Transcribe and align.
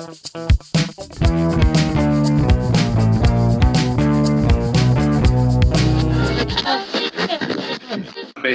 Best 0.00 0.14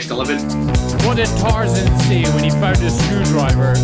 11. 0.09 0.39
What 1.05 1.18
did 1.18 1.27
Tarzan 1.38 2.00
see 2.00 2.23
when 2.23 2.43
he 2.43 2.50
found 2.50 2.77
his 2.77 2.97
screwdriver? 2.97 3.75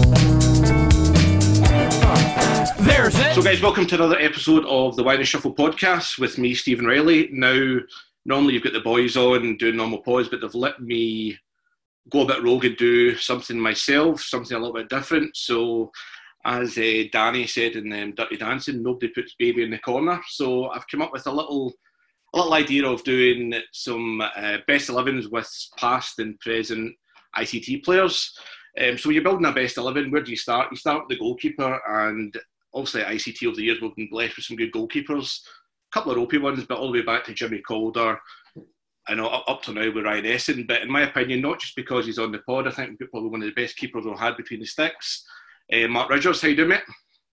There's 2.79 3.13
it. 3.19 3.35
So, 3.35 3.43
guys, 3.43 3.61
welcome 3.61 3.85
to 3.85 3.95
another 3.95 4.17
episode 4.17 4.65
of 4.65 4.95
the 4.95 5.03
Wine 5.03 5.17
and 5.17 5.27
Shuffle 5.27 5.53
podcast 5.53 6.17
with 6.17 6.39
me, 6.39 6.55
Stephen 6.55 6.87
Riley. 6.87 7.29
Now, 7.31 7.77
normally 8.25 8.55
you've 8.55 8.63
got 8.63 8.73
the 8.73 8.79
boys 8.79 9.15
on 9.15 9.57
doing 9.57 9.75
normal 9.75 9.99
pods, 9.99 10.29
but 10.29 10.41
they've 10.41 10.55
let 10.55 10.81
me 10.81 11.37
go 12.09 12.21
a 12.21 12.25
bit 12.25 12.41
rogue 12.41 12.65
and 12.65 12.75
do 12.77 13.15
something 13.17 13.59
myself, 13.59 14.21
something 14.21 14.57
a 14.57 14.59
little 14.59 14.73
bit 14.73 14.89
different. 14.89 15.37
So, 15.37 15.91
as 16.45 16.77
uh, 16.77 17.03
Danny 17.11 17.47
said 17.47 17.73
in 17.73 17.91
um, 17.93 18.13
Dirty 18.13 18.37
Dancing, 18.37 18.81
nobody 18.81 19.09
puts 19.09 19.35
baby 19.35 19.63
in 19.63 19.71
the 19.71 19.77
corner. 19.79 20.21
So, 20.29 20.69
I've 20.69 20.87
come 20.87 21.01
up 21.01 21.11
with 21.11 21.27
a 21.27 21.31
little 21.31 21.73
a 22.33 22.37
little 22.37 22.53
idea 22.53 22.87
of 22.87 23.03
doing 23.03 23.53
some 23.73 24.21
uh, 24.21 24.57
best 24.65 24.89
11s 24.89 25.29
with 25.29 25.49
past 25.77 26.19
and 26.19 26.39
present 26.39 26.95
ICT 27.37 27.83
players. 27.83 28.37
Um, 28.81 28.97
so, 28.97 29.09
you're 29.09 29.23
building 29.23 29.45
a 29.45 29.51
best 29.51 29.77
11, 29.77 30.11
where 30.11 30.23
do 30.23 30.31
you 30.31 30.37
start? 30.37 30.69
You 30.71 30.77
start 30.77 31.01
with 31.01 31.09
the 31.09 31.23
goalkeeper, 31.23 31.79
and 31.87 32.35
obviously, 32.73 33.01
ICT 33.01 33.47
over 33.47 33.55
the 33.55 33.63
years, 33.63 33.81
we've 33.81 33.95
been 33.95 34.09
blessed 34.09 34.37
with 34.37 34.45
some 34.45 34.57
good 34.57 34.71
goalkeepers. 34.71 35.39
A 35.91 35.93
couple 35.93 36.11
of 36.11 36.17
ropey 36.17 36.37
ones, 36.37 36.63
but 36.65 36.77
all 36.77 36.91
the 36.91 36.99
way 36.99 37.05
back 37.05 37.25
to 37.25 37.33
Jimmy 37.33 37.59
Calder, 37.59 38.17
I 39.07 39.15
know 39.15 39.27
up, 39.27 39.61
to 39.63 39.73
now 39.73 39.91
with 39.91 40.05
Ryan 40.05 40.25
Esson, 40.25 40.67
but 40.67 40.81
in 40.81 40.91
my 40.91 41.01
opinion, 41.01 41.41
not 41.41 41.59
just 41.59 41.75
because 41.75 42.05
he's 42.05 42.19
on 42.19 42.31
the 42.31 42.39
pod, 42.39 42.67
I 42.67 42.71
think 42.71 42.99
probably 43.09 43.29
one 43.29 43.41
of 43.41 43.47
the 43.47 43.61
best 43.61 43.75
keepers 43.75 44.05
we've 44.05 44.17
had 44.17 44.37
between 44.37 44.59
the 44.59 44.65
sticks. 44.65 45.25
Uh, 45.71 45.87
Mark 45.87 46.09
Ridgers, 46.09 46.41
how 46.41 46.49
you 46.49 46.55
doing, 46.55 46.69
mate? 46.69 46.81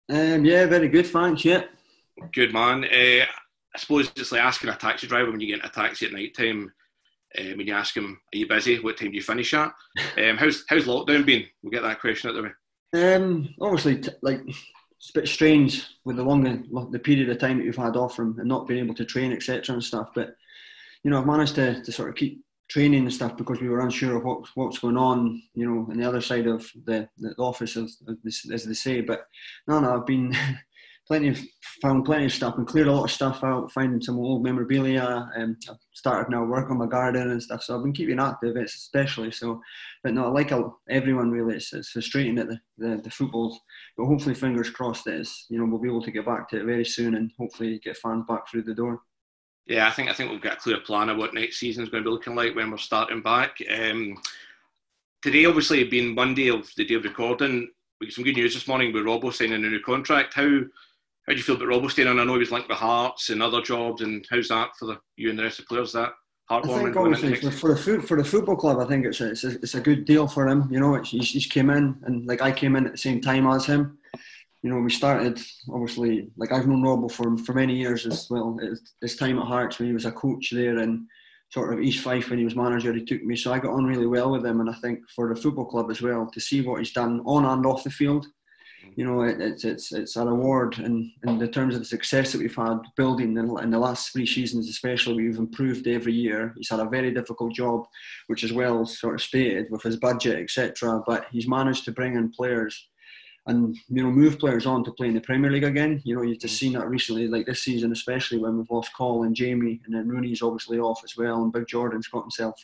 Um, 0.09 0.45
yeah, 0.45 0.65
very 0.67 0.89
good, 0.89 1.07
thanks. 1.07 1.43
Yeah. 1.43 1.63
Good 2.33 2.53
man. 2.53 2.83
Uh, 2.83 3.25
I 3.25 3.79
suppose 3.79 4.11
it's 4.15 4.31
like 4.31 4.41
asking 4.41 4.69
a 4.69 4.75
taxi 4.75 5.07
driver 5.07 5.31
when 5.31 5.39
you 5.39 5.47
get 5.47 5.59
in 5.59 5.65
a 5.65 5.69
taxi 5.69 6.05
at 6.05 6.13
night 6.13 6.35
time. 6.35 6.71
Uh, 7.37 7.55
when 7.55 7.67
you 7.67 7.73
ask 7.73 7.95
him, 7.95 8.19
"Are 8.33 8.37
you 8.37 8.47
busy? 8.47 8.79
What 8.79 8.97
time 8.97 9.09
do 9.09 9.15
you 9.15 9.21
finish 9.21 9.53
at?" 9.53 9.73
Um, 10.17 10.37
how's 10.37 10.63
how's 10.69 10.85
lockdown 10.85 11.25
been? 11.25 11.45
We'll 11.61 11.71
get 11.71 11.83
that 11.83 11.99
question 11.99 12.29
out 12.29 12.37
of 12.37 12.43
the 12.43 12.99
way. 12.99 13.13
Um, 13.15 13.53
obviously, 13.59 13.99
t- 13.99 14.11
like 14.21 14.41
it's 14.47 15.09
a 15.09 15.19
bit 15.19 15.27
strange 15.27 15.85
with 16.05 16.15
the 16.15 16.23
longer 16.23 16.63
the 16.91 16.99
period 16.99 17.29
of 17.29 17.37
time 17.37 17.57
that 17.57 17.65
you've 17.65 17.75
had 17.75 17.97
off 17.97 18.15
from 18.15 18.39
and 18.39 18.47
not 18.47 18.67
being 18.67 18.83
able 18.83 18.95
to 18.95 19.05
train, 19.05 19.33
etc. 19.33 19.73
and 19.73 19.83
stuff. 19.83 20.09
But 20.15 20.35
you 21.03 21.11
know, 21.11 21.19
I've 21.19 21.27
managed 21.27 21.55
to, 21.55 21.83
to 21.83 21.91
sort 21.91 22.09
of 22.09 22.15
keep 22.15 22.43
training 22.69 23.03
and 23.03 23.13
stuff 23.13 23.37
because 23.37 23.61
we 23.61 23.69
were 23.69 23.79
unsure 23.79 24.17
of 24.17 24.23
what, 24.23 24.47
what's 24.55 24.79
going 24.79 24.97
on, 24.97 25.41
you 25.53 25.65
know, 25.65 25.87
on 25.89 25.97
the 25.97 26.07
other 26.07 26.21
side 26.21 26.47
of 26.47 26.69
the, 26.85 27.07
the 27.17 27.33
office, 27.37 27.77
as, 27.77 28.01
as 28.51 28.65
they 28.65 28.73
say. 28.73 29.01
But 29.01 29.25
no, 29.67 29.79
no, 29.79 29.95
I've 29.95 30.05
been 30.05 30.35
plenty 31.07 31.29
of 31.29 31.39
found 31.81 32.05
plenty 32.05 32.25
of 32.25 32.33
stuff 32.33 32.57
and 32.57 32.67
cleared 32.67 32.87
a 32.87 32.91
lot 32.91 33.05
of 33.05 33.11
stuff 33.11 33.43
out, 33.43 33.71
finding 33.71 34.01
some 34.01 34.17
old 34.17 34.43
memorabilia. 34.43 35.29
And 35.35 35.55
um, 35.69 35.75
I've 35.75 35.77
started 35.93 36.29
now 36.29 36.43
work 36.43 36.69
on 36.69 36.77
my 36.77 36.87
garden 36.87 37.31
and 37.31 37.41
stuff, 37.41 37.63
so 37.63 37.75
I've 37.75 37.83
been 37.83 37.93
keeping 37.93 38.19
active, 38.19 38.57
especially. 38.57 39.31
So, 39.31 39.61
but 40.03 40.13
no, 40.13 40.29
like 40.29 40.51
everyone 40.89 41.31
really, 41.31 41.55
it's, 41.55 41.71
it's 41.73 41.91
frustrating 41.91 42.37
at 42.39 42.47
the, 42.49 42.59
the, 42.77 43.01
the 43.01 43.09
football, 43.09 43.57
but 43.95 44.05
hopefully, 44.05 44.35
fingers 44.35 44.69
crossed, 44.69 45.05
that 45.05 45.29
you 45.49 45.57
know 45.57 45.65
we'll 45.65 45.81
be 45.81 45.89
able 45.89 46.03
to 46.03 46.11
get 46.11 46.25
back 46.25 46.49
to 46.49 46.59
it 46.59 46.65
very 46.65 46.85
soon 46.85 47.15
and 47.15 47.31
hopefully 47.37 47.79
get 47.83 47.97
fans 47.97 48.25
back 48.27 48.49
through 48.49 48.63
the 48.63 48.75
door. 48.75 49.01
Yeah, 49.67 49.87
I 49.87 49.91
think 49.91 50.09
I 50.09 50.13
think 50.13 50.31
we've 50.31 50.41
got 50.41 50.53
a 50.53 50.59
clear 50.59 50.79
plan 50.79 51.09
of 51.09 51.17
what 51.17 51.33
next 51.33 51.59
season 51.59 51.83
is 51.83 51.89
going 51.89 52.03
to 52.03 52.09
be 52.09 52.13
looking 52.13 52.35
like 52.35 52.55
when 52.55 52.71
we're 52.71 52.77
starting 52.77 53.21
back. 53.21 53.57
Um, 53.69 54.17
today, 55.21 55.45
obviously, 55.45 55.83
being 55.83 56.15
Monday 56.15 56.49
of 56.49 56.69
the 56.77 56.85
day 56.85 56.95
of 56.95 57.03
recording, 57.03 57.69
we 57.99 58.07
got 58.07 58.13
some 58.13 58.23
good 58.23 58.35
news 58.35 58.53
this 58.53 58.67
morning 58.67 58.93
with 58.93 59.03
Robbo 59.03 59.33
signing 59.33 59.65
a 59.65 59.69
new 59.69 59.81
contract. 59.81 60.33
How 60.33 60.61
how 61.27 61.33
do 61.33 61.35
you 61.35 61.43
feel 61.43 61.55
about 61.57 61.67
Robbo 61.67 61.91
staying 61.91 62.07
on? 62.07 62.19
I 62.19 62.23
know 62.23 62.33
he 62.33 62.39
was 62.39 62.51
linked 62.51 62.69
with 62.69 62.77
Hearts 62.77 63.29
and 63.29 63.43
other 63.43 63.61
jobs, 63.61 64.01
and 64.01 64.25
how's 64.29 64.47
that 64.47 64.69
for 64.79 64.85
the, 64.85 64.99
you 65.17 65.29
and 65.29 65.37
the 65.37 65.43
rest 65.43 65.59
of 65.59 65.65
the 65.65 65.75
players? 65.75 65.91
That 65.91 66.13
heartwarming. 66.49 66.79
I 66.79 66.83
think 66.83 66.95
obviously 66.95 67.51
for 67.51 67.73
the 67.75 68.01
for 68.01 68.15
the 68.15 68.23
football 68.23 68.55
club, 68.55 68.79
I 68.79 68.85
think 68.85 69.05
it's 69.05 69.19
a, 69.19 69.31
it's 69.31 69.43
a, 69.43 69.49
it's 69.55 69.75
a 69.75 69.81
good 69.81 70.05
deal 70.05 70.29
for 70.29 70.47
him. 70.47 70.69
You 70.71 70.79
know, 70.79 70.95
he's, 71.01 71.31
he's 71.31 71.45
came 71.45 71.69
in 71.69 71.97
and 72.03 72.25
like 72.25 72.41
I 72.41 72.53
came 72.53 72.77
in 72.77 72.85
at 72.85 72.93
the 72.93 72.97
same 72.97 73.19
time 73.19 73.45
as 73.47 73.65
him 73.65 73.97
you 74.67 74.73
know, 74.73 74.81
we 74.81 74.91
started 74.91 75.39
obviously 75.71 76.29
like 76.35 76.51
I've 76.51 76.67
known 76.67 76.81
Robbo 76.81 77.09
for 77.09 77.37
for 77.37 77.53
many 77.53 77.73
years 77.73 78.05
as 78.05 78.27
well. 78.29 78.59
His 79.01 79.15
time 79.15 79.39
at 79.39 79.47
Hearts 79.47 79.79
when 79.79 79.87
he 79.87 79.93
was 79.93 80.03
a 80.03 80.11
coach 80.11 80.49
there 80.51 80.79
and 80.79 81.07
sort 81.53 81.71
of 81.71 81.79
East 81.79 82.03
Fife 82.03 82.29
when 82.29 82.39
he 82.39 82.43
was 82.43 82.57
manager, 82.57 82.91
he 82.91 83.05
took 83.05 83.23
me. 83.23 83.37
So 83.37 83.53
I 83.53 83.59
got 83.59 83.71
on 83.71 83.85
really 83.85 84.07
well 84.07 84.29
with 84.29 84.45
him, 84.45 84.59
and 84.59 84.69
I 84.69 84.73
think 84.73 84.99
for 85.15 85.33
the 85.33 85.39
football 85.39 85.63
club 85.63 85.89
as 85.89 86.01
well 86.01 86.29
to 86.33 86.41
see 86.41 86.59
what 86.59 86.79
he's 86.79 86.91
done 86.91 87.21
on 87.25 87.45
and 87.45 87.65
off 87.65 87.85
the 87.85 87.89
field, 87.89 88.27
you 88.97 89.05
know, 89.05 89.21
it, 89.21 89.39
it's 89.39 89.63
it's 89.63 89.93
it's 89.93 90.17
a 90.17 90.25
reward. 90.25 90.79
And 90.79 91.11
in 91.25 91.37
the 91.39 91.47
terms 91.47 91.73
of 91.73 91.79
the 91.79 91.85
success 91.85 92.33
that 92.33 92.39
we've 92.39 92.53
had 92.53 92.79
building 92.97 93.37
in, 93.37 93.57
in 93.59 93.69
the 93.69 93.79
last 93.79 94.11
three 94.11 94.25
seasons, 94.25 94.67
especially, 94.67 95.23
we've 95.23 95.37
improved 95.37 95.87
every 95.87 96.13
year. 96.13 96.53
He's 96.57 96.69
had 96.69 96.81
a 96.81 96.89
very 96.89 97.13
difficult 97.13 97.53
job, 97.53 97.85
which 98.27 98.43
is 98.43 98.51
well 98.51 98.85
sort 98.85 99.15
of 99.15 99.21
stated 99.21 99.67
with 99.69 99.83
his 99.83 99.95
budget, 99.95 100.39
etc. 100.39 101.01
But 101.07 101.27
he's 101.31 101.47
managed 101.47 101.85
to 101.85 101.93
bring 101.93 102.17
in 102.17 102.31
players 102.31 102.89
and 103.47 103.77
you 103.87 104.03
know 104.03 104.11
move 104.11 104.39
players 104.39 104.65
on 104.65 104.83
to 104.83 104.91
play 104.91 105.07
in 105.07 105.13
the 105.13 105.21
Premier 105.21 105.49
League 105.49 105.63
again. 105.63 106.01
You 106.03 106.15
know 106.15 106.21
you've 106.21 106.39
just 106.39 106.57
seen 106.57 106.73
that 106.73 106.89
recently, 106.89 107.27
like 107.27 107.45
this 107.45 107.63
season 107.63 107.91
especially 107.91 108.37
when 108.37 108.57
we've 108.57 108.69
lost 108.69 108.91
Coll 108.95 109.23
and 109.23 109.35
Jamie, 109.35 109.81
and 109.85 109.95
then 109.95 110.07
Rooney's 110.07 110.41
obviously 110.41 110.79
off 110.79 111.01
as 111.03 111.15
well, 111.17 111.41
and 111.41 111.51
Big 111.51 111.67
Jordan's 111.67 112.07
got 112.07 112.23
himself 112.23 112.55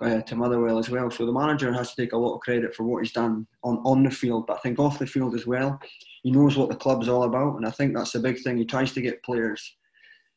uh, 0.00 0.22
to 0.22 0.36
Motherwell 0.36 0.78
as 0.78 0.90
well. 0.90 1.10
So 1.10 1.26
the 1.26 1.32
manager 1.32 1.72
has 1.72 1.94
to 1.94 2.02
take 2.02 2.12
a 2.12 2.18
lot 2.18 2.34
of 2.34 2.40
credit 2.40 2.74
for 2.74 2.84
what 2.84 3.02
he's 3.02 3.12
done 3.12 3.46
on 3.62 3.78
on 3.84 4.02
the 4.02 4.10
field, 4.10 4.46
but 4.46 4.56
I 4.56 4.60
think 4.60 4.78
off 4.78 4.98
the 4.98 5.06
field 5.06 5.34
as 5.34 5.46
well. 5.46 5.78
He 6.22 6.32
knows 6.32 6.56
what 6.56 6.70
the 6.70 6.76
club's 6.76 7.08
all 7.08 7.24
about, 7.24 7.56
and 7.56 7.66
I 7.66 7.70
think 7.70 7.94
that's 7.94 8.12
the 8.12 8.18
big 8.18 8.42
thing. 8.42 8.56
He 8.56 8.64
tries 8.64 8.92
to 8.92 9.02
get 9.02 9.22
players. 9.22 9.76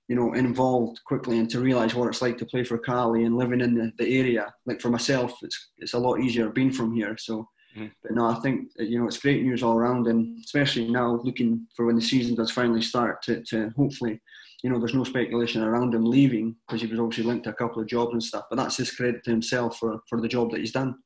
You 0.10 0.16
know, 0.16 0.34
involved 0.34 1.00
quickly 1.06 1.38
and 1.38 1.48
to 1.52 1.60
realise 1.60 1.94
what 1.94 2.08
it's 2.08 2.24
like 2.24 2.36
to 2.40 2.46
play 2.48 2.64
for 2.64 2.80
Cali 2.80 3.26
and 3.26 3.38
living 3.38 3.62
in 3.62 3.76
the, 3.76 3.92
the 4.00 4.18
area. 4.18 4.52
Like 4.66 4.82
for 4.82 4.90
myself, 4.90 5.38
it's 5.44 5.70
it's 5.78 5.94
a 5.94 6.00
lot 6.00 6.20
easier 6.20 6.50
being 6.50 6.72
from 6.72 6.96
here. 6.96 7.16
So 7.20 7.48
Mm-hmm. 7.80 7.94
But 8.04 8.12
no, 8.12 8.26
I 8.26 8.36
think 8.36 8.72
you 8.78 9.00
know 9.00 9.08
it's 9.08 9.20
great 9.20 9.44
news 9.44 9.64
all 9.64 9.78
around, 9.78 10.08
and 10.08 10.44
especially 10.44 10.90
now 10.90 11.20
looking 11.24 11.68
for 11.76 11.86
when 11.86 11.96
the 11.96 12.02
season 12.02 12.36
does 12.36 12.52
finally 12.52 12.82
start 12.82 13.22
to, 13.24 13.42
to 13.46 13.70
hopefully, 13.78 14.20
you 14.64 14.70
know, 14.70 14.80
there's 14.80 14.94
no 14.94 15.04
speculation 15.04 15.64
around 15.64 15.94
him 15.94 16.06
leaving 16.06 16.56
because 16.68 16.82
he 16.82 16.88
was 16.88 17.00
obviously 17.00 17.24
linked 17.24 17.46
to 17.46 17.52
a 17.52 17.54
couple 17.54 17.82
of 17.82 17.88
jobs 17.88 18.12
and 18.14 18.24
stuff. 18.24 18.46
But 18.50 18.58
that's 18.58 18.78
his 18.78 18.92
credit 18.92 19.24
to 19.24 19.32
himself 19.32 19.78
for, 19.78 20.00
for 20.10 20.20
the 20.20 20.28
job 20.28 20.52
that 20.52 20.60
he's 20.60 20.74
done. 20.74 20.98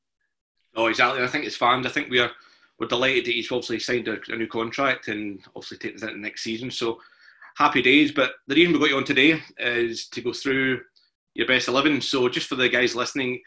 Oh, 0.75 0.87
exactly. 0.87 1.23
I 1.23 1.27
think 1.27 1.45
it's 1.45 1.55
fans. 1.55 1.85
I 1.85 1.89
think 1.89 2.09
we 2.09 2.19
are 2.19 2.31
we're 2.79 2.87
delighted 2.87 3.25
that 3.25 3.33
he's 3.33 3.51
obviously 3.51 3.79
signed 3.79 4.07
a, 4.07 4.17
a 4.29 4.35
new 4.35 4.47
contract 4.47 5.07
and 5.07 5.39
obviously 5.55 5.93
us 5.93 6.01
into 6.01 6.17
next 6.17 6.43
season. 6.43 6.71
So 6.71 6.99
happy 7.55 7.83
days. 7.83 8.11
But 8.11 8.31
the 8.47 8.55
reason 8.55 8.73
we 8.73 8.79
got 8.79 8.89
you 8.89 8.97
on 8.97 9.03
today 9.03 9.39
is 9.59 10.07
to 10.07 10.21
go 10.21 10.33
through 10.33 10.81
your 11.35 11.45
best 11.47 11.67
eleven. 11.67 12.01
So 12.01 12.27
just 12.29 12.47
for 12.47 12.55
the 12.55 12.69
guys 12.69 12.95
listening 12.95 13.41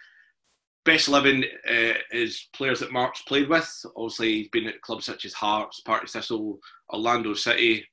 best 0.86 1.08
11 1.08 1.44
uh, 1.68 1.92
is 2.12 2.48
players 2.54 2.80
that 2.80 2.92
Mark's 2.92 3.22
played 3.22 3.48
with. 3.48 3.84
Obviously, 3.96 4.32
he's 4.34 4.48
been 4.48 4.68
at 4.68 4.80
clubs 4.80 5.04
such 5.04 5.24
as 5.24 5.34
Hearts, 5.34 5.80
Partick 5.80 6.08
Thistle, 6.08 6.58
Orlando 6.92 7.34
City, 7.34 7.84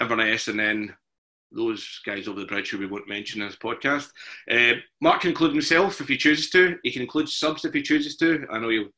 Inverness, 0.00 0.48
and 0.48 0.60
then 0.60 0.94
those 1.50 2.00
guys 2.04 2.28
over 2.28 2.40
the 2.40 2.46
bridge 2.46 2.70
who 2.70 2.78
we 2.78 2.86
won't 2.86 3.08
mention 3.08 3.40
in 3.40 3.48
this 3.48 3.56
podcast. 3.56 4.10
Uh, 4.50 4.78
Mark 5.00 5.22
can 5.22 5.30
include 5.30 5.52
himself 5.52 6.00
if 6.00 6.08
he 6.08 6.16
chooses 6.16 6.50
to. 6.50 6.76
He 6.82 6.92
can 6.92 7.02
include 7.02 7.28
subs 7.28 7.64
if 7.64 7.72
he 7.72 7.82
chooses 7.82 8.16
to. 8.18 8.46
I 8.50 8.58
know 8.58 8.68
he'll 8.68 8.88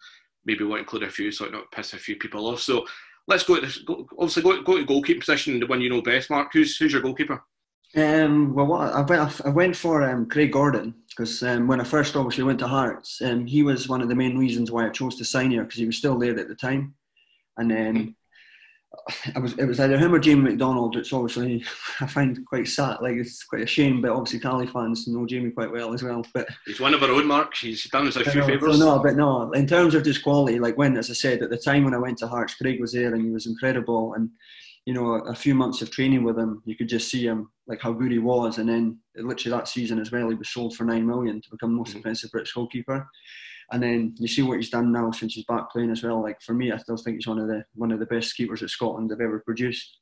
maybe 0.44 0.64
want 0.64 0.78
to 0.78 0.82
include 0.82 1.04
a 1.04 1.10
few 1.10 1.30
so 1.30 1.44
it 1.44 1.52
not 1.52 1.70
piss 1.70 1.92
a 1.92 1.98
few 1.98 2.16
people 2.16 2.46
off. 2.46 2.60
So 2.60 2.86
let's 3.28 3.44
go 3.44 3.56
to 3.56 3.60
this. 3.60 3.78
Go, 3.78 4.06
obviously, 4.18 4.42
go, 4.42 4.62
go 4.62 4.78
to 4.78 4.86
goalkeeping 4.86 5.20
position, 5.20 5.60
the 5.60 5.66
one 5.66 5.80
you 5.80 5.90
know 5.90 6.02
best. 6.02 6.30
Mark, 6.30 6.52
who's 6.52 6.76
who's 6.76 6.92
your 6.92 7.02
goalkeeper? 7.02 7.42
Um, 7.94 8.54
well, 8.54 8.66
what, 8.66 8.92
I 8.92 9.02
went 9.02 9.46
I 9.46 9.48
went 9.50 9.76
for 9.76 10.02
um, 10.02 10.28
Craig 10.28 10.52
Gordon 10.52 10.94
because 11.16 11.42
um, 11.42 11.66
when 11.66 11.80
I 11.80 11.84
first 11.84 12.14
obviously 12.14 12.44
went 12.44 12.58
to 12.58 12.68
Hearts, 12.68 13.22
um, 13.22 13.46
he 13.46 13.62
was 13.62 13.88
one 13.88 14.02
of 14.02 14.08
the 14.08 14.14
main 14.14 14.36
reasons 14.36 14.70
why 14.70 14.86
I 14.86 14.90
chose 14.90 15.16
to 15.16 15.24
sign 15.24 15.50
here 15.50 15.64
because 15.64 15.78
he 15.78 15.86
was 15.86 15.96
still 15.96 16.18
there 16.18 16.38
at 16.38 16.48
the 16.48 16.54
time, 16.54 16.94
and 17.56 17.70
then 17.70 18.16
I 19.34 19.38
was 19.38 19.54
it 19.54 19.64
was 19.64 19.80
either 19.80 19.98
him 19.98 20.14
or 20.14 20.18
Jamie 20.18 20.50
McDonald. 20.50 20.96
It's 20.96 21.12
obviously 21.12 21.64
I 22.00 22.06
find 22.06 22.44
quite 22.46 22.68
sad, 22.68 22.98
like 23.00 23.14
it's 23.16 23.44
quite 23.44 23.62
a 23.62 23.66
shame, 23.66 24.02
but 24.02 24.10
obviously 24.10 24.40
Cali 24.40 24.66
fans 24.66 25.08
know 25.08 25.26
Jamie 25.26 25.50
quite 25.50 25.70
well 25.70 25.94
as 25.94 26.02
well. 26.02 26.24
But 26.34 26.48
he's 26.66 26.80
one 26.80 26.92
of 26.92 27.02
our 27.02 27.10
own, 27.10 27.26
Mark. 27.26 27.54
He's 27.56 27.84
done 27.84 28.08
us 28.08 28.16
a 28.16 28.30
few 28.30 28.44
favours. 28.44 28.78
No, 28.78 28.98
but 28.98 29.16
no, 29.16 29.50
in 29.52 29.66
terms 29.66 29.94
of 29.94 30.04
just 30.04 30.22
quality, 30.22 30.58
like 30.58 30.76
when, 30.76 30.96
as 30.96 31.10
I 31.10 31.14
said, 31.14 31.42
at 31.42 31.50
the 31.50 31.56
time 31.56 31.84
when 31.84 31.94
I 31.94 31.98
went 31.98 32.18
to 32.18 32.28
Hearts, 32.28 32.54
Craig 32.54 32.80
was 32.80 32.92
there 32.92 33.14
and 33.14 33.24
he 33.24 33.30
was 33.30 33.46
incredible, 33.46 34.14
and 34.14 34.30
you 34.84 34.92
know, 34.92 35.14
a 35.14 35.34
few 35.34 35.54
months 35.54 35.82
of 35.82 35.90
training 35.90 36.24
with 36.24 36.38
him, 36.38 36.62
you 36.64 36.76
could 36.76 36.88
just 36.88 37.10
see 37.10 37.26
him 37.26 37.50
like 37.66 37.80
how 37.80 37.92
good 37.92 38.12
he 38.12 38.18
was. 38.18 38.58
And 38.58 38.68
then 38.68 38.98
literally 39.16 39.56
that 39.56 39.68
season 39.68 39.98
as 39.98 40.12
well, 40.12 40.28
he 40.28 40.34
was 40.36 40.50
sold 40.50 40.76
for 40.76 40.84
nine 40.84 41.06
million 41.06 41.40
to 41.40 41.50
become 41.50 41.72
the 41.72 41.78
most 41.78 41.92
mm. 41.92 41.96
expensive 41.96 42.30
British 42.30 42.52
goalkeeper. 42.52 43.08
And 43.72 43.82
then 43.82 44.14
you 44.18 44.28
see 44.28 44.42
what 44.42 44.58
he's 44.58 44.70
done 44.70 44.92
now 44.92 45.10
since 45.10 45.34
he's 45.34 45.44
back 45.44 45.70
playing 45.72 45.90
as 45.90 46.02
well. 46.02 46.22
Like 46.22 46.40
for 46.40 46.54
me, 46.54 46.70
I 46.70 46.76
still 46.76 46.96
think 46.96 47.16
he's 47.16 47.26
one 47.26 47.40
of 47.40 47.48
the 47.48 47.64
one 47.74 47.90
of 47.90 47.98
the 47.98 48.06
best 48.06 48.36
keepers 48.36 48.60
that 48.60 48.70
Scotland 48.70 49.10
have 49.10 49.20
ever 49.20 49.40
produced. 49.40 49.98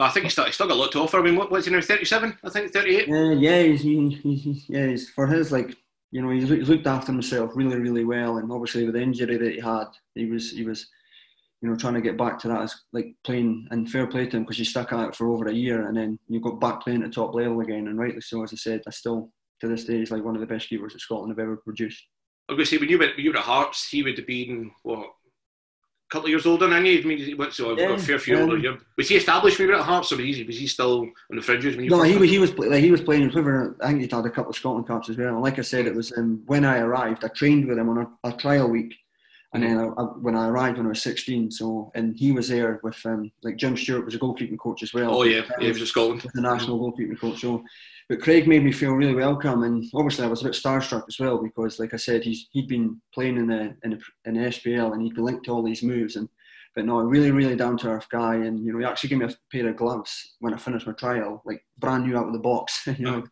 I 0.00 0.08
think 0.08 0.24
he's 0.24 0.32
still, 0.32 0.46
he's 0.46 0.54
still 0.54 0.66
got 0.66 0.74
a 0.74 0.80
lot 0.80 0.90
to 0.92 0.98
offer. 0.98 1.20
I 1.20 1.22
mean, 1.22 1.36
what, 1.36 1.52
what's 1.52 1.66
he 1.66 1.72
now? 1.72 1.80
Thirty-seven, 1.80 2.36
I 2.42 2.50
think, 2.50 2.72
thirty-eight. 2.72 3.06
Yeah, 3.06 3.32
yeah, 3.32 3.62
he's, 3.62 3.82
he, 3.82 4.08
he, 4.10 4.64
yeah, 4.68 4.86
he's, 4.88 5.10
for 5.10 5.28
his 5.28 5.52
like 5.52 5.76
you 6.10 6.22
know 6.22 6.30
he's, 6.30 6.48
he's 6.48 6.68
looked 6.68 6.88
after 6.88 7.12
himself 7.12 7.52
really, 7.54 7.76
really 7.76 8.04
well. 8.04 8.38
And 8.38 8.50
obviously 8.50 8.84
with 8.84 8.94
the 8.94 9.02
injury 9.02 9.36
that 9.36 9.52
he 9.52 9.60
had, 9.60 9.86
he 10.16 10.26
was 10.26 10.50
he 10.50 10.64
was 10.64 10.88
you 11.64 11.70
know, 11.70 11.76
trying 11.76 11.94
to 11.94 12.02
get 12.02 12.18
back 12.18 12.38
to 12.38 12.48
that 12.48 12.60
as 12.60 12.74
like 12.92 13.14
playing 13.24 13.66
and 13.70 13.90
fair 13.90 14.06
play 14.06 14.26
to 14.26 14.36
him 14.36 14.42
because 14.42 14.58
you 14.58 14.66
stuck 14.66 14.92
at 14.92 15.08
it 15.08 15.16
for 15.16 15.28
over 15.28 15.46
a 15.46 15.54
year 15.54 15.88
and 15.88 15.96
then 15.96 16.18
you 16.28 16.38
got 16.38 16.60
back 16.60 16.82
playing 16.82 17.02
at 17.02 17.14
top 17.14 17.34
level 17.34 17.60
again. 17.60 17.88
And 17.88 17.98
rightly 17.98 18.20
so, 18.20 18.42
as 18.42 18.52
I 18.52 18.56
said, 18.56 18.82
I 18.86 18.90
still 18.90 19.30
to 19.60 19.68
this 19.68 19.86
day 19.86 19.96
he's 20.00 20.10
like 20.10 20.22
one 20.22 20.34
of 20.34 20.42
the 20.42 20.46
best 20.46 20.68
keepers 20.68 20.92
that 20.92 21.00
Scotland 21.00 21.30
have 21.30 21.38
ever 21.38 21.56
produced. 21.56 22.04
I 22.50 22.52
was 22.52 22.56
going 22.58 22.66
to 22.66 22.70
say 22.70 22.76
when 22.76 22.90
you 22.90 22.98
went 22.98 23.16
when 23.16 23.24
you 23.24 23.30
were 23.30 23.38
at 23.38 23.44
Hearts, 23.44 23.88
he 23.88 24.02
would 24.02 24.18
have 24.18 24.26
been 24.26 24.72
what 24.82 24.98
a 24.98 25.06
couple 26.10 26.26
of 26.26 26.30
years 26.32 26.44
older 26.44 26.66
than 26.66 26.84
you. 26.84 27.00
I 27.00 27.02
mean, 27.02 27.16
he 27.16 27.32
went 27.32 27.54
so 27.54 27.74
Yeah, 27.78 27.94
a 27.94 27.98
fair 27.98 28.18
few 28.18 28.36
um, 28.36 28.42
older. 28.42 28.58
Yeah. 28.58 28.76
Was 28.98 29.08
he 29.08 29.16
established 29.16 29.58
when 29.58 29.68
you 29.68 29.72
were 29.72 29.80
at 29.80 29.86
Hearts, 29.86 30.12
or 30.12 30.16
was 30.16 30.36
he, 30.36 30.44
was 30.44 30.58
he 30.58 30.66
still 30.66 31.08
on 31.30 31.36
the 31.36 31.40
fringes 31.40 31.76
when 31.76 31.86
you? 31.86 31.90
No, 31.90 32.02
he 32.02 32.18
was 32.18 32.28
he 32.28 32.38
was 32.38 32.52
like 32.58 32.84
he 32.84 32.90
was 32.90 33.00
playing. 33.00 33.24
Was 33.24 33.32
playing 33.32 33.74
I 33.80 33.86
think 33.86 34.02
he'd 34.02 34.12
had 34.12 34.26
a 34.26 34.30
couple 34.30 34.50
of 34.50 34.56
Scotland 34.56 34.86
caps 34.86 35.08
as 35.08 35.16
well. 35.16 35.28
And 35.28 35.40
like 35.40 35.58
I 35.58 35.62
said, 35.62 35.86
it 35.86 35.94
was 35.94 36.12
um, 36.18 36.42
when 36.44 36.66
I 36.66 36.80
arrived. 36.80 37.24
I 37.24 37.28
trained 37.28 37.66
with 37.66 37.78
him 37.78 37.88
on 37.88 37.98
a, 37.98 38.28
a 38.28 38.32
trial 38.36 38.68
week, 38.68 38.94
and 39.54 39.62
then 39.62 39.78
I, 39.78 39.84
I, 39.84 40.02
when 40.02 40.34
I 40.34 40.48
arrived 40.48 40.78
when 40.78 40.86
I 40.86 40.90
was 40.90 41.02
16, 41.02 41.52
so 41.52 41.92
and 41.94 42.16
he 42.16 42.32
was 42.32 42.48
there 42.48 42.80
with 42.82 42.98
um, 43.06 43.30
like 43.44 43.56
Jim 43.56 43.76
Stewart 43.76 44.04
was 44.04 44.16
a 44.16 44.18
goalkeeping 44.18 44.58
coach 44.58 44.82
as 44.82 44.92
well. 44.92 45.14
Oh 45.14 45.22
yeah, 45.22 45.42
yeah, 45.58 45.66
he 45.66 45.68
was 45.68 45.80
at 45.80 45.88
Scotland. 45.88 46.26
the 46.34 46.40
national 46.40 46.80
goalkeeping 46.80 47.18
coach. 47.18 47.40
So, 47.40 47.62
but 48.08 48.20
Craig 48.20 48.48
made 48.48 48.64
me 48.64 48.72
feel 48.72 48.94
really 48.94 49.14
welcome, 49.14 49.62
and 49.62 49.84
obviously 49.94 50.24
I 50.24 50.28
was 50.28 50.40
a 50.40 50.46
bit 50.46 50.54
starstruck 50.54 51.04
as 51.08 51.20
well 51.20 51.38
because, 51.38 51.78
like 51.78 51.94
I 51.94 51.98
said, 51.98 52.24
he's 52.24 52.48
he'd 52.50 52.66
been 52.66 53.00
playing 53.14 53.36
in 53.36 53.46
the 53.46 53.76
in 53.84 53.90
the, 53.90 54.00
in 54.24 54.34
the 54.34 54.48
SPL 54.48 54.92
and 54.92 55.02
he'd 55.02 55.14
been 55.14 55.24
linked 55.24 55.44
to 55.44 55.52
all 55.52 55.62
these 55.62 55.84
moves, 55.84 56.16
and 56.16 56.28
but 56.74 56.84
no, 56.84 56.98
a 56.98 57.06
really 57.06 57.30
really 57.30 57.54
down 57.54 57.78
to 57.78 57.90
earth 57.90 58.08
guy, 58.10 58.34
and 58.34 58.64
you 58.66 58.72
know 58.72 58.80
he 58.80 58.84
actually 58.84 59.10
gave 59.10 59.18
me 59.20 59.26
a 59.26 59.56
pair 59.56 59.68
of 59.68 59.76
gloves 59.76 60.34
when 60.40 60.52
I 60.52 60.56
finished 60.56 60.88
my 60.88 60.94
trial, 60.94 61.42
like 61.44 61.64
brand 61.78 62.04
new 62.04 62.18
out 62.18 62.26
of 62.26 62.32
the 62.32 62.40
box, 62.40 62.88
you 62.98 63.04
know. 63.04 63.24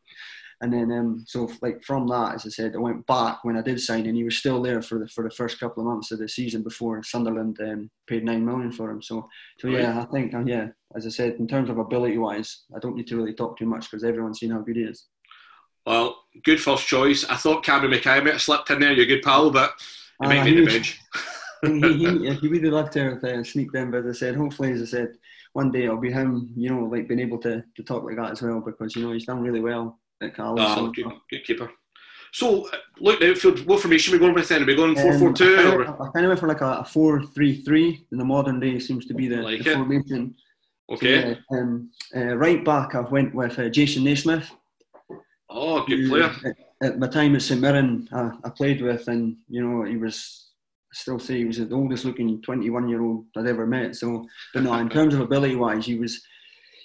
And 0.62 0.72
then, 0.72 0.92
um, 0.92 1.24
so 1.26 1.50
like 1.60 1.82
from 1.84 2.06
that, 2.06 2.36
as 2.36 2.46
I 2.46 2.50
said, 2.50 2.74
I 2.76 2.78
went 2.78 3.04
back 3.06 3.42
when 3.42 3.56
I 3.56 3.62
did 3.62 3.80
sign, 3.80 4.06
and 4.06 4.16
he 4.16 4.22
was 4.24 4.38
still 4.38 4.62
there 4.62 4.80
for 4.80 5.00
the 5.00 5.08
for 5.08 5.24
the 5.24 5.34
first 5.34 5.58
couple 5.58 5.82
of 5.82 5.88
months 5.88 6.12
of 6.12 6.20
the 6.20 6.28
season 6.28 6.62
before 6.62 7.02
Sunderland 7.02 7.58
um, 7.60 7.90
paid 8.06 8.24
nine 8.24 8.44
million 8.46 8.70
for 8.72 8.88
him. 8.90 9.02
So, 9.02 9.28
so 9.58 9.68
yeah, 9.68 10.00
I 10.00 10.04
think, 10.06 10.34
uh, 10.34 10.44
yeah, 10.46 10.68
as 10.94 11.04
I 11.04 11.10
said, 11.10 11.34
in 11.40 11.48
terms 11.48 11.68
of 11.68 11.78
ability 11.78 12.16
wise, 12.18 12.62
I 12.74 12.78
don't 12.78 12.94
need 12.96 13.08
to 13.08 13.16
really 13.16 13.34
talk 13.34 13.58
too 13.58 13.66
much 13.66 13.90
because 13.90 14.04
everyone's 14.04 14.38
seen 14.38 14.52
how 14.52 14.60
good 14.60 14.76
he 14.76 14.82
is. 14.84 15.06
Well, 15.84 16.16
good 16.44 16.60
first 16.60 16.86
choice. 16.86 17.24
I 17.24 17.36
thought 17.36 17.64
Cameron 17.64 17.90
Mackay 17.90 18.20
might 18.20 18.34
have 18.34 18.42
slipped 18.42 18.70
in 18.70 18.80
there. 18.80 18.92
You're 18.92 19.04
a 19.04 19.08
good 19.08 19.22
pal, 19.22 19.50
but 19.50 19.72
he 20.22 20.28
might 20.28 20.40
Ah, 20.40 20.44
be 20.44 20.54
he 20.54 20.60
the 20.60 20.66
bench. 20.66 20.98
he, 21.64 21.96
he, 21.98 22.34
he 22.34 22.48
really 22.48 22.70
loved 22.70 22.92
to 22.92 23.02
have 23.14 23.24
uh, 23.24 23.42
sneaked 23.44 23.74
in, 23.74 23.90
but 23.90 24.04
as 24.06 24.16
I 24.16 24.18
said, 24.18 24.36
hopefully, 24.36 24.72
as 24.72 24.82
I 24.82 24.84
said, 24.84 25.08
one 25.54 25.70
day 25.72 25.84
it'll 25.84 25.96
be 25.96 26.12
him, 26.12 26.52
you 26.56 26.70
know, 26.70 26.84
like 26.84 27.08
being 27.08 27.20
able 27.20 27.38
to, 27.38 27.64
to 27.76 27.82
talk 27.82 28.04
like 28.04 28.16
that 28.16 28.30
as 28.32 28.42
well 28.42 28.60
because, 28.60 28.94
you 28.96 29.02
know, 29.02 29.12
he's 29.12 29.26
done 29.26 29.42
really 29.42 29.60
well 29.60 29.98
at 30.22 30.34
Carlos. 30.34 30.64
Oh, 30.78 30.90
good, 30.90 31.06
good 31.30 31.44
keeper. 31.44 31.70
So, 32.32 32.66
uh, 32.68 32.76
look, 32.98 33.20
the 33.20 33.30
outfield, 33.30 33.66
what 33.66 33.80
formation 33.80 34.14
are 34.14 34.16
we 34.16 34.20
going 34.20 34.34
with 34.34 34.48
then? 34.48 34.62
Are 34.62 34.66
we 34.66 34.74
going 34.74 34.94
4 34.96 35.12
Um, 35.12 35.18
4 35.18 35.32
2? 35.34 35.44
I 35.44 35.62
kind 35.62 35.82
of- 35.82 36.00
I 36.00 36.10
kind 36.12 36.24
of 36.24 36.28
went 36.30 36.40
for 36.40 36.48
like 36.48 36.62
a, 36.62 36.78
a 36.80 36.84
4 36.84 37.22
3 37.24 37.56
3 37.62 38.06
in 38.10 38.18
the 38.18 38.24
modern 38.24 38.58
day, 38.58 38.78
seems 38.78 39.04
to 39.06 39.14
be 39.14 39.28
the, 39.28 39.42
Like 39.42 39.62
the 39.62 39.74
formation. 39.74 40.34
So, 40.88 40.94
Okay. 40.96 41.30
yeah, 41.30 41.58
um, 41.58 41.90
uh, 42.16 42.36
right 42.36 42.62
back, 42.64 42.94
I 42.94 43.00
went 43.00 43.34
with 43.34 43.58
uh, 43.58 43.68
Jason 43.68 44.04
Naismith. 44.04 44.50
Oh, 45.48 45.84
good 45.86 46.00
who, 46.00 46.08
player. 46.08 46.30
At, 46.44 46.56
at 46.82 46.98
my 46.98 47.06
time 47.06 47.34
at 47.34 47.42
St 47.42 47.60
Mirren, 47.60 48.08
I, 48.12 48.30
I 48.44 48.50
played 48.50 48.80
with, 48.82 49.08
and 49.08 49.36
you 49.48 49.62
know, 49.66 49.84
he 49.84 49.96
was. 49.96 50.48
I 50.90 50.94
still 50.94 51.18
say 51.18 51.38
he 51.38 51.44
was 51.46 51.56
the 51.56 51.74
oldest 51.74 52.04
looking 52.04 52.42
21 52.42 52.88
year 52.88 53.00
old 53.02 53.24
I'd 53.36 53.46
ever 53.46 53.66
met. 53.66 53.96
So, 53.96 54.26
but 54.52 54.62
no, 54.62 54.74
in 54.74 54.88
terms 54.96 55.14
of 55.14 55.20
ability 55.20 55.56
wise, 55.56 55.86
he 55.86 55.94
was. 55.98 56.22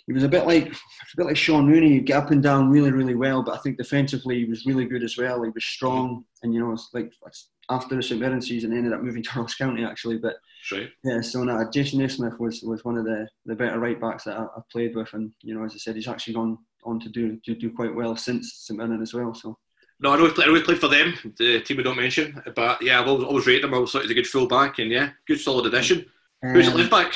He 0.07 0.13
was 0.13 0.23
a 0.23 0.29
bit 0.29 0.47
like 0.47 0.67
a 0.67 1.17
bit 1.17 1.25
like 1.25 1.37
Shaun 1.37 1.67
Rooney. 1.67 1.89
He'd 1.89 2.05
get 2.05 2.17
up 2.23 2.31
and 2.31 2.41
down 2.41 2.69
really, 2.71 2.91
really 2.91 3.15
well, 3.15 3.43
but 3.43 3.55
I 3.55 3.57
think 3.59 3.77
defensively 3.77 4.39
he 4.39 4.45
was 4.45 4.65
really 4.65 4.85
good 4.85 5.03
as 5.03 5.17
well. 5.17 5.43
He 5.43 5.49
was 5.49 5.65
strong, 5.65 6.23
and 6.43 6.53
you 6.53 6.59
know, 6.61 6.71
it's 6.71 6.89
like 6.93 7.11
after 7.69 7.95
the 7.95 8.01
St 8.01 8.19
Mirren 8.19 8.41
season, 8.41 8.71
he 8.71 8.77
ended 8.77 8.93
up 8.93 9.01
moving 9.01 9.21
to 9.27 9.39
Ross 9.39 9.55
County 9.55 9.83
actually. 9.83 10.17
But 10.17 10.35
Right. 10.71 10.89
yeah, 11.03 11.21
so 11.21 11.43
no, 11.43 11.69
Jason 11.71 11.99
Naismith 11.99 12.39
was, 12.39 12.61
was 12.61 12.83
one 12.83 12.97
of 12.97 13.05
the, 13.05 13.25
the 13.45 13.55
better 13.55 13.79
right 13.79 14.01
backs 14.01 14.25
that 14.25 14.37
I, 14.37 14.43
I've 14.57 14.67
played 14.69 14.95
with, 14.95 15.13
and 15.13 15.31
you 15.41 15.53
know, 15.55 15.63
as 15.63 15.73
I 15.73 15.77
said, 15.77 15.95
he's 15.95 16.07
actually 16.09 16.33
gone 16.33 16.57
on 16.83 16.99
to 17.01 17.09
do 17.09 17.37
to 17.45 17.55
do 17.55 17.69
quite 17.71 17.93
well 17.93 18.15
since 18.15 18.53
St 18.65 18.77
Mirren 18.77 19.01
as 19.01 19.13
well. 19.13 19.33
So 19.33 19.57
No, 19.99 20.11
I 20.13 20.17
know 20.17 20.31
I 20.37 20.45
know 20.45 20.55
he 20.55 20.61
played 20.61 20.79
for 20.79 20.87
them, 20.89 21.13
the 21.37 21.61
team 21.61 21.77
we 21.77 21.83
don't 21.83 21.95
mention. 21.97 22.41
But 22.55 22.81
yeah, 22.81 22.99
I've 23.01 23.07
always, 23.07 23.25
always 23.25 23.47
rated 23.47 23.65
him. 23.65 23.73
I 23.73 23.77
always 23.77 23.91
thought 23.91 24.03
he 24.03 24.07
was 24.07 24.11
a 24.11 24.15
good 24.21 24.27
full 24.27 24.47
back, 24.47 24.79
and 24.79 24.89
yeah, 24.91 25.09
good 25.27 25.39
solid 25.39 25.65
addition. 25.65 26.05
Who's 26.41 26.67
at 26.67 26.73
Um, 26.73 26.79
left 26.79 26.91
back? 26.91 27.13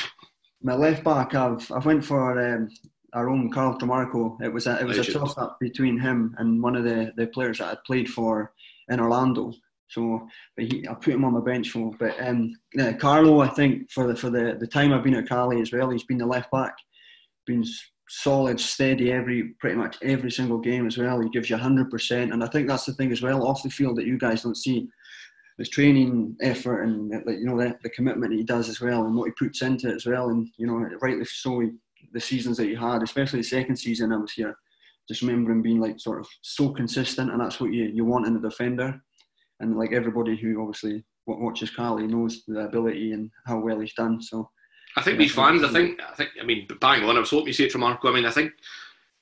My 0.62 0.74
left 0.74 1.04
back, 1.04 1.34
I've 1.34 1.70
I 1.72 1.78
went 1.78 2.04
for 2.04 2.38
um, 2.38 2.68
our 3.12 3.28
own 3.28 3.50
Carl 3.50 3.78
Tremarco. 3.78 4.40
It 4.42 4.52
was 4.52 4.66
a, 4.66 4.80
it 4.80 4.84
was 4.84 4.98
a 4.98 5.12
toss 5.12 5.36
up 5.36 5.58
between 5.60 5.98
him 5.98 6.34
and 6.38 6.62
one 6.62 6.76
of 6.76 6.84
the, 6.84 7.12
the 7.16 7.26
players 7.28 7.58
that 7.58 7.68
I'd 7.68 7.84
played 7.84 8.08
for 8.08 8.52
in 8.88 9.00
Orlando. 9.00 9.52
So, 9.88 10.26
but 10.56 10.66
he, 10.66 10.88
I 10.88 10.94
put 10.94 11.14
him 11.14 11.24
on 11.24 11.34
my 11.34 11.40
bench 11.40 11.70
for. 11.70 11.90
But 11.98 12.14
um, 12.20 12.54
yeah, 12.74 12.92
Carlo, 12.92 13.40
I 13.40 13.48
think 13.48 13.90
for 13.90 14.06
the 14.06 14.16
for 14.16 14.30
the, 14.30 14.56
the 14.58 14.66
time 14.66 14.92
I've 14.92 15.04
been 15.04 15.14
at 15.14 15.28
Cali 15.28 15.60
as 15.60 15.72
well, 15.72 15.90
he's 15.90 16.04
been 16.04 16.18
the 16.18 16.26
left 16.26 16.50
back, 16.50 16.74
been 17.46 17.64
solid, 18.08 18.58
steady 18.60 19.12
every 19.12 19.54
pretty 19.60 19.76
much 19.76 19.96
every 20.02 20.30
single 20.30 20.58
game 20.58 20.86
as 20.86 20.96
well. 20.96 21.20
He 21.20 21.28
gives 21.28 21.50
you 21.50 21.56
hundred 21.56 21.90
percent, 21.90 22.32
and 22.32 22.42
I 22.42 22.46
think 22.46 22.68
that's 22.68 22.86
the 22.86 22.94
thing 22.94 23.12
as 23.12 23.20
well 23.20 23.46
off 23.46 23.62
the 23.62 23.70
field 23.70 23.96
that 23.98 24.06
you 24.06 24.16
guys 24.16 24.42
don't 24.42 24.56
see. 24.56 24.88
His 25.58 25.68
training 25.68 26.36
effort 26.40 26.82
and 26.82 27.10
like 27.10 27.38
you 27.38 27.46
know 27.46 27.58
the, 27.58 27.76
the 27.82 27.90
commitment 27.90 28.32
he 28.32 28.42
does 28.42 28.68
as 28.68 28.80
well, 28.80 29.04
and 29.04 29.14
what 29.14 29.26
he 29.26 29.44
puts 29.44 29.62
into 29.62 29.90
it 29.90 29.96
as 29.96 30.06
well, 30.06 30.30
and 30.30 30.48
you 30.56 30.66
know 30.66 30.88
rightly 31.00 31.24
so. 31.24 31.60
He, 31.60 31.70
the 32.12 32.20
seasons 32.20 32.56
that 32.56 32.66
he 32.68 32.74
had, 32.74 33.02
especially 33.02 33.38
the 33.38 33.44
second 33.44 33.76
season 33.76 34.12
I 34.12 34.16
was 34.16 34.32
here, 34.32 34.56
just 35.08 35.22
remember 35.22 35.50
him 35.52 35.62
being 35.62 35.80
like 35.80 35.98
sort 35.98 36.20
of 36.20 36.26
so 36.42 36.70
consistent, 36.70 37.30
and 37.30 37.40
that's 37.40 37.60
what 37.60 37.72
you, 37.72 37.84
you 37.84 38.04
want 38.04 38.26
in 38.26 38.36
a 38.36 38.40
defender. 38.40 39.00
And 39.60 39.78
like 39.78 39.92
everybody 39.92 40.36
who 40.36 40.60
obviously 40.60 41.04
watches 41.26 41.70
Cali 41.70 42.06
knows 42.06 42.42
the 42.46 42.60
ability 42.60 43.12
and 43.12 43.30
how 43.46 43.60
well 43.60 43.80
he's 43.80 43.94
done. 43.94 44.20
So 44.20 44.50
I 44.96 45.02
think 45.02 45.18
these 45.18 45.34
fans, 45.34 45.62
I 45.62 45.68
think, 45.68 46.00
I 46.02 46.14
think, 46.14 46.30
I 46.40 46.44
mean, 46.44 46.66
bang 46.80 47.04
on. 47.04 47.16
I 47.16 47.20
was 47.20 47.30
hoping 47.30 47.48
you 47.48 47.52
see 47.52 47.64
it 47.64 47.72
from 47.72 47.82
Marco. 47.82 48.10
I 48.10 48.14
mean, 48.14 48.26
I 48.26 48.30
think 48.30 48.52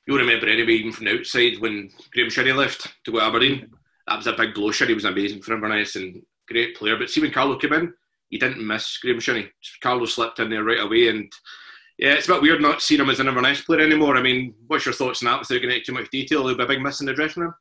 you'll 0.07 0.19
remember 0.19 0.49
anyway, 0.49 0.73
even 0.73 0.93
from 0.93 1.05
the 1.05 1.19
outside, 1.19 1.59
when 1.61 1.91
Graham 2.13 2.31
Shinnie 2.31 2.53
left 2.53 2.89
to 3.05 3.13
go 3.13 3.19
to 3.19 3.25
Aberdeen. 3.25 3.71
That 4.07 4.17
was 4.17 4.27
a 4.27 4.33
big 4.33 4.55
blow. 4.55 4.71
Shinnie 4.71 4.95
was 4.95 5.05
amazing 5.05 5.43
for 5.43 5.55
Inverness 5.55 5.97
and 5.97 6.23
great 6.49 6.77
player. 6.77 6.97
But 6.97 7.11
see, 7.11 7.21
when 7.21 7.31
Carlo 7.31 7.57
came 7.57 7.73
in, 7.73 7.95
he 8.29 8.39
didn't 8.39 8.67
miss 8.67 8.99
Graham 8.99 9.21
Shinnie. 9.21 9.51
Carlo 9.83 10.07
slipped 10.07 10.39
in 10.39 10.51
there 10.51 10.65
right 10.65 10.81
away, 10.81 11.09
and 11.09 11.33
yeah, 11.99 12.15
it's 12.15 12.29
a 12.29 12.33
bit 12.33 12.43
weird 12.43 12.63
not 12.63 12.81
seeing 12.81 13.01
him 13.01 13.11
as 13.11 13.21
an 13.21 13.29
Inverness 13.29 13.63
player 13.63 13.81
anymore. 13.81 14.17
I 14.17 14.23
mean, 14.23 14.55
what's 14.67 14.87
your 14.87 14.95
thoughts 14.95 15.23
on 15.23 15.27
that? 15.27 15.41
Without 15.41 15.61
getting 15.61 15.71
into 15.71 15.87
too 15.87 15.93
much 15.93 16.11
detail, 16.11 16.47
he'll 16.47 16.57
be 16.57 16.65
a 16.65 16.67
big 16.67 16.81
miss 16.81 17.01
in 17.01 17.07
the 17.07 17.15
dressing 17.15 17.43
room. 17.43 17.55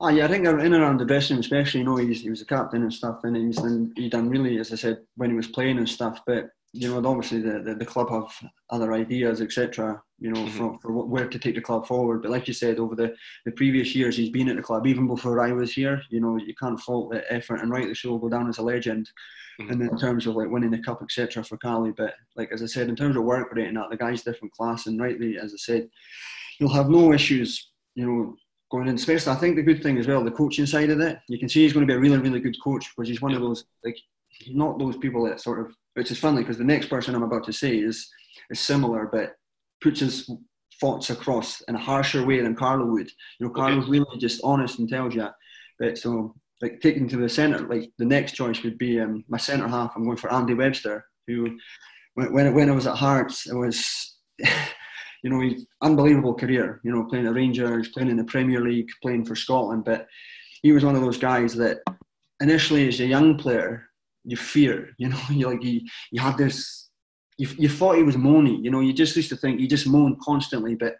Ah, 0.00 0.08
yeah, 0.08 0.26
I 0.26 0.28
think 0.28 0.46
in 0.46 0.58
and 0.58 0.74
around 0.74 0.98
the 0.98 1.04
dressing 1.04 1.36
room, 1.36 1.40
especially, 1.40 1.80
you 1.80 1.86
know, 1.86 1.96
he's, 1.96 2.20
he 2.20 2.30
was 2.30 2.42
a 2.42 2.46
captain 2.46 2.82
and 2.82 2.92
stuff, 2.92 3.20
and 3.24 3.36
he's 3.36 3.56
done, 3.56 3.92
he 3.96 4.08
done 4.08 4.28
really, 4.28 4.58
as 4.58 4.72
I 4.72 4.76
said, 4.76 4.98
when 5.16 5.30
he 5.30 5.36
was 5.36 5.48
playing 5.48 5.78
and 5.78 5.88
stuff. 5.88 6.20
But 6.26 6.50
you 6.76 6.88
know, 6.88 7.08
obviously 7.08 7.40
the, 7.40 7.60
the, 7.60 7.74
the 7.74 7.86
club 7.86 8.10
have 8.10 8.32
other 8.70 8.92
ideas, 8.92 9.40
etc. 9.40 10.02
You 10.18 10.32
know, 10.32 10.46
for, 10.48 10.78
for 10.80 10.92
where 10.92 11.28
to 11.28 11.38
take 11.38 11.54
the 11.54 11.60
club 11.60 11.86
forward. 11.86 12.22
But 12.22 12.30
like 12.30 12.48
you 12.48 12.54
said, 12.54 12.78
over 12.78 12.94
the, 12.94 13.14
the 13.44 13.52
previous 13.52 13.94
years, 13.94 14.16
he's 14.16 14.30
been 14.30 14.48
at 14.48 14.56
the 14.56 14.62
club 14.62 14.86
even 14.86 15.06
before 15.06 15.40
I 15.40 15.52
was 15.52 15.72
here. 15.72 16.02
You 16.10 16.20
know, 16.20 16.36
you 16.36 16.54
can't 16.54 16.80
fault 16.80 17.10
the 17.12 17.30
effort, 17.32 17.60
and 17.62 17.70
rightly 17.70 17.94
so, 17.94 18.18
go 18.18 18.28
down 18.28 18.48
as 18.48 18.58
a 18.58 18.62
legend. 18.62 19.10
Mhm. 19.60 19.70
And 19.70 19.82
in 19.82 19.98
terms 19.98 20.26
of 20.26 20.36
like 20.36 20.50
winning 20.50 20.70
the 20.70 20.82
cup, 20.82 21.02
etc. 21.02 21.42
for 21.42 21.56
Cali, 21.56 21.92
but 21.96 22.14
like 22.36 22.52
as 22.52 22.62
I 22.62 22.66
said, 22.66 22.88
in 22.88 22.96
terms 22.96 23.16
of 23.16 23.24
work 23.24 23.52
rate 23.52 23.68
and 23.68 23.76
that, 23.78 23.88
the 23.90 23.96
guy's 23.96 24.22
different 24.22 24.52
class, 24.52 24.86
and 24.86 25.00
rightly, 25.00 25.38
as 25.38 25.54
I 25.54 25.56
said, 25.56 25.88
you'll 26.60 26.74
have 26.74 26.90
no 26.90 27.12
issues. 27.12 27.70
You 27.94 28.06
know, 28.06 28.36
going 28.70 28.88
in. 28.88 28.96
Especially, 28.96 29.32
I 29.32 29.36
think 29.36 29.56
the 29.56 29.62
good 29.62 29.82
thing 29.82 29.98
as 29.98 30.06
well, 30.06 30.24
the 30.24 30.30
coaching 30.30 30.66
side 30.66 30.90
of 30.90 31.00
it, 31.00 31.18
you 31.28 31.38
can 31.38 31.48
see 31.48 31.62
he's 31.62 31.72
going 31.72 31.86
to 31.86 31.90
be 31.90 31.96
a 31.96 32.00
really, 32.00 32.18
really 32.18 32.40
good 32.40 32.56
coach 32.62 32.90
because 32.94 33.08
he's 33.08 33.22
one 33.22 33.34
of 33.34 33.40
those 33.40 33.64
like 33.84 33.98
not 34.50 34.78
those 34.78 34.96
people 34.96 35.24
that 35.24 35.40
sort 35.40 35.60
of. 35.60 35.74
Which 35.96 36.10
is 36.10 36.18
funny 36.18 36.42
because 36.42 36.58
the 36.58 36.64
next 36.64 36.88
person 36.88 37.14
I'm 37.14 37.22
about 37.22 37.44
to 37.44 37.52
say 37.52 37.76
is 37.78 38.08
is 38.50 38.60
similar, 38.60 39.08
but 39.10 39.32
puts 39.80 40.00
his 40.00 40.30
thoughts 40.80 41.08
across 41.10 41.62
in 41.62 41.74
a 41.74 41.78
harsher 41.78 42.24
way 42.26 42.40
than 42.40 42.54
Carlo 42.54 42.86
would. 42.86 43.08
You 43.38 43.46
know, 43.46 43.50
Okay. 43.50 43.60
Carlo's 43.60 43.88
really 43.88 44.18
just 44.18 44.42
honest 44.44 44.78
and 44.78 44.88
tells 44.88 45.14
you. 45.14 45.28
But 45.78 45.96
so, 45.96 46.34
like 46.60 46.80
taking 46.80 47.08
to 47.08 47.16
the 47.16 47.28
centre, 47.28 47.66
like 47.66 47.90
the 47.98 48.04
next 48.04 48.32
choice 48.32 48.62
would 48.62 48.76
be 48.76 49.00
um, 49.00 49.24
my 49.28 49.38
centre 49.38 49.68
half. 49.68 49.92
I'm 49.96 50.04
going 50.04 50.18
for 50.18 50.32
Andy 50.32 50.54
Webster, 50.54 51.04
who 51.26 51.56
when 52.14 52.32
when, 52.32 52.54
when 52.54 52.70
I 52.70 52.74
was 52.74 52.86
at 52.86 52.96
Hearts, 52.96 53.46
it 53.46 53.54
was. 53.54 54.16
You 55.22 55.30
know, 55.30 55.40
he's 55.40 55.66
unbelievable 55.82 56.34
career. 56.34 56.80
You 56.84 56.92
know, 56.92 57.02
playing 57.04 57.26
at 57.26 57.34
Rangers, 57.34 57.88
playing 57.88 58.10
in 58.10 58.16
the 58.16 58.22
Premier 58.24 58.60
League, 58.60 58.86
playing 59.02 59.24
for 59.24 59.34
Scotland. 59.34 59.84
But 59.84 60.06
he 60.62 60.70
was 60.70 60.84
one 60.84 60.94
of 60.94 61.02
those 61.02 61.18
guys 61.18 61.56
that 61.56 61.78
initially, 62.40 62.86
as 62.86 63.00
a 63.00 63.06
young 63.06 63.36
player, 63.36 63.88
you 64.26 64.36
fear. 64.36 64.90
You 64.98 65.08
know, 65.08 65.20
you 65.30 65.46
like 65.48 65.62
you, 65.62 65.80
you 66.10 66.20
had 66.20 66.36
this. 66.36 66.88
You, 67.38 67.48
you 67.58 67.68
thought 67.68 67.96
he 67.96 68.02
was 68.02 68.16
moaning, 68.16 68.64
You 68.64 68.70
know, 68.70 68.80
you 68.80 68.94
just 68.94 69.14
used 69.14 69.28
to 69.28 69.36
think 69.36 69.60
he 69.60 69.66
just 69.66 69.86
moaned 69.86 70.20
constantly. 70.20 70.74
But 70.74 70.96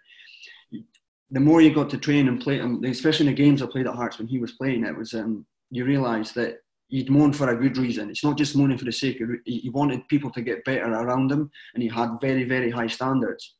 the 1.30 1.40
more 1.40 1.62
you 1.62 1.75
got 1.75 1.88
to 1.90 1.99
train 1.99 2.28
and 2.28 2.40
play, 2.40 2.59
and 2.59 2.85
especially 2.85 3.26
in 3.26 3.35
the 3.35 3.42
games 3.42 3.62
I 3.62 3.66
played 3.66 3.87
at 3.87 3.95
Hearts 3.95 4.18
when 4.18 4.28
he 4.28 4.38
was 4.38 4.52
playing, 4.52 4.85
it 4.85 4.97
was 4.97 5.14
um, 5.14 5.47
you 5.71 5.85
realise 5.85 6.33
that 6.33 6.59
he'd 6.88 7.11
moan 7.11 7.33
for 7.33 7.49
a 7.49 7.56
good 7.56 7.78
reason. 7.78 8.11
It's 8.11 8.23
not 8.23 8.38
just 8.38 8.54
moaning 8.54 8.78
for 8.78 8.85
the 8.85 8.92
sake 8.92 9.21
of 9.23 9.30
he 9.45 9.71
wanted 9.71 10.06
people 10.09 10.30
to 10.33 10.42
get 10.42 10.64
better 10.64 10.92
around 10.92 11.33
him, 11.33 11.50
and 11.75 11.83
he 11.83 11.88
had 11.88 12.21
very, 12.21 12.45
very 12.45 12.71
high 12.71 12.87
standards. 12.87 13.56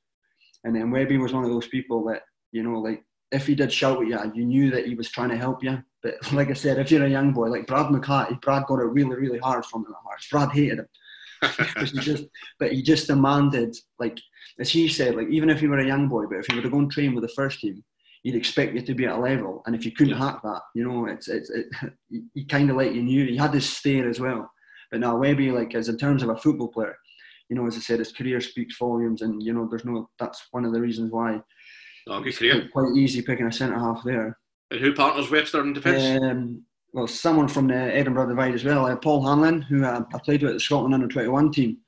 And 0.65 0.77
then 0.77 0.91
Webby 0.91 1.17
was 1.17 1.33
one 1.33 1.45
of 1.45 1.51
those 1.51 1.69
people 1.69 2.05
that 2.07 2.23
you 2.53 2.63
know, 2.63 2.79
like 2.79 3.05
if 3.33 3.47
he 3.47 3.55
did 3.55 3.73
shout 3.73 4.03
at 4.03 4.09
you, 4.09 4.33
you 4.35 4.45
knew 4.47 4.71
that 4.71 4.87
he 4.87 4.95
was 4.95 5.11
trying 5.11 5.31
to 5.31 5.37
help 5.37 5.63
you. 5.63 5.83
But 6.07 6.33
like 6.33 6.51
I 6.51 6.55
said, 6.55 6.79
if 6.79 6.91
you're 6.91 7.05
a 7.05 7.11
young 7.11 7.33
boy 7.33 7.49
like 7.49 7.67
Brad 7.67 7.91
McCarthy, 7.91 8.39
Brad 8.41 8.65
got 8.67 8.79
it 8.79 8.85
really, 8.85 9.17
really 9.17 9.39
hard 9.39 9.65
from 9.67 9.83
him 9.83 9.93
at 9.93 10.05
Hearts. 10.05 10.29
Brad 10.31 10.53
hated 10.53 10.79
him. 10.81 10.89
he 11.81 11.99
just, 11.99 12.25
but 12.59 12.73
he 12.73 12.83
just 12.83 13.09
demanded, 13.09 13.77
like 13.99 14.19
as 14.59 14.71
he 14.71 14.89
said, 14.89 15.17
like 15.17 15.29
even 15.29 15.51
if 15.51 15.61
you 15.61 15.69
were 15.69 15.79
a 15.79 15.87
young 15.87 16.09
boy, 16.09 16.25
but 16.27 16.39
if 16.39 16.49
you 16.49 16.57
were 16.57 16.63
to 16.63 16.71
go 16.71 16.79
and 16.79 16.91
train 16.91 17.15
with 17.15 17.23
the 17.23 17.35
first 17.35 17.61
team, 17.61 17.85
he'd 18.23 18.35
expect 18.35 18.75
you 18.75 18.81
to 18.81 18.95
be 18.95 19.05
at 19.05 19.17
a 19.17 19.21
level, 19.21 19.63
and 19.67 19.75
if 19.75 19.85
you 19.85 19.93
couldn't 19.93 20.17
hack 20.17 20.41
that, 20.43 20.63
you 20.75 20.85
know, 20.85 21.07
it's 21.07 21.29
it's 21.29 21.51
it, 21.51 21.67
he 22.35 22.45
kind 22.45 22.71
of 22.71 22.77
let 22.77 22.95
you 22.95 23.03
knew. 23.03 23.27
He 23.27 23.37
had 23.37 23.53
this 23.53 23.69
stare 23.69 24.09
as 24.09 24.21
well. 24.21 24.51
But 24.91 25.01
now 25.01 25.19
Webby, 25.19 25.51
like 25.51 25.75
as 25.75 25.89
in 25.89 25.99
terms 25.99 26.23
of 26.23 26.31
a 26.31 26.37
football 26.37 26.69
player, 26.69 26.97
you 27.51 27.57
know, 27.57 27.67
as 27.67 27.77
I 27.77 27.81
said, 27.81 27.99
his 27.99 28.13
career 28.13 28.41
speaks 28.41 28.79
volumes, 28.79 29.21
and 29.21 29.43
you 29.43 29.53
know, 29.53 29.67
there's 29.69 29.85
no. 29.85 30.09
That's 30.19 30.47
one 30.53 30.65
of 30.65 30.73
the 30.73 30.81
reasons 30.81 31.13
why. 31.13 31.41
Oh, 32.09 32.21
good 32.21 32.37
career. 32.37 32.69
Quite 32.73 32.97
easy 32.97 33.21
picking 33.21 33.47
a 33.47 33.53
centre 33.53 33.79
half 33.79 34.03
there. 34.05 34.39
And 34.71 34.81
who 34.81 34.93
partners 34.95 35.31
Webster 35.31 35.61
in 35.61 35.73
defence? 35.73 36.23
Um, 36.23 36.63
well, 36.93 37.07
someone 37.07 37.49
from 37.49 37.69
the 37.69 37.75
Edinburgh 37.75 38.29
Divide 38.29 38.55
as 38.55 38.65
well, 38.65 38.87
uh, 38.87 38.97
Paul 38.97 39.25
Hanlon, 39.25 39.63
who 39.63 39.85
uh, 39.85 40.03
I 40.15 40.19
played 40.19 40.43
with 40.43 40.55
the 40.55 40.61
Scotland 40.61 40.95
under 40.95 41.09
21 41.09 41.53
team. 41.53 41.79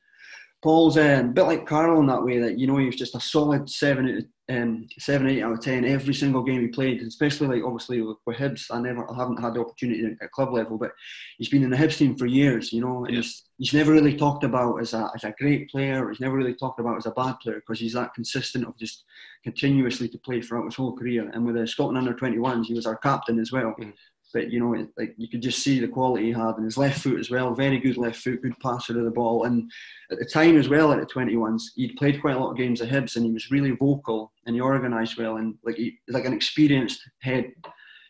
Paul's 0.63 0.99
um, 0.99 1.31
a 1.31 1.33
bit 1.33 1.43
like 1.43 1.67
Carl 1.67 2.01
in 2.01 2.07
that 2.07 2.23
way 2.23 2.39
that 2.39 2.59
you 2.59 2.67
know 2.67 2.77
he 2.77 2.87
was 2.87 2.97
just 2.97 3.15
a 3.15 3.21
solid 3.21 3.71
seven, 3.71 4.29
um, 4.51 4.89
seven, 4.99 5.29
eight 5.29 5.43
out 5.43 5.53
of 5.53 5.61
ten 5.61 5.85
every 5.85 6.15
single 6.15 6.43
game 6.43 6.61
he 6.61 6.69
played. 6.69 7.03
Especially 7.03 7.47
like 7.47 7.65
obviously 7.65 8.01
with, 8.01 8.17
with 8.27 8.37
Hibs, 8.37 8.67
I 8.71 8.81
never, 8.81 9.11
I 9.11 9.17
haven't 9.17 9.41
had 9.41 9.55
the 9.55 9.61
opportunity 9.61 10.17
at 10.21 10.31
club 10.33 10.53
level, 10.53 10.79
but 10.79 10.93
he's 11.37 11.49
been 11.49 11.63
in 11.63 11.71
the 11.71 11.77
Hibs 11.77 11.99
team 11.99 12.17
for 12.17 12.27
years, 12.27 12.73
you 12.73 12.81
know, 12.81 13.05
and 13.05 13.15
yeah. 13.15 13.21
he's, 13.21 13.45
he's 13.59 13.75
never 13.75 13.93
really 13.93 14.17
talked 14.17 14.45
about 14.45 14.81
as 14.81 14.95
a 14.95 15.11
as 15.15 15.25
a 15.25 15.35
great 15.39 15.71
player. 15.71 16.09
He's 16.09 16.21
never 16.21 16.37
really 16.37 16.55
talked 16.55 16.81
about 16.81 16.97
as 16.97 17.07
a 17.07 17.11
bad 17.13 17.37
player 17.41 17.57
because 17.57 17.81
he's 17.81 17.95
that 17.95 18.15
consistent 18.15 18.67
of 18.67 18.77
just 18.79 19.05
continuously 19.45 20.09
to 20.09 20.19
play 20.19 20.41
throughout 20.41 20.65
his 20.65 20.77
whole 20.77 20.97
career. 20.97 21.31
And 21.33 21.45
with 21.45 21.57
the 21.57 21.67
Scotland 21.67 21.99
under 21.99 22.15
21s, 22.15 22.67
he 22.67 22.75
was 22.75 22.87
our 22.87 22.97
captain 22.97 23.39
as 23.39 23.53
well. 23.53 23.75
Mm 23.81 23.93
but 24.33 24.51
you 24.51 24.61
know, 24.61 24.87
like 24.97 25.15
you 25.17 25.29
could 25.29 25.43
just 25.43 25.63
see 25.63 25.81
the 25.81 25.89
quality 25.89 26.27
he 26.27 26.33
had, 26.33 26.57
and 26.57 26.65
his 26.65 26.77
left 26.77 27.01
foot 27.01 27.19
as 27.19 27.31
well, 27.31 27.55
very 27.55 27.79
good 27.79 27.97
left 27.97 28.19
foot, 28.19 28.43
good 28.43 28.59
passer 28.61 28.99
of 28.99 29.05
the 29.05 29.11
ball. 29.11 29.45
And 29.45 29.71
at 30.11 30.19
the 30.19 30.25
time 30.25 30.57
as 30.57 30.69
well, 30.69 30.93
at 30.93 31.01
the 31.01 31.07
21s, 31.07 31.63
he'd 31.77 31.97
played 31.97 32.21
quite 32.21 32.37
a 32.37 32.39
lot 32.39 32.51
of 32.51 32.57
games 32.57 32.81
at 32.81 32.89
Hibs, 32.89 33.17
and 33.17 33.25
he 33.25 33.33
was 33.33 33.51
really 33.51 33.71
vocal 33.73 34.33
and 34.47 34.55
he 34.55 34.61
organised 34.61 35.19
well, 35.19 35.37
and 35.37 35.55
like 35.65 35.77
he, 35.77 35.99
like 36.09 36.25
an 36.25 36.33
experienced 36.33 37.01
head, 37.21 37.53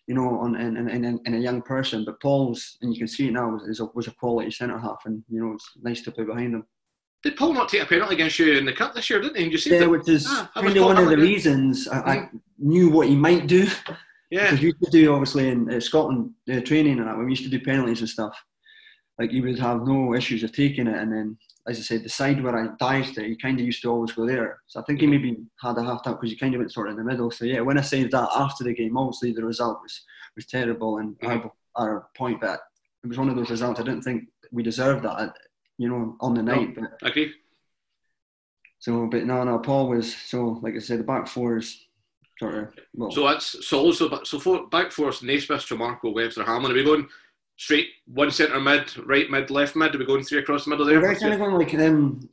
you 0.06 0.14
know, 0.14 0.38
on 0.40 0.56
in, 0.56 0.88
in, 0.88 1.20
in, 1.24 1.34
a 1.34 1.38
young 1.38 1.62
person. 1.62 2.04
But 2.04 2.20
Paul's, 2.20 2.78
and 2.82 2.92
you 2.92 2.98
can 2.98 3.08
see 3.08 3.28
it 3.28 3.32
now, 3.32 3.50
was, 3.50 3.80
a, 3.80 3.86
was 3.94 4.08
a 4.08 4.12
quality 4.12 4.50
centre 4.50 4.78
half, 4.78 5.02
and 5.04 5.22
you 5.28 5.44
know, 5.44 5.52
it's 5.52 5.70
nice 5.82 6.02
to 6.02 6.12
play 6.12 6.24
behind 6.24 6.54
him. 6.54 6.64
Did 7.22 7.36
Paul 7.36 7.52
not 7.52 7.68
take 7.68 7.82
a 7.82 7.86
penalty 7.86 8.14
against 8.14 8.38
you 8.38 8.56
in 8.56 8.64
the 8.64 8.72
cup 8.72 8.94
this 8.94 9.10
year, 9.10 9.20
didn't 9.20 9.36
he? 9.36 9.48
you 9.48 9.58
see 9.58 9.74
yeah, 9.74 9.86
which 9.86 10.08
is 10.08 10.24
ah, 10.28 10.48
kind 10.54 10.76
of 10.76 10.84
one 10.84 10.98
of 10.98 11.08
the 11.08 11.16
reasons 11.16 11.88
I, 11.88 11.98
I, 11.98 12.28
knew 12.58 12.90
what 12.90 13.08
he 13.08 13.16
might 13.16 13.48
do. 13.48 13.68
Yeah. 14.30 14.44
Because 14.44 14.60
we 14.60 14.66
used 14.66 14.84
to 14.84 14.90
do 14.90 15.12
obviously 15.12 15.48
in 15.48 15.72
uh, 15.72 15.80
Scotland 15.80 16.32
uh, 16.52 16.60
training 16.60 16.98
and 16.98 17.08
that 17.08 17.16
when 17.16 17.26
we 17.26 17.32
used 17.32 17.44
to 17.44 17.50
do 17.50 17.60
penalties 17.60 18.00
and 18.00 18.08
stuff, 18.08 18.36
like 19.18 19.32
you 19.32 19.42
would 19.42 19.58
have 19.58 19.86
no 19.86 20.14
issues 20.14 20.44
of 20.44 20.52
taking 20.52 20.86
it, 20.86 20.96
and 20.96 21.12
then 21.12 21.36
as 21.68 21.78
I 21.78 21.82
said, 21.82 22.04
the 22.04 22.08
side 22.08 22.42
where 22.42 22.56
I 22.56 22.68
dived 22.78 23.18
it, 23.18 23.26
he 23.26 23.36
kind 23.36 23.58
of 23.58 23.66
used 23.66 23.82
to 23.82 23.90
always 23.90 24.12
go 24.12 24.26
there. 24.26 24.60
So 24.68 24.80
I 24.80 24.84
think 24.84 25.00
he 25.00 25.06
maybe 25.06 25.36
had 25.60 25.76
a 25.76 25.82
half 25.82 26.02
time 26.02 26.14
because 26.14 26.30
he 26.30 26.36
kind 26.36 26.54
of 26.54 26.60
went 26.60 26.72
sort 26.72 26.88
of 26.88 26.92
in 26.92 26.98
the 26.98 27.10
middle. 27.10 27.30
So 27.30 27.44
yeah, 27.44 27.60
when 27.60 27.78
I 27.78 27.82
saved 27.82 28.12
that 28.12 28.28
after 28.34 28.64
the 28.64 28.72
game, 28.72 28.96
obviously 28.96 29.32
the 29.32 29.44
result 29.44 29.80
was 29.82 30.00
was 30.36 30.46
terrible 30.46 30.98
and 30.98 31.18
mm-hmm. 31.18 31.48
our, 31.74 32.06
point 32.16 32.40
that 32.40 32.60
it 33.02 33.08
was 33.08 33.18
one 33.18 33.28
of 33.28 33.34
those 33.34 33.50
results 33.50 33.80
I 33.80 33.82
didn't 33.82 34.02
think 34.02 34.28
we 34.52 34.62
deserved 34.62 35.04
that, 35.04 35.36
you 35.78 35.88
know, 35.88 36.16
on 36.20 36.34
the 36.34 36.42
night. 36.42 36.76
No, 36.76 36.88
but, 37.00 37.10
okay. 37.10 37.30
So, 38.78 39.08
but 39.08 39.24
no, 39.24 39.42
no, 39.42 39.58
Paul 39.58 39.88
was 39.88 40.14
so 40.14 40.60
like 40.62 40.74
I 40.76 40.78
said, 40.78 41.00
the 41.00 41.04
back 41.04 41.26
four 41.26 41.58
is 41.58 41.87
sort 42.38 42.54
of. 42.54 42.68
Well, 42.94 43.10
so 43.10 43.26
that's 43.26 43.66
so 43.66 43.80
also 43.80 44.22
so 44.24 44.38
for 44.38 44.66
back 44.68 44.92
four 44.92 45.12
Naismith, 45.22 45.66
Tremarco, 45.66 46.14
Webster, 46.14 46.44
Hamlin. 46.44 46.72
Are 46.72 46.74
we 46.74 46.84
going 46.84 47.08
straight 47.56 47.88
one 48.06 48.30
centre 48.30 48.60
mid, 48.60 48.96
right 49.06 49.30
mid, 49.30 49.50
left 49.50 49.76
mid? 49.76 49.94
Are 49.94 49.98
we 49.98 50.06
going 50.06 50.22
three 50.22 50.38
across 50.38 50.64
the 50.64 50.70
middle 50.70 50.86
there? 50.86 51.00
We're 51.00 51.14
kind 51.14 51.34
of 51.34 51.40
going 51.40 51.54
like 51.54 51.74
um, 51.74 52.28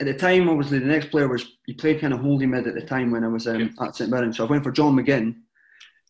at 0.00 0.06
the 0.06 0.14
time. 0.14 0.48
Obviously, 0.48 0.78
the 0.78 0.86
next 0.86 1.10
player 1.10 1.28
was 1.28 1.56
he 1.66 1.74
played 1.74 2.00
kind 2.00 2.14
of 2.14 2.20
holding 2.20 2.50
mid 2.50 2.66
at 2.66 2.74
the 2.74 2.82
time 2.82 3.10
when 3.10 3.24
I 3.24 3.28
was 3.28 3.46
um, 3.46 3.60
yeah. 3.60 3.86
at 3.86 3.96
St 3.96 4.10
Mirren. 4.10 4.32
So 4.32 4.46
I 4.46 4.48
went 4.48 4.64
for 4.64 4.72
John 4.72 4.96
McGinn, 4.96 5.36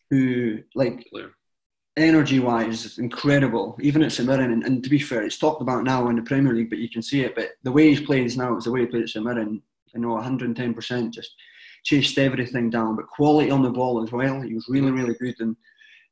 who 0.09 0.59
like. 0.75 1.05
Energy 1.97 2.39
wise, 2.39 2.85
is 2.85 2.99
incredible, 2.99 3.75
even 3.81 4.03
at 4.03 4.11
St 4.11 4.29
Mirren. 4.29 4.51
And, 4.51 4.63
and, 4.63 4.83
to 4.83 4.89
be 4.91 4.99
fair, 4.99 5.23
it's 5.23 5.39
talked 5.39 5.63
about 5.63 5.83
now 5.83 6.09
in 6.09 6.15
the 6.15 6.21
Premier 6.21 6.53
League, 6.53 6.69
but 6.69 6.77
you 6.77 6.87
can 6.87 7.01
see 7.01 7.21
it. 7.21 7.33
But 7.33 7.53
the 7.63 7.71
way 7.71 7.89
he's 7.89 7.99
plays 7.99 8.37
now 8.37 8.55
is 8.55 8.65
the 8.65 8.71
way 8.71 8.81
he 8.81 8.85
played 8.85 9.01
at 9.01 9.09
St 9.09 9.25
Mirren. 9.25 9.63
You 9.95 10.01
know, 10.01 10.09
110%. 10.09 11.09
Just 11.09 11.33
chased 11.87 12.17
everything 12.17 12.69
down, 12.69 12.97
but 12.97 13.07
quality 13.07 13.49
on 13.49 13.63
the 13.63 13.69
ball 13.69 14.03
as 14.03 14.11
well. 14.11 14.41
He 14.41 14.53
was 14.53 14.67
really, 14.67 14.91
really 14.91 15.13
good, 15.13 15.35
and 15.39 15.55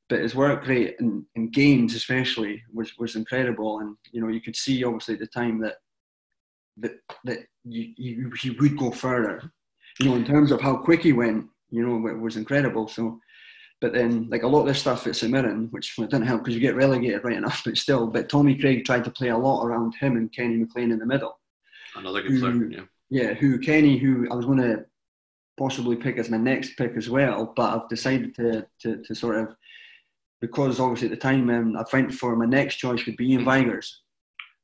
but 0.08 0.22
his 0.22 0.36
work 0.36 0.66
rate 0.68 0.96
in, 1.00 1.26
in 1.36 1.52
games 1.52 1.96
especially 1.96 2.64
was 2.74 2.98
was 2.98 3.16
incredible. 3.18 3.80
And 3.80 3.98
you 4.12 4.22
know, 4.22 4.30
you 4.30 4.42
could 4.42 4.56
see 4.56 4.84
obviously 4.86 5.16
at 5.16 5.20
the 5.20 5.28
time 5.28 5.60
that 5.60 5.76
that 6.78 6.94
that 7.26 7.40
you, 7.66 7.94
you, 7.98 8.32
he 8.42 8.52
would 8.52 8.78
go 8.78 8.90
further. 8.92 9.52
You 10.00 10.10
know, 10.10 10.16
in 10.16 10.26
terms 10.26 10.52
of 10.52 10.62
how 10.62 10.78
quick 10.78 11.04
he 11.04 11.14
went, 11.14 11.48
you 11.70 11.86
know, 11.86 12.08
it 12.08 12.20
was 12.20 12.38
incredible. 12.38 12.88
So. 12.88 13.20
But 13.82 13.92
then, 13.92 14.30
like 14.32 14.44
a 14.44 14.48
lot 14.48 14.62
of 14.62 14.68
this 14.68 14.80
stuff 14.80 15.06
at 15.06 15.18
St 15.18 15.32
Mirren, 15.32 15.68
which 15.72 15.98
didn't 15.98 16.26
help 16.26 16.42
because 16.42 16.56
you 16.56 16.62
get 16.62 16.78
relegated 16.78 17.26
right 17.26 17.36
enough, 17.36 17.62
but 17.66 17.78
still. 17.78 18.08
But 18.08 18.30
Tommy 18.30 18.56
Craig 18.56 18.86
tried 18.86 19.04
to 19.04 19.12
play 19.12 19.30
a 19.30 19.38
lot 19.38 19.66
around 19.66 19.94
him 19.96 20.16
and 20.16 20.34
Kenny 20.34 20.56
McLean 20.56 20.94
in 20.94 20.98
the 20.98 21.06
middle. 21.06 21.38
Another 21.94 22.22
good 22.22 22.40
player, 22.40 22.70
yeah. 22.72 22.86
Yeah, 23.10 23.34
who 23.34 23.60
Kenny, 23.60 23.98
who 23.98 24.28
I 24.32 24.36
was 24.36 24.46
going 24.46 24.60
to 24.60 24.86
possibly 25.58 25.96
pick 25.96 26.18
as 26.18 26.30
my 26.30 26.38
next 26.38 26.78
pick 26.78 26.96
as 26.96 27.10
well. 27.10 27.54
But 27.56 27.76
I've 27.76 27.90
decided 27.90 28.36
to, 28.36 28.66
to, 28.82 29.04
to 29.04 29.16
sort 29.16 29.38
of, 29.38 29.56
because 30.42 30.80
obviously 30.80 31.08
at 31.08 31.12
the 31.12 31.18
time 31.18 31.50
um, 31.50 31.76
I 31.78 31.84
went 31.92 32.14
for 32.14 32.36
my 32.36 32.46
next 32.46 32.76
choice 32.76 33.06
would 33.06 33.18
be 33.18 33.32
Ian 33.32 33.46
Vigurs. 33.46 34.02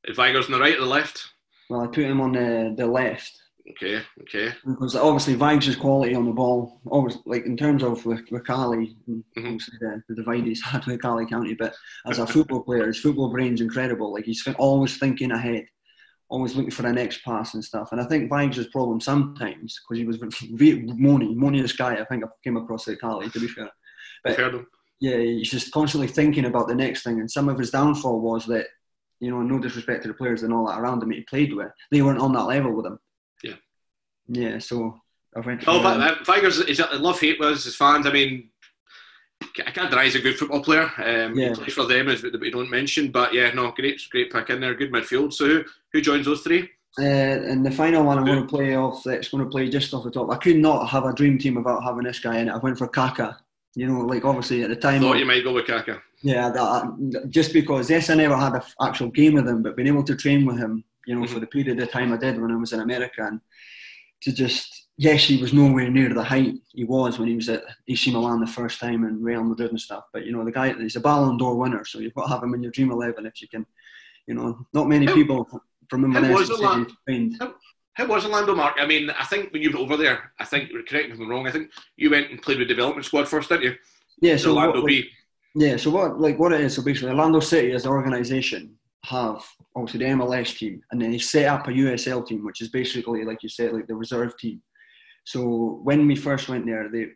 Vigurs 0.07 0.45
on 0.47 0.51
the 0.51 0.59
right 0.59 0.75
or 0.75 0.81
the 0.81 0.85
left? 0.85 1.23
Well, 1.69 1.81
I 1.81 1.87
put 1.87 2.05
him 2.05 2.21
on 2.21 2.33
the, 2.33 2.73
the 2.77 2.87
left. 2.87 3.37
Okay, 3.69 4.01
okay. 4.21 4.53
Because 4.65 4.95
obviously 4.95 5.35
Vigurs' 5.35 5.75
quality 5.75 6.15
on 6.15 6.25
the 6.25 6.31
ball, 6.31 6.81
always 6.87 7.17
like 7.25 7.45
in 7.45 7.55
terms 7.55 7.83
of 7.83 8.05
with, 8.05 8.21
with 8.31 8.45
Cali, 8.45 8.97
mm-hmm. 9.07 9.45
obviously 9.45 9.77
the, 9.79 10.01
the 10.09 10.15
divide 10.15 10.45
he's 10.45 10.61
had 10.65 10.85
with 10.85 11.01
Cali 11.01 11.25
County, 11.25 11.53
but 11.53 11.73
as 12.07 12.19
a 12.19 12.27
football 12.27 12.63
player, 12.63 12.87
his 12.87 12.99
football 12.99 13.29
brain's 13.29 13.61
incredible. 13.61 14.13
Like 14.13 14.25
he's 14.25 14.45
always 14.57 14.97
thinking 14.97 15.31
ahead 15.31 15.65
always 16.31 16.55
looking 16.55 16.71
for 16.71 16.83
the 16.83 16.93
next 16.93 17.23
pass 17.23 17.53
and 17.53 17.63
stuff. 17.63 17.91
And 17.91 17.99
I 17.99 18.05
think 18.05 18.31
Vigurs' 18.31 18.67
problem 18.67 19.01
sometimes, 19.01 19.79
because 19.81 19.99
he 19.99 20.05
was 20.05 20.15
very 20.15 20.81
moany, 20.83 21.35
moaniest 21.35 21.77
guy 21.77 21.95
I 21.95 22.05
think 22.05 22.23
I 22.23 22.27
came 22.41 22.55
across 22.55 22.87
at 22.87 23.01
Cali, 23.01 23.29
to 23.29 23.39
be 23.39 23.47
fair. 23.47 23.69
But, 24.23 24.39
yeah, 25.01 25.17
he's 25.17 25.51
just 25.51 25.71
constantly 25.71 26.07
thinking 26.07 26.45
about 26.45 26.69
the 26.69 26.75
next 26.75 27.03
thing. 27.03 27.19
And 27.19 27.29
some 27.29 27.49
of 27.49 27.59
his 27.59 27.71
downfall 27.71 28.21
was 28.21 28.45
that, 28.45 28.67
you 29.19 29.29
know, 29.29 29.41
no 29.41 29.59
disrespect 29.59 30.03
to 30.03 30.07
the 30.07 30.13
players 30.13 30.43
and 30.43 30.53
all 30.53 30.67
that 30.67 30.79
around 30.79 31.03
him 31.03 31.11
he 31.11 31.21
played 31.21 31.53
with, 31.53 31.71
they 31.91 32.01
weren't 32.01 32.21
on 32.21 32.31
that 32.33 32.45
level 32.45 32.71
with 32.73 32.85
him. 32.85 32.99
Yeah. 33.43 33.55
Yeah, 34.27 34.59
so 34.59 35.01
I 35.35 35.41
went. 35.41 35.63
Oh, 35.67 35.83
but, 35.83 36.25
Vigurs, 36.25 36.59
is 36.61 36.79
love 36.79 37.19
hate 37.19 37.39
was 37.41 37.65
his 37.65 37.75
fans. 37.75 38.07
I 38.07 38.11
mean, 38.13 38.51
I 39.65 39.71
can't 39.71 39.89
deny 39.89 40.05
he's 40.05 40.15
a 40.15 40.19
good 40.19 40.37
football 40.37 40.63
player. 40.63 40.91
Um, 40.97 41.37
yeah. 41.37 41.49
He 41.49 41.55
plays 41.55 41.73
for 41.73 41.85
them, 41.85 42.07
as 42.09 42.23
we 42.23 42.51
don't 42.51 42.69
mention. 42.69 43.11
But 43.11 43.33
yeah, 43.33 43.51
no, 43.51 43.71
great, 43.71 44.01
great 44.09 44.31
pick 44.31 44.49
in 44.49 44.61
there. 44.61 44.75
Good 44.75 44.91
midfield. 44.91 45.33
So 45.33 45.45
who, 45.45 45.63
who 45.91 46.01
joins 46.01 46.25
those 46.25 46.41
three? 46.41 46.69
Uh, 46.99 47.03
and 47.03 47.65
the 47.65 47.71
final 47.71 48.03
one 48.03 48.17
I'm 48.17 48.25
going 48.25 48.41
to 48.41 48.47
play 48.47 48.75
off, 48.75 49.03
That's 49.03 49.29
going 49.29 49.43
to 49.43 49.49
play 49.49 49.69
just 49.69 49.93
off 49.93 50.03
the 50.03 50.11
top. 50.11 50.29
I 50.29 50.35
could 50.35 50.57
not 50.57 50.89
have 50.89 51.05
a 51.05 51.13
dream 51.13 51.37
team 51.37 51.55
without 51.55 51.83
having 51.83 52.03
this 52.03 52.19
guy 52.19 52.39
in 52.39 52.49
it. 52.49 52.51
I 52.51 52.57
went 52.57 52.77
for 52.77 52.87
Kaka. 52.87 53.39
You 53.73 53.87
know, 53.87 54.01
like 54.01 54.25
obviously 54.25 54.63
at 54.63 54.69
the 54.69 54.75
time. 54.75 55.01
Thought 55.01 55.19
you 55.19 55.25
might 55.25 55.45
go 55.45 55.53
with 55.53 55.67
Kaka. 55.67 56.01
Yeah, 56.21 56.49
that, 56.49 57.27
just 57.29 57.53
because 57.53 57.89
yes, 57.89 58.09
I 58.09 58.15
never 58.15 58.35
had 58.35 58.53
an 58.53 58.61
actual 58.81 59.09
game 59.09 59.35
with 59.35 59.47
him, 59.47 59.63
but 59.63 59.77
being 59.77 59.87
able 59.87 60.03
to 60.03 60.15
train 60.15 60.45
with 60.45 60.57
him, 60.57 60.83
you 61.07 61.15
know, 61.15 61.21
mm-hmm. 61.21 61.33
for 61.33 61.39
the 61.39 61.47
period 61.47 61.79
of 61.79 61.89
time 61.89 62.11
I 62.11 62.17
did 62.17 62.39
when 62.39 62.51
I 62.51 62.57
was 62.57 62.73
in 62.73 62.81
America, 62.81 63.25
and 63.25 63.39
to 64.23 64.33
just 64.33 64.87
yes, 65.01 65.23
he 65.23 65.41
was 65.41 65.51
nowhere 65.51 65.89
near 65.89 66.13
the 66.13 66.23
height 66.23 66.53
he 66.73 66.83
was 66.83 67.17
when 67.17 67.27
he 67.27 67.35
was 67.35 67.49
at 67.49 67.63
AC 67.87 68.11
Milan 68.11 68.39
the 68.39 68.45
first 68.45 68.79
time 68.79 69.03
and 69.03 69.23
Real 69.23 69.43
Madrid 69.43 69.71
and 69.71 69.81
stuff. 69.81 70.03
But 70.13 70.25
you 70.25 70.31
know, 70.31 70.45
the 70.45 70.51
guy 70.51 70.73
he's 70.73 70.95
a 70.95 70.99
Ballon 70.99 71.37
d'Or 71.37 71.57
winner, 71.57 71.83
so 71.83 71.97
you've 71.99 72.13
got 72.13 72.27
to 72.27 72.33
have 72.33 72.43
him 72.43 72.53
in 72.53 72.61
your 72.61 72.71
dream 72.71 72.91
eleven 72.91 73.25
if 73.25 73.41
you 73.41 73.47
can. 73.47 73.65
You 74.27 74.35
know, 74.35 74.67
not 74.73 74.87
many 74.87 75.07
how, 75.07 75.15
people 75.15 75.47
from 75.89 76.05
Inverness. 76.05 76.49
How, 76.49 76.85
how, 77.39 77.53
how 77.93 78.05
was 78.05 78.25
Orlando, 78.25 78.55
Mark? 78.55 78.75
I 78.79 78.85
mean, 78.85 79.09
I 79.09 79.25
think 79.25 79.51
when 79.51 79.63
you 79.63 79.71
were 79.71 79.79
over 79.79 79.97
there, 79.97 80.31
I 80.39 80.45
think 80.45 80.69
correct 80.87 81.07
me 81.07 81.13
if 81.13 81.19
I'm 81.19 81.27
wrong. 81.27 81.47
I 81.47 81.51
think 81.51 81.71
you 81.97 82.11
went 82.11 82.29
and 82.29 82.39
played 82.39 82.59
with 82.59 82.67
development 82.67 83.05
squad 83.05 83.27
first, 83.27 83.49
didn't 83.49 83.63
you? 83.63 83.75
Yeah. 84.21 84.37
So 84.37 84.51
Orlando 84.51 84.81
what, 84.81 84.87
B. 84.87 85.09
Yeah. 85.55 85.77
So 85.77 85.89
what, 85.89 86.21
like, 86.21 86.37
what 86.37 86.53
it 86.53 86.61
is? 86.61 86.75
So 86.75 86.83
basically, 86.83 87.09
Orlando 87.09 87.39
City 87.39 87.71
as 87.71 87.85
an 87.85 87.91
organisation 87.91 88.77
have 89.05 89.43
obviously 89.75 90.05
the 90.05 90.11
MLS 90.13 90.55
team, 90.55 90.83
and 90.91 91.01
then 91.01 91.11
they 91.11 91.17
set 91.17 91.47
up 91.47 91.67
a 91.67 91.71
USL 91.71 92.25
team, 92.25 92.45
which 92.45 92.61
is 92.61 92.69
basically 92.69 93.25
like 93.25 93.41
you 93.41 93.49
said, 93.49 93.73
like 93.73 93.87
the 93.87 93.95
reserve 93.95 94.37
team. 94.37 94.61
So 95.23 95.79
when 95.83 96.07
we 96.07 96.15
first 96.15 96.49
went 96.49 96.65
there, 96.65 96.89
they, 96.89 97.07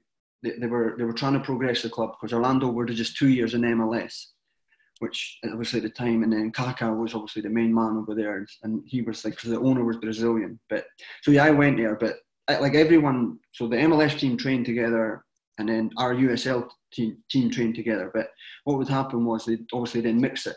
they, 0.43 0.57
they 0.59 0.67
were 0.67 0.95
they 0.97 1.03
were 1.03 1.13
trying 1.13 1.33
to 1.33 1.39
progress 1.39 1.81
the 1.81 1.89
club 1.89 2.11
because 2.13 2.33
Orlando 2.33 2.69
were 2.69 2.85
just 2.85 3.17
two 3.17 3.29
years 3.29 3.53
in 3.53 3.61
MLS, 3.61 4.25
which 4.99 5.39
obviously 5.43 5.79
at 5.79 5.83
the 5.83 5.89
time, 5.89 6.23
and 6.23 6.31
then 6.31 6.51
Kaka 6.51 6.91
was 6.91 7.15
obviously 7.15 7.41
the 7.41 7.49
main 7.49 7.73
man 7.73 7.97
over 7.97 8.15
there, 8.15 8.45
and 8.63 8.83
he 8.85 9.01
was 9.01 9.25
like 9.25 9.35
because 9.35 9.51
the 9.51 9.59
owner 9.59 9.83
was 9.83 9.97
Brazilian. 9.97 10.59
But 10.69 10.85
so 11.23 11.31
yeah, 11.31 11.45
I 11.45 11.51
went 11.51 11.77
there, 11.77 11.95
but 11.95 12.17
uh, 12.47 12.57
like 12.61 12.75
everyone, 12.75 13.39
so 13.51 13.67
the 13.67 13.77
MLS 13.77 14.19
team 14.19 14.37
trained 14.37 14.65
together, 14.65 15.23
and 15.57 15.67
then 15.67 15.89
our 15.97 16.13
USL 16.13 16.69
team 16.93 17.17
team 17.29 17.49
trained 17.49 17.75
together. 17.75 18.11
But 18.13 18.27
what 18.65 18.77
would 18.77 18.89
happen 18.89 19.25
was 19.25 19.45
they 19.45 19.57
obviously 19.73 20.01
then 20.01 20.21
mix 20.21 20.45
it. 20.45 20.55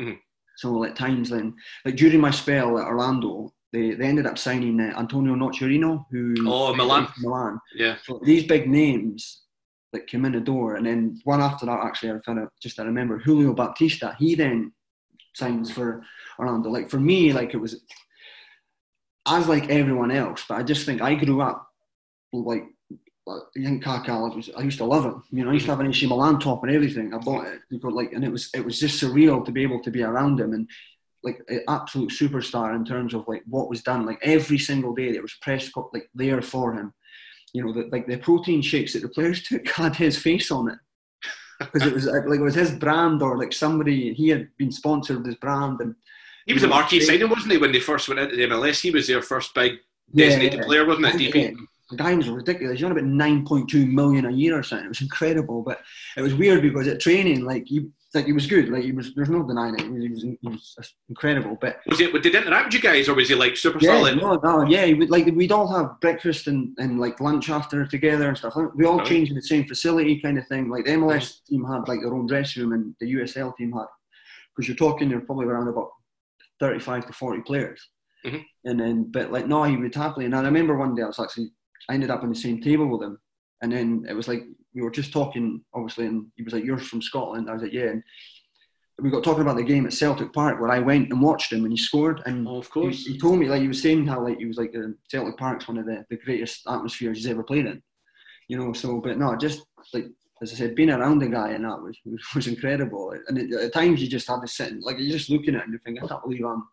Mm-hmm. 0.00 0.18
So 0.56 0.84
at 0.84 0.96
times 0.96 1.30
then, 1.30 1.54
like 1.84 1.96
during 1.96 2.20
my 2.20 2.30
spell 2.30 2.78
at 2.78 2.86
Orlando, 2.86 3.52
they, 3.74 3.86
they 3.98 4.06
ended 4.06 4.26
up 4.26 4.38
signing 4.38 4.80
uh, 4.80 4.98
Antonio 4.98 5.34
Nocerino, 5.34 5.90
who 6.10 6.34
Oh, 6.46 6.74
Milan. 6.74 7.08
Milan. 7.22 7.54
Yeah. 7.74 7.96
So 8.04 8.20
these 8.24 8.44
big 8.54 8.64
names 8.68 9.42
that 9.92 10.06
came 10.06 10.24
in 10.24 10.32
the 10.32 10.40
door, 10.40 10.76
and 10.76 10.86
then 10.86 11.20
one 11.24 11.40
after 11.48 11.66
that, 11.66 11.80
actually, 11.86 12.10
I 12.12 12.18
kind 12.28 12.38
of 12.38 12.48
just 12.62 12.78
I 12.80 12.84
remember 12.84 13.18
Julio 13.18 13.52
Baptista. 13.52 14.16
He 14.18 14.34
then 14.34 14.72
signs 15.34 15.70
for 15.70 15.88
Orlando. 16.38 16.70
Like 16.70 16.88
for 16.90 17.00
me, 17.00 17.32
like 17.32 17.54
it 17.54 17.60
was 17.66 17.72
as 19.26 19.48
like 19.48 19.68
everyone 19.70 20.10
else, 20.10 20.44
but 20.48 20.58
I 20.58 20.62
just 20.62 20.86
think 20.86 21.02
I 21.02 21.14
grew 21.14 21.40
up 21.42 21.58
like. 22.32 22.64
I 23.26 23.38
think 23.64 23.82
Kaká. 23.82 24.10
I, 24.10 24.36
was, 24.36 24.50
I 24.54 24.60
used 24.60 24.76
to 24.82 24.84
love 24.84 25.04
him. 25.06 25.22
You 25.30 25.44
know, 25.44 25.50
I 25.50 25.54
used 25.54 25.64
to 25.64 25.72
have 25.72 25.80
an 25.80 25.86
AC 25.88 26.06
Milan 26.06 26.38
top 26.38 26.62
and 26.62 26.70
everything. 26.70 27.14
I 27.14 27.18
bought 27.18 27.46
it 27.46 27.60
because 27.70 27.94
like, 27.94 28.12
and 28.12 28.22
it 28.22 28.30
was 28.30 28.50
it 28.54 28.62
was 28.62 28.78
just 28.78 29.02
surreal 29.02 29.42
to 29.46 29.50
be 29.50 29.62
able 29.62 29.80
to 29.82 29.90
be 29.90 30.02
around 30.02 30.38
him 30.40 30.52
and 30.52 30.68
like 31.24 31.40
an 31.48 31.62
absolute 31.68 32.10
superstar 32.10 32.76
in 32.76 32.84
terms 32.84 33.14
of 33.14 33.26
like 33.26 33.42
what 33.46 33.68
was 33.68 33.82
done. 33.82 34.06
Like 34.06 34.18
every 34.22 34.58
single 34.58 34.94
day, 34.94 35.10
there 35.10 35.22
was 35.22 35.34
press 35.40 35.70
like 35.92 36.08
there 36.14 36.42
for 36.42 36.74
him. 36.74 36.92
You 37.52 37.64
know, 37.64 37.72
the, 37.72 37.88
like 37.90 38.06
the 38.06 38.18
protein 38.18 38.62
shakes 38.62 38.92
that 38.92 39.02
the 39.02 39.08
players 39.08 39.42
took 39.48 39.66
had 39.68 39.96
his 39.96 40.18
face 40.18 40.50
on 40.50 40.68
it 40.68 40.78
because 41.58 41.86
it 41.86 41.94
was 41.94 42.08
uh, 42.08 42.20
like 42.26 42.40
it 42.40 42.44
was 42.44 42.54
his 42.54 42.72
brand 42.72 43.22
or 43.22 43.38
like 43.38 43.52
somebody 43.52 44.12
he 44.14 44.28
had 44.28 44.48
been 44.58 44.72
sponsored 44.72 45.18
with 45.18 45.26
his 45.26 45.36
brand 45.36 45.80
and 45.80 45.94
He 46.46 46.52
was 46.52 46.62
a 46.62 46.68
marquee 46.68 47.00
signing, 47.00 47.30
wasn't 47.30 47.52
he, 47.52 47.58
when 47.58 47.72
they 47.72 47.80
first 47.80 48.08
went 48.08 48.20
into 48.20 48.36
the 48.36 48.44
MLS? 48.44 48.80
He 48.80 48.90
was 48.90 49.06
their 49.06 49.22
first 49.22 49.54
big 49.54 49.78
designated 50.14 50.60
yeah. 50.60 50.66
player, 50.66 50.86
wasn't 50.86 51.06
it? 51.06 51.20
Yeah. 51.20 51.30
DP. 51.30 51.56
the 51.90 51.96
guy 51.96 52.14
was 52.14 52.28
ridiculous. 52.28 52.78
He's 52.78 52.84
on 52.84 52.92
about 52.92 53.04
nine 53.04 53.46
point 53.46 53.68
two 53.68 53.86
million 53.86 54.26
a 54.26 54.30
year 54.30 54.58
or 54.58 54.62
something. 54.62 54.86
It 54.86 54.90
was 54.90 55.00
incredible, 55.00 55.62
but 55.62 55.80
it 56.16 56.22
was 56.22 56.34
weird 56.34 56.62
because 56.62 56.86
at 56.88 57.00
training, 57.00 57.44
like 57.44 57.64
he 57.66 57.88
like 58.14 58.26
he 58.26 58.32
was 58.32 58.46
good. 58.46 58.68
Like 58.68 58.84
he 58.84 58.92
was, 58.92 59.14
there's 59.14 59.28
no 59.30 59.42
denying 59.42 59.74
it. 59.74 59.82
He 59.82 59.88
was, 59.90 60.02
he 60.02 60.08
was, 60.10 60.22
he 60.42 60.48
was 60.48 60.94
incredible, 61.08 61.56
but. 61.60 61.80
Was 61.86 62.00
it? 62.00 62.12
Did 62.12 62.32
he 62.32 62.36
interact 62.38 62.66
with 62.66 62.74
you 62.74 62.80
guys, 62.80 63.08
or 63.08 63.14
was 63.14 63.28
he 63.28 63.34
like 63.34 63.56
super 63.56 63.78
Yeah, 63.80 63.96
solid? 63.98 64.16
no, 64.18 64.36
no, 64.42 64.66
yeah. 64.68 64.94
Like 65.08 65.26
we'd 65.26 65.52
all 65.52 65.66
have 65.72 66.00
breakfast 66.00 66.46
and, 66.46 66.74
and 66.78 67.00
like 67.00 67.20
lunch 67.20 67.50
after 67.50 67.86
together 67.86 68.28
and 68.28 68.36
stuff. 68.38 68.56
We 68.74 68.84
all 68.86 68.98
Right. 68.98 69.06
changed 69.06 69.30
in 69.30 69.36
the 69.36 69.42
same 69.42 69.66
facility, 69.66 70.20
kind 70.20 70.38
of 70.38 70.46
thing. 70.48 70.68
Like 70.70 70.84
the 70.84 70.92
MLS 70.92 71.44
team 71.48 71.64
had 71.64 71.88
like 71.88 72.00
their 72.00 72.14
own 72.14 72.26
dressing 72.26 72.62
room, 72.62 72.72
and 72.72 72.94
the 73.00 73.12
USL 73.14 73.56
team 73.56 73.72
had 73.72 73.86
because 74.56 74.68
you're 74.68 74.76
talking, 74.76 75.10
you're 75.10 75.20
probably 75.20 75.46
around 75.46 75.68
about 75.68 75.90
thirty-five 76.60 77.06
to 77.06 77.12
forty 77.12 77.42
players. 77.42 77.80
Mhm. 78.24 78.44
And 78.64 78.80
then, 78.80 79.10
but 79.10 79.32
like 79.32 79.46
no, 79.46 79.64
he 79.64 79.76
would 79.76 79.94
happily. 79.94 80.24
And 80.26 80.34
I 80.34 80.42
remember 80.42 80.76
one 80.76 80.94
day 80.94 81.02
I 81.02 81.06
was 81.06 81.18
actually 81.20 81.50
I 81.88 81.94
ended 81.94 82.10
up 82.10 82.22
on 82.22 82.28
the 82.30 82.34
same 82.34 82.60
table 82.62 82.86
with 82.86 83.02
him, 83.02 83.18
and 83.62 83.72
then 83.72 84.06
it 84.08 84.14
was 84.14 84.28
like 84.28 84.44
we 84.74 84.82
were 84.82 84.90
just 84.90 85.12
talking, 85.12 85.62
obviously, 85.72 86.06
and 86.06 86.26
he 86.36 86.42
was 86.42 86.52
like, 86.52 86.64
"You're 86.64 86.78
from 86.78 87.02
Scotland." 87.02 87.48
I 87.48 87.52
was 87.54 87.62
like, 87.62 87.72
"Yeah." 87.72 87.90
And 87.90 88.02
we 89.00 89.10
got 89.10 89.24
talking 89.24 89.42
about 89.42 89.56
the 89.56 89.62
game 89.64 89.86
at 89.86 89.92
Celtic 89.92 90.32
Park 90.32 90.60
where 90.60 90.70
I 90.70 90.78
went 90.78 91.10
and 91.10 91.20
watched 91.20 91.52
him 91.52 91.64
and 91.64 91.72
he 91.72 91.76
scored 91.76 92.22
and 92.26 92.46
Oh, 92.46 92.58
of 92.58 92.70
course. 92.70 93.04
he 93.04 93.18
told 93.18 93.40
me 93.40 93.48
like 93.48 93.60
he 93.60 93.66
was 93.68 93.82
saying 93.82 94.06
how 94.06 94.22
like 94.22 94.38
he 94.38 94.46
was 94.46 94.56
like 94.56 94.72
uh, 94.76 94.88
Celtic 95.10 95.36
Park's 95.36 95.66
one 95.66 95.78
of 95.78 95.86
the, 95.86 96.04
the 96.10 96.16
greatest 96.16 96.62
atmospheres 96.68 97.18
he's 97.18 97.26
ever 97.26 97.42
played 97.42 97.66
in, 97.66 97.82
you 98.48 98.56
know. 98.56 98.72
So, 98.72 99.00
but 99.00 99.18
no, 99.18 99.36
just 99.36 99.62
like 99.92 100.06
as 100.42 100.52
I 100.52 100.56
said, 100.56 100.74
being 100.76 100.90
around 100.90 101.18
the 101.18 101.26
guy 101.28 101.50
and 101.50 101.64
that 101.64 101.80
was 101.82 101.98
was 102.34 102.46
incredible. 102.46 103.14
And 103.28 103.38
it, 103.38 103.52
at 103.52 103.72
times 103.72 104.00
you 104.00 104.08
just 104.08 104.28
had 104.28 104.40
to 104.42 104.48
sit 104.48 104.70
and, 104.72 104.82
like 104.82 104.96
you're 104.98 105.16
just 105.18 105.30
looking 105.30 105.54
at 105.56 105.62
him 105.62 105.70
and 105.70 105.72
you 105.72 105.78
think 105.84 106.02
I 106.02 106.06
can't 106.06 106.22
believe 106.22 106.44
I'm 106.44 106.64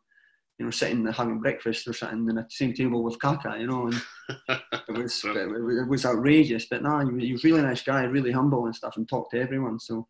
you 0.61 0.65
know 0.65 0.71
sitting 0.71 1.03
having 1.07 1.39
breakfast 1.39 1.87
or 1.87 1.93
sitting 1.93 2.29
at 2.29 2.35
the 2.35 2.45
same 2.49 2.71
table 2.71 3.01
with 3.01 3.17
Kaka, 3.17 3.57
you 3.59 3.65
know. 3.65 3.87
And 3.87 4.01
it 4.89 4.95
was 4.95 5.19
it, 5.25 5.35
it 5.35 5.87
was 5.87 6.05
outrageous. 6.05 6.67
But 6.69 6.83
no, 6.83 6.99
he 6.99 7.11
was, 7.11 7.23
he 7.23 7.31
was 7.31 7.43
a 7.43 7.47
really 7.47 7.61
nice 7.63 7.81
guy, 7.81 8.03
really 8.03 8.31
humble 8.31 8.67
and 8.67 8.75
stuff, 8.75 8.95
and 8.95 9.09
talked 9.09 9.31
to 9.31 9.41
everyone. 9.41 9.79
So. 9.79 10.07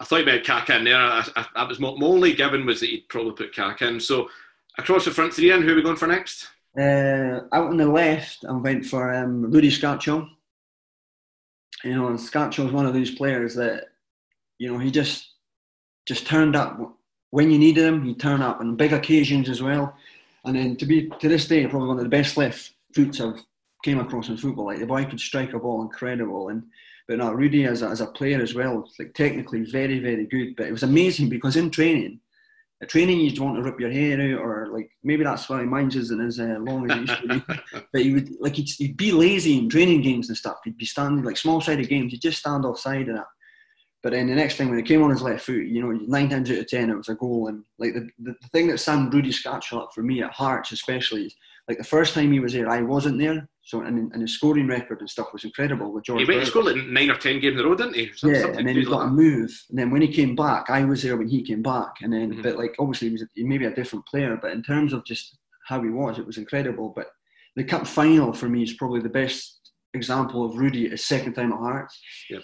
I 0.00 0.04
thought 0.04 0.26
you 0.26 0.32
had 0.32 0.44
Kaka 0.44 0.78
in 0.78 0.84
there. 0.84 0.96
I, 0.96 1.62
was 1.62 1.78
my, 1.78 1.94
my 1.94 2.06
only 2.06 2.32
given 2.32 2.66
was 2.66 2.80
that 2.80 2.88
he'd 2.88 3.08
probably 3.08 3.34
put 3.34 3.54
Kaka 3.54 3.86
in. 3.86 4.00
So 4.00 4.28
across 4.76 5.04
the 5.04 5.12
front 5.12 5.34
three, 5.34 5.52
and 5.52 5.62
who 5.62 5.72
are 5.72 5.76
we 5.76 5.82
going 5.82 5.94
for 5.94 6.08
next? 6.08 6.48
Uh, 6.76 7.42
out 7.52 7.68
on 7.68 7.76
the 7.76 7.86
left, 7.86 8.44
I 8.44 8.50
went 8.50 8.84
for 8.84 9.14
um, 9.14 9.52
Rudy 9.52 9.70
Skácel. 9.70 10.28
You 11.84 11.94
know, 11.94 12.08
and 12.08 12.18
Skácel 12.18 12.66
is 12.66 12.72
one 12.72 12.86
of 12.86 12.94
those 12.94 13.12
players 13.12 13.54
that, 13.54 13.84
you 14.58 14.72
know, 14.72 14.78
he 14.80 14.90
just 14.90 15.28
just 16.08 16.26
turned 16.26 16.56
up 16.56 16.98
when 17.32 17.50
you 17.50 17.58
needed 17.58 17.84
him. 17.84 18.04
He 18.04 18.14
turned 18.14 18.42
up 18.42 18.60
on 18.60 18.76
big 18.76 18.92
occasions 18.92 19.48
as 19.48 19.60
well. 19.60 19.96
And 20.44 20.54
then 20.54 20.76
to 20.76 20.86
be 20.86 21.08
to 21.08 21.28
this 21.28 21.48
day, 21.48 21.66
probably 21.66 21.88
one 21.88 21.98
of 21.98 22.04
the 22.04 22.08
best 22.08 22.36
left 22.36 22.72
foots 22.94 23.20
I've 23.20 23.42
came 23.82 23.98
across 23.98 24.28
in 24.28 24.36
football. 24.36 24.66
Like 24.66 24.78
the 24.78 24.86
boy 24.86 25.04
could 25.04 25.20
strike 25.20 25.52
a 25.52 25.58
ball 25.58 25.82
incredible, 25.82 26.48
and 26.50 26.62
but 27.08 27.18
now 27.18 27.32
Rudy 27.32 27.64
as 27.64 27.82
a, 27.82 27.88
as 27.88 28.00
a 28.00 28.06
player 28.06 28.40
as 28.40 28.54
well, 28.54 28.88
like 28.98 29.14
technically 29.14 29.64
very 29.64 29.98
very 29.98 30.26
good. 30.26 30.54
But 30.56 30.66
it 30.66 30.72
was 30.72 30.82
amazing 30.82 31.28
because 31.28 31.56
in 31.56 31.70
training, 31.70 32.20
at 32.82 32.88
training 32.88 33.20
you 33.20 33.30
don't 33.30 33.54
want 33.54 33.56
to 33.56 33.62
rip 33.62 33.80
your 33.80 33.90
hair 33.90 34.20
out 34.20 34.40
or 34.40 34.68
like 34.72 34.90
maybe 35.02 35.24
that's 35.24 35.48
why 35.48 35.62
mine's 35.62 35.96
isn't 35.96 36.20
as 36.20 36.38
uh, 36.40 36.56
long 36.58 36.90
as 36.90 36.96
it 36.96 37.00
used 37.00 37.22
to 37.22 37.28
be. 37.28 37.80
but 37.92 38.02
he 38.02 38.14
would 38.14 38.30
like 38.40 38.56
he'd, 38.56 38.68
he'd 38.78 38.96
be 38.96 39.12
lazy 39.12 39.58
in 39.58 39.68
training 39.68 40.02
games 40.02 40.28
and 40.28 40.36
stuff. 40.36 40.58
He'd 40.64 40.76
be 40.76 40.86
standing 40.86 41.24
like 41.24 41.36
small 41.36 41.60
sided 41.60 41.88
games. 41.88 42.12
He'd 42.12 42.20
just 42.20 42.40
stand 42.40 42.64
offside 42.64 43.08
and 43.08 43.18
that. 43.18 43.26
But 44.02 44.12
then 44.12 44.26
the 44.26 44.34
next 44.34 44.56
thing 44.56 44.68
when 44.68 44.78
he 44.78 44.82
came 44.84 45.02
on 45.02 45.10
his 45.10 45.22
left 45.22 45.44
foot, 45.46 45.64
you 45.64 45.80
know, 45.80 45.90
nine 45.92 46.28
times 46.28 46.50
out 46.50 46.58
of 46.58 46.66
ten 46.68 46.90
it 46.90 46.96
was 46.96 47.08
a 47.08 47.14
goal. 47.14 47.48
And 47.48 47.62
like 47.78 47.94
the, 47.94 48.08
the, 48.18 48.34
the 48.42 48.48
thing 48.48 48.66
that 48.68 48.78
Sam 48.78 49.10
Rudy 49.10 49.30
Skácel 49.30 49.80
up 49.80 49.90
for 49.94 50.02
me 50.02 50.22
at 50.22 50.32
Hearts 50.32 50.72
especially 50.72 51.26
is 51.26 51.36
like 51.68 51.78
the 51.78 51.84
first 51.84 52.14
time 52.14 52.32
he 52.32 52.40
was 52.40 52.52
there, 52.52 52.68
I 52.68 52.82
wasn't 52.82 53.18
there. 53.18 53.48
So 53.64 53.82
and, 53.82 54.12
and 54.12 54.20
his 54.22 54.34
scoring 54.34 54.66
record 54.66 54.98
and 55.00 55.08
stuff 55.08 55.28
was 55.32 55.44
incredible 55.44 55.92
with 55.92 56.02
George. 56.04 56.22
He 56.22 56.26
went 56.26 56.40
to 56.40 56.46
score 56.46 56.64
like 56.64 56.84
nine 56.84 57.10
or 57.10 57.16
ten 57.16 57.38
games 57.38 57.60
in 57.60 57.64
a 57.64 57.68
row, 57.68 57.76
didn't 57.76 57.94
he? 57.94 58.10
Some- 58.16 58.30
Yeah, 58.34 58.40
something 58.40 58.58
and 58.58 58.68
then 58.68 58.74
he 58.74 58.84
got 58.84 58.98
like 58.98 59.06
a 59.06 59.10
move. 59.10 59.62
And 59.70 59.78
then 59.78 59.90
when 59.92 60.02
he 60.02 60.08
came 60.08 60.34
back, 60.34 60.68
I 60.68 60.82
was 60.84 61.00
there 61.02 61.16
when 61.16 61.28
he 61.28 61.42
came 61.42 61.62
back. 61.62 61.92
And 62.02 62.12
then, 62.12 62.34
Mhm. 62.34 62.42
but 62.42 62.56
like 62.58 62.74
obviously 62.80 63.08
he 63.08 63.12
was 63.12 63.24
maybe 63.36 63.66
a 63.66 63.74
different 63.74 64.04
player, 64.06 64.36
but 64.42 64.50
in 64.50 64.64
terms 64.64 64.92
of 64.92 65.04
just 65.04 65.38
how 65.68 65.80
he 65.80 65.90
was, 65.90 66.18
it 66.18 66.26
was 66.26 66.38
incredible. 66.38 66.92
But 66.94 67.06
the 67.54 67.62
cup 67.62 67.86
final 67.86 68.32
for 68.32 68.48
me 68.48 68.64
is 68.64 68.72
probably 68.72 69.00
the 69.00 69.08
best 69.08 69.60
example 69.94 70.44
of 70.44 70.56
Rudy 70.56 70.88
his 70.88 71.04
second 71.04 71.34
time 71.34 71.52
at 71.52 71.58
Hearts. 71.60 72.00
Yep. 72.30 72.42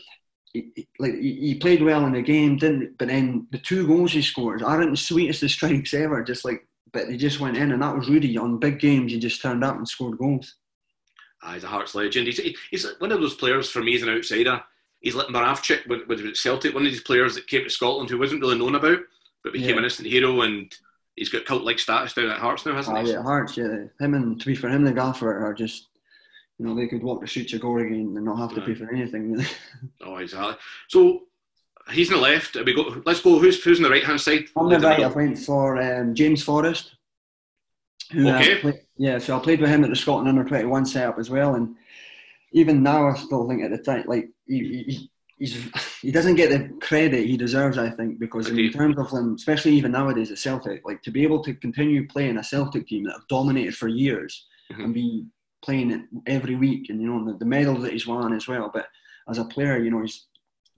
He, 0.53 0.71
he- 0.75 0.89
like 0.99 1.15
he, 1.15 1.35
he 1.41 1.55
played 1.57 1.83
well 1.83 2.05
in 2.07 2.13
the 2.13 2.23
game, 2.23 2.57
didn't? 2.57 2.97
But 2.99 3.09
then 3.09 3.47
the 3.51 3.59
two 3.59 3.87
goals 3.87 4.13
he 4.13 4.23
scored 4.23 4.63
aren't 4.63 4.91
the 4.91 4.97
sweetest 4.97 5.43
of 5.43 5.51
strikes 5.51 5.95
ever. 5.95 6.23
Just 6.25 6.45
like, 6.45 6.67
but 6.93 7.07
they 7.07 7.17
just 7.17 7.41
went 7.41 7.57
in, 7.57 7.73
and 7.73 7.83
that 7.83 7.97
was 7.97 8.09
Rudy 8.09 8.37
on 8.39 8.59
big 8.59 8.81
games. 8.81 9.13
He 9.13 9.19
just 9.19 9.43
turned 9.43 9.63
up 9.65 9.77
and 9.77 9.87
scored 9.89 10.19
goals. 10.19 10.55
Ah, 11.43 11.55
he's 11.55 11.65
a 11.65 11.69
Hearts 11.69 11.95
legend. 11.95 12.27
He's, 12.27 12.41
he's 12.71 12.87
one 12.99 13.13
of 13.13 13.21
those 13.21 13.35
players 13.37 13.71
for 13.71 13.81
me 13.81 13.95
as 13.95 14.03
an 14.03 14.09
outsider. 14.09 14.61
He's 15.01 15.15
like 15.15 15.29
Moravčík 15.29 15.87
with, 15.87 16.19
he 16.19 16.29
at 16.29 16.37
Celtic, 16.37 16.75
one 16.75 16.85
of 16.85 16.91
these 16.91 17.03
players 17.03 17.37
that 17.37 17.47
came 17.47 17.63
to 17.63 17.71
Scotland 17.71 18.11
who 18.11 18.19
wasn't 18.19 18.41
really 18.41 18.59
known 18.59 18.75
about, 18.75 18.99
but 19.45 19.53
became 19.53 19.71
Yeah. 19.71 19.79
an 19.79 19.85
instant 19.85 20.09
hero 20.09 20.41
and 20.41 20.75
he's 21.15 21.29
got 21.29 21.45
cult 21.45 21.63
like 21.63 21.79
status 21.79 22.15
down 22.15 22.31
at 22.31 22.39
Hearts 22.41 22.67
now, 22.67 22.75
hasn't 22.75 22.97
Ah, 22.99 23.03
he? 23.05 23.13
yeah, 23.13 23.23
Hearts, 23.23 23.57
yeah. 23.57 23.85
Him 24.01 24.15
and 24.15 24.41
to 24.41 24.47
be 24.47 24.57
for 24.57 24.69
him, 24.69 24.83
the 24.85 24.93
gaffer 24.93 25.45
are 25.47 25.55
just, 25.55 25.88
you 26.59 26.67
know, 26.67 26.75
they 26.75 26.89
could 26.89 27.03
walk 27.03 27.21
the 27.21 27.27
streets 27.27 27.53
of 27.53 27.61
Gorgie 27.61 28.01
and 28.01 28.15
not 28.15 28.37
have 28.39 28.55
to 28.55 28.61
pay 28.61 28.75
for 28.75 28.91
anything. 28.93 29.33
Really. 29.33 29.47
Oh, 30.01 30.17
exactly. 30.17 30.57
So 30.89 31.23
he's 31.93 32.11
on 32.13 32.17
the 32.17 32.23
left. 32.23 32.57
We 32.57 32.75
go. 32.75 33.03
Let's 33.07 33.21
go. 33.21 33.39
Who's 33.39 33.63
who's 33.63 33.79
on 33.79 33.85
the 33.85 33.91
right 33.91 34.05
hand 34.05 34.21
side? 34.21 34.45
On 34.57 34.69
the 34.69 34.79
right, 34.79 35.01
I 35.05 35.07
went 35.09 35.39
for 35.39 35.81
um, 35.81 36.15
James 36.15 36.43
Forrest. 36.43 36.95
Who, 38.13 38.29
uh, 38.29 38.37
Okay. 38.39 38.59
play- 38.61 38.81
yeah, 38.97 39.19
so 39.19 39.37
I 39.37 39.41
played 39.41 39.61
with 39.61 39.71
him 39.71 39.85
at 39.85 39.91
the 39.91 39.97
Scotland 39.97 40.29
under 40.29 40.45
twenty 40.45 40.65
one 40.65 40.85
setup 40.87 41.19
as 41.19 41.31
well, 41.31 41.55
and 41.55 41.77
even 42.53 42.83
now 42.83 43.09
I 43.09 43.15
still 43.15 43.47
think 43.49 43.63
at 43.63 43.71
the 43.71 43.79
time, 43.79 44.05
like 44.09 44.31
he, 44.47 44.59
he, 44.89 45.11
he's 45.39 45.71
he 46.01 46.11
doesn't 46.11 46.37
get 46.37 46.51
the 46.51 46.69
credit 46.81 47.27
he 47.27 47.37
deserves, 47.37 47.79
I 47.79 47.91
think, 47.91 48.19
because 48.19 48.49
in 48.49 48.73
terms 48.73 48.99
of 48.99 49.11
them, 49.11 49.35
especially 49.35 49.73
even 49.73 49.93
nowadays 49.93 50.31
at 50.33 50.39
Celtic, 50.39 50.83
like 50.87 51.03
to 51.03 51.11
be 51.11 51.23
able 51.23 51.43
to 51.45 51.55
continue 51.55 52.09
playing 52.09 52.39
a 52.39 52.43
Celtic 52.45 52.89
team 52.89 53.05
that 53.05 53.13
have 53.13 53.29
dominated 53.29 53.77
for 53.77 53.89
years 53.89 54.47
Mhm. 54.73 54.85
and 54.85 54.95
be 54.95 55.27
playing 55.65 55.91
it 55.91 56.03
every 56.27 56.55
week, 56.55 56.89
and 56.89 57.01
you 57.01 57.09
know 57.09 57.25
the, 57.25 57.39
the 57.39 57.45
medals 57.45 57.83
that 57.83 57.93
he's 57.93 58.07
won 58.07 58.33
as 58.33 58.49
well. 58.49 58.71
But 58.73 58.87
as 59.29 59.39
a 59.39 59.45
player, 59.45 59.79
you 59.83 59.91
know 59.91 60.03
he's 60.03 60.27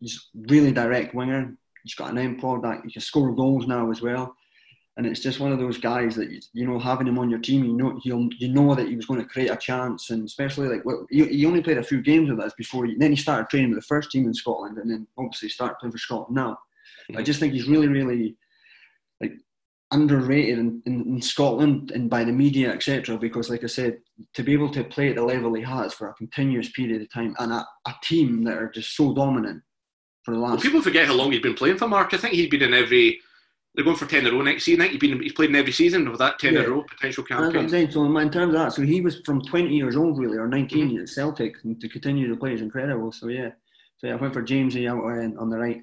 he's 0.01 0.29
really 0.49 0.73
direct 0.73 1.15
winger. 1.15 1.57
He's 1.85 1.95
got 1.95 2.11
an 2.11 2.19
end 2.19 2.41
product. 2.41 2.85
He 2.85 2.93
can 2.93 3.03
score 3.03 3.35
goals 3.35 3.67
now 3.67 3.91
as 3.91 4.03
well. 4.03 4.37
And 4.97 5.07
it's 5.07 5.21
just 5.21 5.41
one 5.41 5.53
of 5.53 5.59
those 5.59 5.79
guys 5.79 6.15
that 6.17 6.31
you, 6.31 6.41
you 6.53 6.67
know 6.67 6.79
having 6.79 7.07
him 7.07 7.19
on 7.19 7.31
your 7.31 7.39
team, 7.39 7.65
you 7.65 7.73
know 7.73 7.99
he'll 8.03 8.29
you 8.39 8.49
know 8.49 8.75
that 8.75 8.89
he 8.89 8.97
was 8.97 9.07
going 9.07 9.21
to 9.21 9.27
create 9.27 9.51
a 9.51 9.57
chance, 9.57 10.11
and 10.11 10.25
especially 10.25 10.69
like 10.69 10.85
well, 10.85 11.07
he, 11.11 11.27
he 11.27 11.47
only 11.47 11.63
played 11.63 11.79
a 11.79 11.83
few 11.83 12.03
games 12.03 12.29
with 12.29 12.41
us 12.41 12.53
before. 12.59 12.87
He, 12.87 12.97
then 12.97 13.11
he 13.11 13.17
started 13.17 13.49
training 13.49 13.71
with 13.71 13.79
the 13.79 13.87
first 13.87 14.11
team 14.11 14.27
in 14.27 14.35
Scotland, 14.35 14.79
and 14.79 14.91
then 14.91 15.07
obviously 15.17 15.49
started 15.49 15.77
playing 15.81 15.93
for 15.93 15.99
Scotland 15.99 16.35
now. 16.35 16.59
I 17.17 17.23
just 17.23 17.41
think 17.41 17.53
he's 17.55 17.69
really 17.69 17.89
really 17.89 18.37
like 19.21 19.33
underrated 19.93 20.59
in, 20.59 20.83
in, 20.87 21.01
in 21.03 21.23
Scotland 21.23 21.91
and 21.91 22.09
by 22.09 22.23
the 22.25 22.33
media 22.33 22.71
etc. 22.73 23.19
Because 23.19 23.51
like 23.51 23.65
I 23.65 23.67
said, 23.67 23.99
to 24.35 24.43
be 24.43 24.53
able 24.53 24.71
to 24.71 24.85
play 24.85 25.09
at 25.11 25.17
the 25.17 25.23
level 25.25 25.55
he 25.55 25.63
has 25.63 25.93
for 25.95 26.09
a 26.09 26.15
continuous 26.15 26.71
period 26.71 27.03
of 27.03 27.13
time 27.13 27.35
and 27.39 27.53
a, 27.53 27.67
a 27.87 27.95
team 28.03 28.43
that 28.45 28.57
are 28.57 28.69
just 28.71 28.95
so 28.97 29.13
dominant 29.15 29.63
for 30.25 30.33
the 30.35 30.41
last. 30.41 30.53
Well, 30.53 30.61
people 30.63 30.83
forget 30.83 31.07
how 31.07 31.15
long 31.15 31.33
he's 31.33 31.41
been 31.41 31.55
playing 31.55 31.79
for 31.79 31.89
Mark. 31.89 32.15
I 32.15 32.19
think 32.19 32.35
he's 32.35 32.51
been 32.51 32.63
in 32.63 32.75
every. 32.75 33.19
They're 33.75 33.85
going 33.85 33.97
for 33.97 34.07
ten 34.07 34.27
in 34.27 34.33
a 34.33 34.37
row 34.37 34.43
next 34.43 34.65
season. 34.65 34.81
I 34.81 34.89
think 34.89 35.01
he's 35.01 35.11
been 35.11 35.23
he's 35.23 35.33
played 35.33 35.51
in 35.51 35.57
every 35.57 35.73
season 35.73 36.09
with 36.11 36.19
that 36.19 36.39
ten 36.41 36.57
in 36.57 36.65
a 36.65 36.69
row 36.69 36.83
potential 36.83 37.23
campaign. 37.25 37.69
saying. 37.69 37.93
So 37.93 38.05
in 38.05 38.31
terms 38.31 38.53
of 38.55 38.61
that, 38.61 38.73
so 38.73 38.83
he 38.83 39.01
was 39.01 39.21
from 39.25 39.41
20 39.43 39.75
years 39.75 39.97
old 39.97 40.19
really, 40.19 40.39
or 40.39 40.49
19 40.49 40.91
Mhm. 40.91 41.03
at 41.03 41.09
Celtic, 41.09 41.55
and 41.63 41.81
to 41.81 41.89
continue 41.89 42.29
to 42.29 42.37
play 42.37 42.53
is 42.53 42.63
incredible. 42.63 43.13
So 43.13 43.29
yeah, 43.29 43.51
so 43.99 44.09
yeah, 44.09 44.15
I 44.15 44.17
went 44.17 44.35
for 44.35 44.43
Jamesy 44.43 44.91
out 44.91 45.05
on, 45.05 45.37
on 45.39 45.51
the 45.51 45.59
right. 45.59 45.83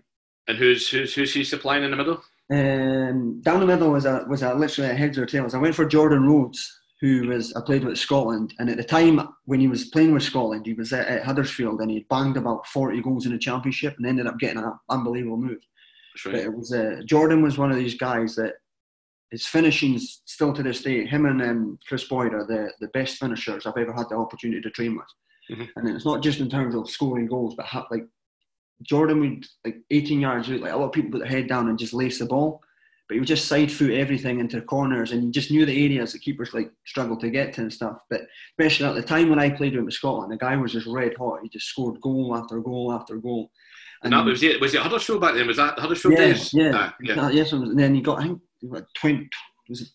And 0.49 0.57
who's 0.57 0.89
who's 0.89 1.13
who's 1.15 1.33
he 1.33 1.43
supplying 1.45 1.83
in 1.83 1.91
the 1.91 1.97
middle? 1.97 2.21
Um, 2.49 3.41
down 3.41 3.59
the 3.59 3.65
middle 3.65 3.91
was 3.91 4.05
a 4.05 4.25
was 4.27 4.41
a 4.41 4.53
literally 4.53 4.89
a 4.89 4.93
heads 4.93 5.17
or 5.17 5.25
tails. 5.25 5.53
I 5.53 5.57
went 5.57 5.75
for 5.75 5.85
Jordan 5.85 6.25
Rhodes, 6.25 6.79
who 7.01 7.27
was 7.27 7.53
I 7.55 7.61
played 7.65 7.83
with 7.83 7.97
Scotland, 7.97 8.53
and 8.59 8.69
at 8.69 8.77
the 8.77 8.83
time 8.83 9.27
when 9.45 9.59
he 9.59 9.67
was 9.67 9.85
playing 9.85 10.13
with 10.13 10.23
Scotland, 10.23 10.65
he 10.65 10.73
was 10.73 10.93
at, 10.93 11.07
at 11.07 11.23
Huddersfield 11.25 11.81
and 11.81 11.91
he 11.91 12.05
banged 12.09 12.37
about 12.37 12.65
forty 12.67 13.01
goals 13.01 13.25
in 13.25 13.33
the 13.33 13.37
championship 13.37 13.95
and 13.97 14.05
ended 14.05 14.27
up 14.27 14.39
getting 14.39 14.59
an 14.63 14.73
unbelievable 14.89 15.37
move. 15.37 15.59
That's 16.23 16.23
But 16.23 16.35
it 16.35 16.55
was 16.55 16.73
uh, 16.73 17.01
Jordan 17.05 17.41
was 17.41 17.57
one 17.57 17.71
of 17.71 17.77
these 17.77 17.95
guys 17.95 18.35
that 18.35 18.53
his 19.29 19.45
finishing's 19.45 20.21
still 20.25 20.53
to 20.53 20.63
this 20.63 20.81
day. 20.81 21.05
Him 21.05 21.25
and 21.25 21.41
um, 21.41 21.79
Kris 21.87 22.05
Boyd 22.05 22.33
are 22.33 22.45
the, 22.45 22.71
the 22.79 22.87
best 22.89 23.17
finishers 23.17 23.65
I've 23.65 23.75
ever 23.77 23.91
had 23.91 24.07
the 24.09 24.15
opportunity 24.15 24.61
to 24.61 24.69
train 24.69 24.95
with. 24.95 25.57
Mhm. 25.59 25.67
And 25.75 25.89
it's 25.89 26.05
not 26.05 26.23
just 26.23 26.39
in 26.39 26.49
terms 26.49 26.75
of 26.75 26.89
scoring 26.89 27.27
goals, 27.27 27.55
but 27.55 27.65
ha- 27.65 27.87
like 27.91 28.05
Jordan 28.83 29.19
would 29.19 29.45
like 29.65 29.77
18 29.91 30.19
yards 30.19 30.49
out. 30.49 30.59
Like 30.59 30.71
a 30.73 30.77
lot 30.77 30.85
of 30.87 30.91
people 30.91 31.11
put 31.11 31.19
their 31.19 31.27
head 31.27 31.47
down 31.47 31.69
and 31.69 31.79
just 31.79 31.93
lace 31.93 32.19
the 32.19 32.25
ball, 32.25 32.61
but 33.07 33.13
he 33.15 33.19
would 33.19 33.27
just 33.27 33.47
side 33.47 33.71
foot 33.71 33.91
everything 33.91 34.39
into 34.39 34.61
corners, 34.61 35.11
and 35.11 35.23
you 35.23 35.31
just 35.31 35.51
knew 35.51 35.65
the 35.65 35.83
areas 35.85 36.13
that 36.13 36.21
keepers 36.21 36.53
like 36.53 36.71
struggle 36.85 37.17
to 37.17 37.29
get 37.29 37.53
to 37.53 37.61
and 37.61 37.73
stuff. 37.73 37.97
But 38.09 38.21
especially 38.51 38.85
at 38.87 38.95
the 38.95 39.01
time 39.01 39.29
when 39.29 39.39
I 39.39 39.49
played 39.49 39.75
with 39.75 39.93
Scotland, 39.93 40.31
the 40.31 40.37
guy 40.37 40.55
was 40.57 40.73
just 40.73 40.87
red 40.87 41.13
hot. 41.17 41.39
He 41.43 41.49
just 41.49 41.67
scored 41.67 41.99
goal 42.01 42.35
after 42.35 42.59
goal 42.59 42.93
after 42.93 43.15
goal. 43.17 43.49
And 44.03 44.13
that 44.13 44.25
was 44.25 44.43
it. 44.43 44.61
Was 44.61 44.75
it 44.75 44.81
Huddersfield 44.81 45.21
back 45.21 45.33
then? 45.33 45.47
Was 45.47 45.57
that 45.57 45.79
Huddersfield 45.79 46.13
yeah, 46.13 46.19
days? 46.19 46.53
Yeah, 46.53 46.71
Ah, 46.75 46.95
yeah. 47.01 47.29
Yes, 47.29 47.51
it 47.51 47.57
was- 47.57 47.69
and 47.69 47.79
then 47.79 47.95
he 47.95 48.01
got, 48.01 48.19
I 48.19 48.23
think, 48.23 48.41
what, 48.61 48.85
20, 48.93 49.27
was 49.69 49.81
it 49.81 49.87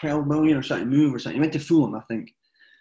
12 0.00 0.26
million 0.26 0.56
or 0.58 0.62
something 0.62 0.88
move 0.88 1.14
or 1.14 1.18
something. 1.18 1.36
He 1.36 1.40
went 1.40 1.54
to 1.54 1.58
Fulham, 1.58 1.94
I 1.94 2.00
think. 2.08 2.34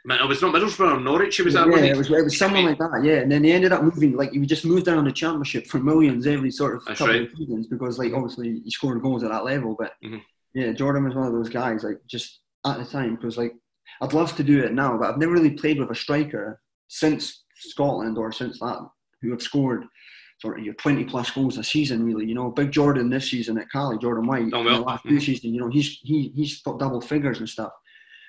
Man, 0.08 0.22
it 0.22 0.28
was 0.28 0.41
not 0.41 0.54
Middlesbrough 0.56 0.98
or 0.98 1.00
Norwich. 1.02 1.38
It 1.39 1.43
was 1.43 1.54
yeah, 1.54 1.62
that. 1.65 1.70
wasn't 1.70 1.89
it 1.91 1.98
was, 1.98 2.10
it 2.10 2.24
was 2.24 2.38
someone 2.38 2.63
like 2.65 2.78
that, 2.78 3.02
yeah. 3.04 3.15
And 3.17 3.30
then 3.32 3.43
he 3.43 3.52
ended 3.52 3.74
up 3.74 3.84
moving, 3.84 4.15
like, 4.15 4.32
he 4.32 4.39
just 4.46 4.63
moved 4.63 4.86
down 4.86 5.04
the 5.04 5.12
championship 5.12 5.67
for 5.67 5.80
millions 5.80 6.26
every 6.26 6.50
sort 6.50 6.78
of 6.78 6.86
That's 6.86 7.00
couple 7.00 7.13
right. 7.13 7.24
of 7.30 7.38
seasons 7.38 7.67
because, 7.67 8.00
like, 8.00 8.13
obviously 8.13 8.62
he 8.63 8.72
scored 8.72 9.02
goals 9.02 9.24
at 9.24 9.32
that 9.32 9.43
level. 9.43 9.76
But 9.78 9.93
Mhm. 10.04 10.22
yeah, 10.54 10.72
Jordan 10.72 11.04
was 11.04 11.13
one 11.13 11.28
of 11.28 11.34
those 11.34 11.50
guys, 11.50 11.84
like, 11.84 11.98
just 12.08 12.39
at 12.65 12.78
the 12.78 12.86
time, 12.86 13.15
because, 13.15 13.38
like, 13.38 13.54
I'd 14.02 14.13
love 14.13 14.34
to 14.38 14.43
do 14.43 14.63
it 14.63 14.72
now, 14.74 14.98
but 14.98 15.10
I've 15.10 15.17
never 15.20 15.34
really 15.34 15.52
played 15.52 15.78
with 15.80 15.91
a 15.91 15.96
striker 15.96 16.62
since 16.88 17.43
Scotland 17.56 18.17
or 18.17 18.32
since 18.32 18.60
that 18.62 18.80
who 19.22 19.32
have 19.32 19.41
scored 19.41 19.84
sort 20.39 20.58
of 20.60 20.63
your 20.63 20.76
20 20.76 21.04
plus 21.04 21.32
goals 21.32 21.58
a 21.58 21.63
season, 21.65 22.06
really. 22.06 22.26
You 22.26 22.36
know, 22.36 22.50
Big 22.52 22.72
Jordan 22.72 23.10
this 23.10 23.30
season 23.32 23.58
at 23.58 23.70
Cali, 23.72 23.98
Jordan 23.98 24.26
White, 24.28 24.52
Oh, 24.54 24.60
in 24.60 24.65
well. 24.67 24.80
the 24.80 24.86
last 24.86 25.04
few 25.04 25.20
seasons, 25.20 25.52
you 25.54 25.60
know, 25.60 25.67
he's 25.70 26.00
he 26.04 26.32
he's 26.36 26.62
got 26.62 26.80
double 26.80 27.02
figures 27.02 27.39
and 27.39 27.50
stuff. 27.50 27.72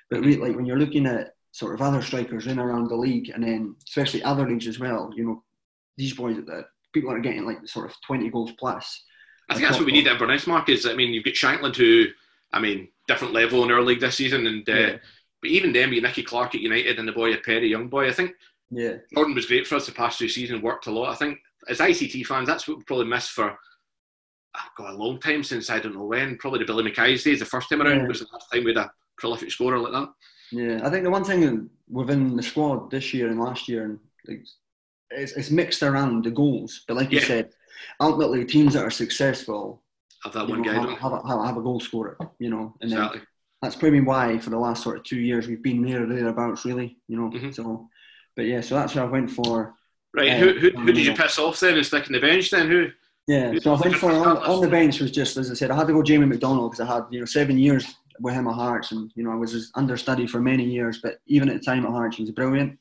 But 0.09 0.21
really, 0.21 0.37
like 0.37 0.55
when 0.57 0.65
you're 0.65 0.79
looking 0.79 1.05
at 1.05 1.35
sort 1.59 1.73
of 1.75 1.81
other 1.81 2.01
strikers 2.01 2.45
in 2.45 2.51
and 2.53 2.61
around 2.61 2.87
the 2.87 2.95
league, 2.95 3.29
and 3.33 3.43
then 3.43 3.75
especially 3.85 4.23
other 4.23 4.47
leagues 4.47 4.65
as 4.67 4.79
well, 4.79 5.11
you 5.15 5.25
know, 5.25 5.43
these 5.97 6.13
boys 6.13 6.37
that 6.37 6.65
people 6.93 7.11
are 7.11 7.19
getting 7.19 7.45
like 7.45 7.67
sort 7.67 7.85
of 7.89 7.93
20 8.07 8.29
goals 8.29 8.51
plus. 8.57 9.03
I 9.49 9.55
think 9.55 9.67
that's 9.67 9.77
what 9.77 9.85
we 9.85 9.91
need 9.91 10.07
at 10.07 10.13
Inverness, 10.13 10.47
Mark. 10.47 10.69
Is 10.69 10.85
I 10.85 10.93
mean, 10.93 11.13
you've 11.13 11.25
got 11.25 11.33
Shankland, 11.33 11.75
who 11.75 12.05
I 12.53 12.59
mean, 12.61 12.87
different 13.09 13.33
level 13.33 13.63
in 13.65 13.71
our 13.71 13.81
league 13.81 13.99
this 13.99 14.15
season, 14.15 14.47
and 14.47 14.67
uh, 14.69 14.73
Yeah. 14.73 14.95
but 15.41 15.51
even 15.51 15.73
then, 15.73 15.89
with 15.89 16.01
Nicky 16.03 16.23
Clark 16.23 16.55
at 16.55 16.61
United 16.61 16.97
and 16.97 17.07
the 17.07 17.11
boy 17.11 17.33
at 17.33 17.43
Perry, 17.43 17.67
young 17.67 17.89
boy, 17.89 18.07
I 18.07 18.13
think 18.13 18.31
Yeah, 18.71 18.93
Jordan 19.13 19.35
was 19.35 19.47
great 19.47 19.67
for 19.67 19.75
us 19.75 19.85
the 19.85 19.91
past 19.91 20.17
two 20.17 20.29
seasons. 20.29 20.61
Worked 20.63 20.87
a 20.87 20.91
lot. 20.91 21.11
I 21.11 21.15
think 21.15 21.39
as 21.67 21.79
ICT 21.79 22.25
fans, 22.25 22.47
that's 22.47 22.67
what 22.69 22.77
we 22.77 22.83
probably 22.85 23.07
missed 23.07 23.31
for. 23.31 23.57
I've 24.55 24.75
got 24.77 24.91
a 24.93 24.97
long 25.03 25.19
time 25.19 25.43
since 25.43 25.69
I 25.69 25.79
don't 25.79 25.95
know 25.95 26.05
when. 26.05 26.37
Probably 26.37 26.59
the 26.59 26.65
Billy 26.65 26.83
Mackay's 26.85 27.23
days. 27.25 27.39
The 27.39 27.45
first 27.45 27.69
time 27.69 27.81
around 27.81 27.99
Yeah. 28.01 28.07
was 28.07 28.19
the 28.21 28.27
last 28.31 28.47
time 28.51 28.63
we 28.63 28.71
had 28.71 28.85
a 28.85 28.91
prolific 29.17 29.51
scorer 29.51 29.79
like 29.79 29.91
that. 29.93 30.09
Yeah. 30.51 30.79
I 30.83 30.89
think 30.89 31.03
the 31.03 31.09
one 31.09 31.23
thing 31.23 31.69
within 31.89 32.35
the 32.35 32.43
squad 32.43 32.91
this 32.91 33.13
year 33.13 33.27
and 33.29 33.39
last 33.39 33.67
year, 33.67 33.85
and 33.85 33.99
like, 34.27 34.45
it's, 35.11 35.33
it's 35.33 35.51
mixed 35.51 35.83
around 35.83 36.25
the 36.25 36.31
goals. 36.31 36.83
But 36.87 36.97
like 36.97 37.11
you 37.11 37.19
said, 37.19 37.51
ultimately 37.99 38.45
teams 38.45 38.73
that 38.73 38.83
are 38.83 38.91
successful 38.91 39.81
Have 40.23 40.33
that 40.33 40.47
one 40.47 40.61
know, 40.61 40.71
guy. 40.71 40.73
have, 40.73 40.99
have, 40.99 41.11
a, 41.11 41.45
have, 41.45 41.57
a, 41.57 41.61
goal 41.61 41.79
scorer, 41.79 42.17
you 42.39 42.49
know, 42.49 42.75
and 42.81 42.91
Exactly. 42.91 43.21
that's 43.61 43.75
probably 43.75 44.01
why 44.01 44.37
for 44.37 44.49
the 44.49 44.59
last 44.59 44.83
sort 44.83 44.97
of 44.97 45.03
two 45.03 45.19
years 45.19 45.47
we've 45.47 45.63
been 45.63 45.81
there 45.83 46.03
or 46.03 46.07
thereabouts, 46.07 46.65
really, 46.65 46.97
you 47.07 47.17
know. 47.17 47.29
Mhm. 47.29 47.53
So, 47.53 47.89
but 48.35 48.45
yeah, 48.45 48.61
so 48.61 48.75
that's 48.75 48.95
what 48.95 49.05
I 49.05 49.07
went 49.07 49.31
for. 49.31 49.75
Right. 50.15 50.31
Uh, 50.31 50.37
who, 50.37 50.59
who, 50.59 50.69
who 50.71 50.91
did 50.93 51.05
you 51.05 51.11
um, 51.11 51.17
piss 51.17 51.37
off 51.37 51.59
then 51.59 51.75
and 51.75 51.85
stick 51.85 52.07
in 52.07 52.13
the 52.13 52.19
bench 52.19 52.49
then? 52.49 52.67
Who? 52.67 52.87
Yeah, 53.27 53.53
so 53.61 53.75
I 53.75 53.79
went 53.79 53.95
for 53.95 54.11
on, 54.11 54.37
on 54.37 54.61
the 54.61 54.67
bench 54.67 54.99
was 54.99 55.11
just 55.11 55.37
as 55.37 55.51
I 55.51 55.53
said, 55.53 55.69
I 55.69 55.75
had 55.75 55.85
to 55.85 55.93
go 55.93 56.01
Jamie 56.01 56.25
McDonald 56.25 56.71
because 56.71 56.89
I 56.89 56.95
had 56.95 57.03
you 57.11 57.19
know 57.19 57.25
seven 57.25 57.59
years 57.59 57.85
with 58.21 58.33
him 58.33 58.47
at 58.47 58.53
Hearts, 58.55 58.91
and 58.91 59.11
you 59.15 59.23
know 59.23 59.31
I 59.31 59.35
was 59.35 59.51
his 59.51 59.71
understudy 59.75 60.27
for 60.27 60.39
many 60.39 60.63
years. 60.63 60.99
But 61.01 61.19
even 61.27 61.49
at 61.49 61.59
the 61.59 61.65
time 61.65 61.85
at 61.85 61.91
Hearts, 61.91 62.17
he 62.17 62.23
was 62.23 62.31
brilliant. 62.31 62.77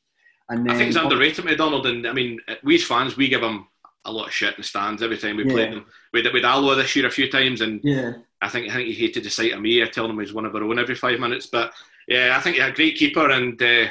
And 0.51 0.65
then 0.65 0.75
I 0.75 0.79
think 0.79 0.87
he's 0.87 0.97
underrated, 0.97 1.45
McDonald. 1.45 1.87
And 1.87 2.07
I 2.07 2.13
mean, 2.13 2.41
we 2.63 2.77
as 2.77 2.85
fans, 2.85 3.17
we 3.17 3.29
give 3.29 3.43
him 3.43 3.67
a 4.05 4.13
lot 4.13 4.27
of 4.29 4.33
shit 4.33 4.55
in 4.55 4.61
the 4.61 4.63
stands 4.65 5.03
every 5.03 5.19
time 5.19 5.37
we 5.37 5.45
Yeah. 5.47 5.53
play 5.53 5.67
him. 5.67 5.85
We 6.13 6.23
did 6.23 6.33
with 6.33 6.45
Alloa 6.45 6.77
this 6.77 6.97
year 6.97 7.07
a 7.07 7.11
few 7.11 7.31
times, 7.31 7.61
and 7.61 7.81
Yeah, 7.85 8.13
I 8.41 8.49
think 8.49 8.71
I 8.71 8.75
think 8.75 8.89
he 8.89 8.95
hated 8.95 9.25
the 9.25 9.31
sight 9.31 9.53
of 9.53 9.61
me. 9.61 9.83
I 9.83 9.87
telling 9.87 10.11
him 10.11 10.21
he's 10.21 10.33
one 10.33 10.47
of 10.47 10.55
our 10.55 10.63
own 10.65 10.79
every 10.79 10.95
five 10.95 11.21
minutes. 11.21 11.47
But 11.47 11.73
yeah, 12.07 12.35
I 12.37 12.41
think 12.41 12.57
he's 12.57 12.65
a 12.65 12.73
great 12.73 12.97
keeper, 12.97 13.29
and 13.31 13.61
uh, 13.61 13.89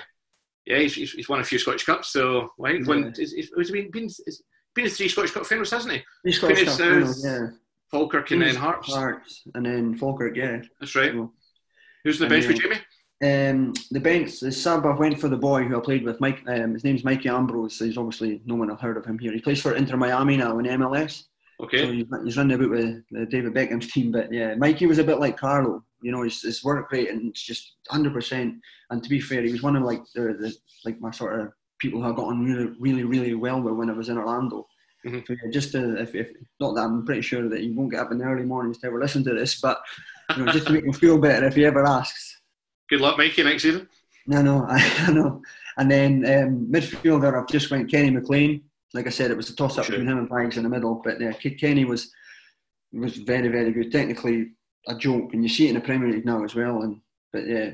yeah, 0.65 0.79
he's, 0.79 0.95
he's, 0.95 1.11
he's 1.11 1.29
won 1.29 1.39
a 1.39 1.43
few 1.43 1.59
Scottish 1.59 1.85
Cups. 1.85 2.09
So 2.09 2.51
I 2.65 2.71
think 2.71 2.87
when 2.87 3.03
Yeah. 3.03 3.11
he's, 3.15 3.31
he's, 3.33 3.51
he's 3.55 3.71
been 3.71 3.91
been 3.91 4.03
he's 4.03 4.41
been 4.73 4.89
three 4.89 5.07
Scottish 5.09 5.31
Cup 5.31 5.45
finals, 5.45 5.69
hasn't 5.71 5.93
he? 5.93 6.31
got 6.39 6.47
Finished 6.55 6.73
stuff. 6.75 7.03
as- 7.03 7.23
Yeah, 7.23 7.47
Falkirk 7.91 8.31
and 8.31 8.41
then 8.41 8.55
Hearts. 8.55 8.91
Hearts, 8.93 9.43
and 9.53 9.65
then 9.65 9.95
Falkirk. 9.95 10.35
Yeah. 10.35 10.61
That's 10.79 10.95
right. 10.95 11.11
So, 11.13 11.31
Who's 12.07 12.19
the 12.19 12.25
and 12.25 12.29
bench 12.31 12.45
for 12.45 12.53
Jamie? 12.53 12.75
Um, 13.21 13.73
the 13.91 13.99
bench, 13.99 14.39
the 14.39 14.49
sub, 14.49 14.85
I 14.85 14.95
went 14.95 15.19
for 15.19 15.27
the 15.27 15.35
boy 15.35 15.65
who 15.65 15.75
I 15.75 15.81
played 15.81 16.05
with. 16.05 16.21
Mike, 16.21 16.41
um, 16.47 16.73
his 16.73 16.85
name's 16.85 17.03
Mikey 17.03 17.27
Ambrose. 17.27 17.79
He's 17.79 17.97
obviously 17.97 18.41
no 18.45 18.55
one 18.55 18.69
have 18.69 18.79
heard 18.79 18.95
of 18.95 19.05
him 19.05 19.19
here. 19.19 19.33
He 19.33 19.41
plays 19.41 19.61
for 19.61 19.75
Inter 19.75 19.97
Miami 19.97 20.37
now 20.37 20.57
in 20.59 20.65
MLS. 20.65 21.23
So 21.59 21.65
Okay. 21.65 21.93
he's, 21.93 22.05
he's 22.23 22.37
running 22.37 22.55
about 22.55 22.69
with 22.69 23.03
the 23.11 23.25
David 23.25 23.53
Beckham's 23.53 23.91
team. 23.91 24.13
But 24.13 24.31
yeah, 24.31 24.55
Mikey 24.55 24.85
was 24.85 24.99
a 24.99 25.03
bit 25.03 25.19
like 25.19 25.35
Carlo. 25.35 25.83
You 26.01 26.13
know, 26.13 26.21
his, 26.21 26.41
his 26.41 26.63
work 26.63 26.89
rate 26.93 27.09
and 27.09 27.27
it's 27.29 27.41
just 27.41 27.73
100%. 27.91 28.57
And 28.91 29.03
to 29.03 29.09
be 29.09 29.19
fair, 29.19 29.41
he 29.41 29.51
was 29.51 29.63
one 29.63 29.75
of 29.75 29.83
like 29.83 30.03
the, 30.15 30.21
the 30.39 30.55
like 30.85 31.01
my 31.01 31.11
sort 31.11 31.41
of 31.41 31.51
people 31.79 32.01
who 32.01 32.07
I 32.09 32.15
got 32.15 32.27
on 32.27 32.45
really, 32.45 32.73
really, 32.79 33.03
really 33.03 33.33
well 33.33 33.61
with 33.61 33.73
when 33.73 33.89
I 33.89 33.93
was 33.93 34.07
in 34.07 34.17
Orlando. 34.17 34.65
Mhm. 35.05 35.27
So 35.27 35.33
yeah, 35.33 35.51
just 35.51 35.73
to, 35.73 35.99
if, 36.01 36.15
if 36.15 36.29
not 36.61 36.75
that 36.75 36.81
I'm 36.85 37.05
pretty 37.05 37.21
sure 37.21 37.49
that 37.49 37.63
you 37.63 37.73
won't 37.75 37.91
get 37.91 37.99
up 37.99 38.11
in 38.13 38.19
the 38.19 38.25
early 38.25 38.45
mornings 38.45 38.77
to 38.79 38.87
ever 38.87 38.99
listen 39.01 39.23
to 39.25 39.33
this, 39.33 39.59
but 39.59 39.81
you 40.35 40.43
know, 40.45 40.51
just 40.51 40.67
to 40.67 40.73
make 40.73 40.85
him 40.85 40.93
feel 40.93 41.17
better 41.17 41.45
if 41.47 41.55
he 41.55 41.65
ever 41.65 41.85
asks. 41.85 42.41
Good 42.89 43.01
luck, 43.01 43.17
Mikey, 43.17 43.43
next 43.43 43.63
season. 43.63 43.87
No, 44.25 44.41
no, 44.41 44.65
I, 44.69 45.05
I 45.07 45.11
know. 45.11 45.41
And 45.77 45.89
then 45.91 46.25
um, 46.25 46.67
midfielder, 46.71 47.39
I've 47.39 47.47
just 47.47 47.69
went 47.71 47.89
Kenny 47.91 48.09
McLean. 48.09 48.63
Like 48.93 49.07
I 49.07 49.11
said, 49.11 49.31
it 49.31 49.37
was 49.37 49.49
a 49.49 49.55
toss 49.55 49.77
up 49.77 49.85
Sure. 49.85 49.93
between 49.93 50.09
him 50.09 50.17
and 50.17 50.29
Banks 50.29 50.57
in 50.57 50.63
the 50.63 50.69
middle. 50.69 51.01
But 51.03 51.19
yeah, 51.19 51.33
Ke- 51.33 51.57
Kenny 51.59 51.85
was 51.85 52.11
was 52.93 53.17
very, 53.17 53.47
very 53.49 53.71
good. 53.71 53.91
Technically, 53.91 54.51
a 54.87 54.95
joke, 54.95 55.33
and 55.33 55.43
you 55.43 55.49
see 55.49 55.65
it 55.65 55.69
in 55.69 55.75
the 55.75 55.81
Premier 55.81 56.09
League 56.09 56.25
now 56.25 56.43
as 56.43 56.55
well. 56.55 56.81
And 56.81 57.01
but 57.31 57.45
yeah, 57.47 57.71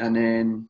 and 0.00 0.14
then 0.16 0.66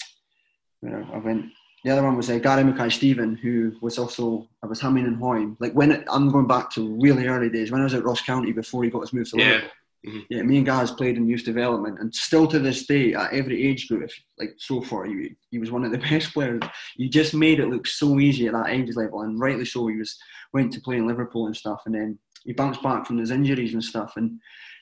where 0.80 1.04
I 1.12 1.18
went. 1.18 1.46
The 1.84 1.90
other 1.90 2.04
one 2.04 2.16
was 2.16 2.30
uh, 2.30 2.38
Gary 2.38 2.62
Mackay 2.62 2.90
Steven, 2.90 3.34
who 3.34 3.72
was 3.80 3.98
also 3.98 4.48
I 4.62 4.66
was 4.66 4.80
humming 4.80 5.04
and 5.06 5.16
hawing. 5.16 5.56
Like 5.58 5.72
when 5.72 5.90
it, 5.90 6.04
I'm 6.08 6.30
going 6.30 6.46
back 6.46 6.70
to 6.72 6.96
really 7.00 7.26
early 7.26 7.48
days 7.50 7.72
when 7.72 7.80
I 7.80 7.84
was 7.84 7.94
at 7.94 8.04
Ross 8.04 8.20
County 8.22 8.52
before 8.52 8.84
he 8.84 8.90
got 8.90 9.00
his 9.00 9.12
move 9.12 9.28
to 9.30 9.38
Yeah. 9.38 9.44
Liverpool. 9.46 9.70
Mhm. 10.06 10.26
Yeah, 10.30 10.42
me 10.42 10.56
and 10.56 10.66
Gaz 10.66 10.90
played 10.90 11.16
in 11.16 11.28
youth 11.28 11.44
development, 11.44 12.00
and 12.00 12.12
still 12.12 12.46
to 12.48 12.58
this 12.58 12.86
day, 12.86 13.14
at 13.14 13.32
every 13.32 13.62
age 13.64 13.86
group, 13.86 14.02
if, 14.02 14.12
like 14.38 14.54
so 14.58 14.80
far, 14.80 15.04
he, 15.04 15.36
he 15.50 15.58
was 15.58 15.70
one 15.70 15.84
of 15.84 15.92
the 15.92 15.98
best 16.10 16.32
players. 16.32 16.62
You 16.96 17.08
just 17.08 17.34
made 17.34 17.60
it 17.60 17.68
look 17.68 17.86
so 17.86 18.18
easy 18.18 18.46
at 18.48 18.52
that 18.54 18.70
age 18.70 18.94
level, 18.96 19.22
and 19.22 19.38
rightly 19.38 19.64
so. 19.64 19.86
He 19.86 19.96
was 19.96 20.18
went 20.52 20.72
to 20.72 20.80
play 20.80 20.96
in 20.96 21.06
Liverpool 21.06 21.46
and 21.46 21.56
stuff, 21.56 21.82
and 21.86 21.94
then 21.94 22.18
he 22.44 22.52
bounced 22.52 22.82
back 22.82 23.06
from 23.06 23.18
his 23.18 23.30
injuries 23.30 23.74
and 23.74 23.84
stuff. 23.84 24.14
And 24.16 24.40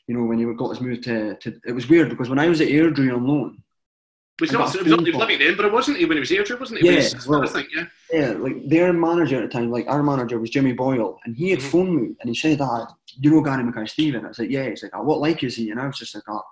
you 0.09 0.15
know, 0.17 0.25
when 0.25 0.39
he 0.39 0.55
got 0.55 0.71
his 0.71 0.81
move 0.81 1.03
to, 1.03 1.37
to 1.37 1.61
it 1.67 1.73
was 1.73 1.89
weird 1.89 2.09
because 2.09 2.31
when 2.31 2.39
I 2.39 2.49
was 2.49 2.61
at 2.63 2.69
Airdrie 2.69 3.15
on 3.15 3.27
loan, 3.27 3.63
Was 4.41 4.53
not, 4.53 4.75
a 4.75 4.79
he 4.79 4.85
was, 4.85 4.93
phone 4.95 5.05
he 5.05 5.11
was 5.13 5.21
living 5.21 5.37
in 5.37 5.43
Edinburgh, 5.43 5.73
wasn't 5.73 5.99
he, 5.99 6.05
when 6.07 6.17
he 6.17 6.21
was 6.21 6.29
here, 6.31 6.45
wasn't 6.59 6.81
he? 6.81 6.87
Yeah, 6.89 6.97
was- 6.97 7.27
well- 7.29 7.43
I 7.43 7.47
think, 7.47 7.69
yeah. 7.75 7.85
yeah, 8.13 8.31
like 8.33 8.69
their 8.69 8.93
manager 8.93 9.37
at 9.43 9.51
the 9.51 9.59
time, 9.59 9.71
like 9.71 9.87
our 9.89 10.03
manager 10.03 10.39
was 10.39 10.51
Jimmy 10.51 10.73
Boyle, 10.73 11.19
and 11.25 11.37
he 11.37 11.51
had 11.51 11.59
Mhm. 11.61 11.71
phoned 11.71 11.95
me 11.97 12.09
and 12.21 12.29
he 12.29 12.35
said, 12.35 12.61
"Ah, 12.61 12.87
you 13.19 13.31
know 13.31 13.43
Gary 13.43 13.63
Mackay 13.65 13.87
Steven?" 13.87 14.25
I 14.25 14.29
was 14.29 14.39
like, 14.39 14.51
"Yeah." 14.51 14.69
He's 14.71 14.83
like, 14.83 14.93
oh, 14.95 15.03
"What 15.03 15.21
like 15.21 15.43
is 15.45 15.57
he?" 15.57 15.71
And 15.71 15.81
I 15.81 15.87
was 15.87 15.99
just 15.99 16.15
like, 16.15 16.25
"Oh, 16.29 16.43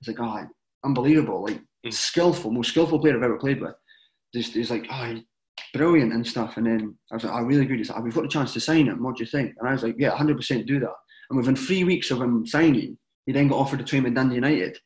it's 0.00 0.08
like, 0.08 0.20
oh, 0.20 0.46
unbelievable, 0.84 1.42
like 1.42 1.60
Mm. 1.84 1.92
skillful, 1.92 2.50
most 2.50 2.70
skillful 2.70 2.98
player 2.98 3.16
I've 3.16 3.22
ever 3.22 3.36
played 3.38 3.60
with." 3.60 3.74
Just 4.34 4.54
he's 4.54 4.70
like, 4.70 4.86
"Oh, 4.90 5.16
brilliant 5.72 6.12
and 6.12 6.26
stuff." 6.26 6.56
And 6.56 6.66
then 6.66 6.94
I 7.10 7.14
was 7.16 7.24
like, 7.24 7.32
"Oh, 7.34 7.42
really 7.44 7.66
good." 7.66 7.78
He's 7.78 7.90
like, 7.90 7.98
oh, 7.98 8.02
"We've 8.02 8.14
got 8.14 8.24
a 8.24 8.28
chance 8.28 8.52
to 8.54 8.60
sign 8.60 8.86
him. 8.86 9.02
What 9.02 9.16
do 9.16 9.22
you 9.24 9.30
think?" 9.30 9.54
And 9.58 9.68
I 9.68 9.72
was 9.72 9.82
like, 9.82 9.96
"Yeah, 9.98 10.10
hundred 10.16 10.36
percent, 10.36 10.66
do 10.66 10.80
that." 10.80 10.94
And 11.30 11.36
within 11.38 11.56
three 11.56 11.84
weeks 11.84 12.10
of 12.10 12.20
him 12.20 12.46
signing, 12.46 12.98
he 13.26 13.32
then 13.32 13.48
got 13.48 13.56
offered 13.58 13.78
to 13.78 13.84
train 13.84 14.02
with 14.04 14.14
Dundee 14.14 14.34
United. 14.36 14.78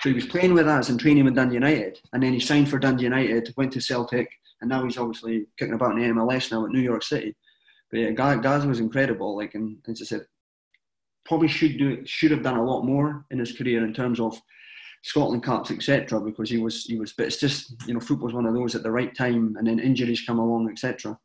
So 0.00 0.08
he 0.10 0.14
was 0.14 0.26
playing 0.26 0.54
with 0.54 0.68
us 0.68 0.88
and 0.88 1.00
training 1.00 1.24
with 1.24 1.34
Dundee 1.34 1.54
United, 1.54 2.00
and 2.12 2.22
then 2.22 2.32
he 2.32 2.40
signed 2.40 2.68
for 2.68 2.78
Dundee 2.78 3.04
United, 3.04 3.54
went 3.56 3.72
to 3.72 3.80
Celtic, 3.80 4.28
and 4.60 4.68
now 4.68 4.84
he's 4.84 4.98
obviously 4.98 5.46
kicking 5.58 5.74
about 5.74 5.92
in 5.92 6.00
the 6.00 6.20
MLS 6.20 6.50
now 6.50 6.64
at 6.64 6.72
New 6.72 6.80
York 6.80 7.02
City. 7.02 7.34
But 7.90 8.00
yeah, 8.00 8.10
Gaz, 8.10 8.66
was 8.66 8.80
incredible. 8.80 9.36
Like, 9.36 9.54
and 9.54 9.78
as 9.88 10.02
I 10.02 10.04
said, 10.04 10.26
probably 11.24 11.48
should 11.48 11.78
do 11.78 12.04
should 12.04 12.30
have 12.30 12.42
done 12.42 12.56
a 12.56 12.64
lot 12.64 12.82
more 12.82 13.24
in 13.30 13.38
his 13.38 13.56
career 13.56 13.84
in 13.84 13.94
terms 13.94 14.20
of 14.20 14.40
Scotland 15.02 15.42
Cups, 15.42 15.70
etc. 15.70 16.20
Because 16.20 16.50
he 16.50 16.58
was 16.58 16.84
he 16.84 16.98
was, 16.98 17.12
but 17.12 17.26
it's 17.26 17.38
just 17.38 17.74
you 17.86 17.94
know 17.94 18.00
football's 18.00 18.32
one 18.32 18.46
of 18.46 18.54
those 18.54 18.74
at 18.74 18.82
the 18.82 18.90
right 18.90 19.14
time, 19.14 19.54
and 19.56 19.66
then 19.66 19.78
injuries 19.78 20.24
come 20.26 20.38
along, 20.38 20.70
etc. 20.70 21.18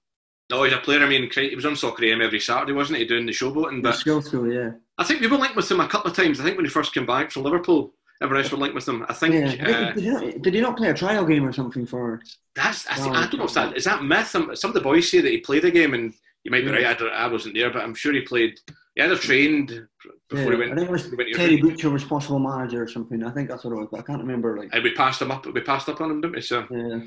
No, 0.51 0.63
he's 0.63 0.73
a 0.73 0.77
player. 0.77 1.03
I 1.03 1.07
mean, 1.07 1.29
he 1.31 1.55
was 1.55 1.65
on 1.65 1.75
Soccer 1.75 2.05
AM 2.05 2.21
every 2.21 2.39
Saturday, 2.39 2.73
wasn't 2.73 2.99
he, 2.99 3.05
doing 3.05 3.25
the 3.25 3.31
showboating? 3.31 3.83
But 3.83 3.91
But 3.91 3.95
skillful, 3.97 4.51
yeah, 4.51 4.71
I 4.97 5.03
think 5.03 5.21
we 5.21 5.27
were 5.27 5.37
linked 5.37 5.55
with 5.55 5.69
him 5.71 5.79
a 5.79 5.87
couple 5.87 6.09
of 6.09 6.17
times. 6.17 6.39
I 6.39 6.43
think 6.43 6.55
when 6.55 6.65
he 6.65 6.71
first 6.71 6.93
came 6.93 7.05
back 7.05 7.31
from 7.31 7.43
Liverpool, 7.43 7.93
everyone 8.21 8.43
else 8.43 8.51
were 8.51 8.57
linked 8.57 8.75
with 8.75 8.87
him. 8.87 9.05
I 9.07 9.13
think. 9.13 9.33
Yeah. 9.33 9.67
Uh, 9.67 9.93
did, 9.93 10.03
he 10.03 10.09
not, 10.09 10.41
did 10.41 10.53
he 10.53 10.61
not 10.61 10.77
play 10.77 10.89
a 10.89 10.93
trial 10.93 11.25
game 11.25 11.45
or 11.45 11.53
something 11.53 11.85
for? 11.85 12.21
that's. 12.55 12.87
I, 12.87 12.95
think, 12.95 13.07
Well, 13.07 13.15
I 13.15 13.27
don't 13.27 13.37
know 13.37 13.45
if 13.45 13.53
that 13.53 13.77
is 13.77 13.85
that 13.85 14.03
myth. 14.03 14.35
Um, 14.35 14.55
Some 14.55 14.71
of 14.71 14.75
the 14.75 14.81
boys 14.81 15.09
say 15.09 15.21
that 15.21 15.29
he 15.29 15.39
played 15.39 15.65
a 15.65 15.71
game, 15.71 15.93
and 15.93 16.13
you 16.43 16.51
might 16.51 16.61
be 16.61 16.71
Yeah. 16.71 16.87
right. 16.87 17.01
I, 17.01 17.05
I 17.05 17.27
wasn't 17.27 17.55
there, 17.55 17.69
but 17.71 17.83
I'm 17.83 17.95
sure 17.95 18.13
he 18.13 18.21
played. 18.21 18.59
He 18.95 19.01
either 19.03 19.15
trained 19.15 19.87
before 20.29 20.45
Yeah, 20.45 20.51
he 20.51 20.55
went. 20.57 20.71
I 20.71 20.75
think 20.75 20.89
it 20.89 20.91
was 20.91 21.11
went 21.15 21.33
Terry 21.33 21.55
Europe. 21.55 21.71
Butcher 21.71 21.89
was 21.89 22.03
possible 22.03 22.39
manager 22.39 22.83
or 22.83 22.87
something. 22.87 23.23
I 23.23 23.31
think 23.31 23.49
that's 23.49 23.63
what 23.63 23.71
it 23.71 23.77
was, 23.77 23.87
but 23.91 23.99
I 24.01 24.03
can't 24.03 24.19
remember. 24.21 24.57
Like, 24.57 24.69
And 24.73 24.83
we 24.83 24.93
passed 24.93 25.21
him 25.21 25.31
up. 25.31 25.45
We 25.45 25.61
passed 25.61 25.87
up 25.87 26.01
on 26.01 26.11
him, 26.11 26.21
didn't 26.21 26.35
we? 26.35 26.41
So 26.41 26.65
yeah. 26.69 26.99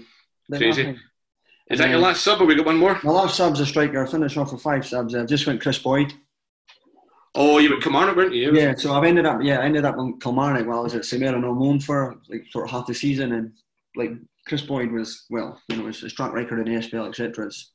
Crazy. 0.56 0.98
Is 1.70 1.78
that 1.78 1.90
your 1.90 2.00
last 2.00 2.22
sub, 2.22 2.40
or 2.40 2.44
we 2.44 2.54
got 2.54 2.66
one 2.66 2.76
more? 2.76 2.98
My 3.02 3.12
last 3.12 3.36
sub's 3.36 3.60
a 3.60 3.66
striker. 3.66 4.04
I 4.04 4.10
finished 4.10 4.36
off 4.36 4.52
with 4.52 4.60
five 4.60 4.86
subs. 4.86 5.14
I 5.14 5.24
just 5.24 5.46
went 5.46 5.60
Kris 5.62 5.78
Boyd. 5.78 6.12
Oh, 7.34 7.58
you 7.58 7.70
went 7.70 7.82
Kilmarnock, 7.82 8.16
weren't 8.16 8.34
you? 8.34 8.54
Yeah, 8.54 8.74
so 8.74 8.92
I've 8.92 9.04
ended 9.04 9.24
up 9.24 9.40
yeah, 9.42 9.60
I 9.60 9.64
ended 9.64 9.84
up 9.84 9.96
in 9.98 10.18
Kilmarnock 10.20 10.66
while 10.66 10.80
I 10.80 10.82
was 10.82 10.94
at 10.94 11.04
St 11.04 11.20
Mirren 11.20 11.44
on 11.44 11.58
loan 11.58 11.80
for 11.80 12.16
like 12.28 12.44
sort 12.50 12.66
of 12.66 12.70
half 12.70 12.86
the 12.86 12.94
season 12.94 13.32
and 13.32 13.52
like 13.96 14.10
Kris 14.46 14.62
Boyd 14.62 14.92
was 14.92 15.24
well, 15.30 15.58
you 15.68 15.76
know, 15.76 15.86
his, 15.86 16.00
his 16.00 16.12
track 16.12 16.32
record 16.32 16.58
in 16.60 16.72
the 16.72 16.78
SPL, 16.78 17.08
etc. 17.08 17.46
It's 17.46 17.72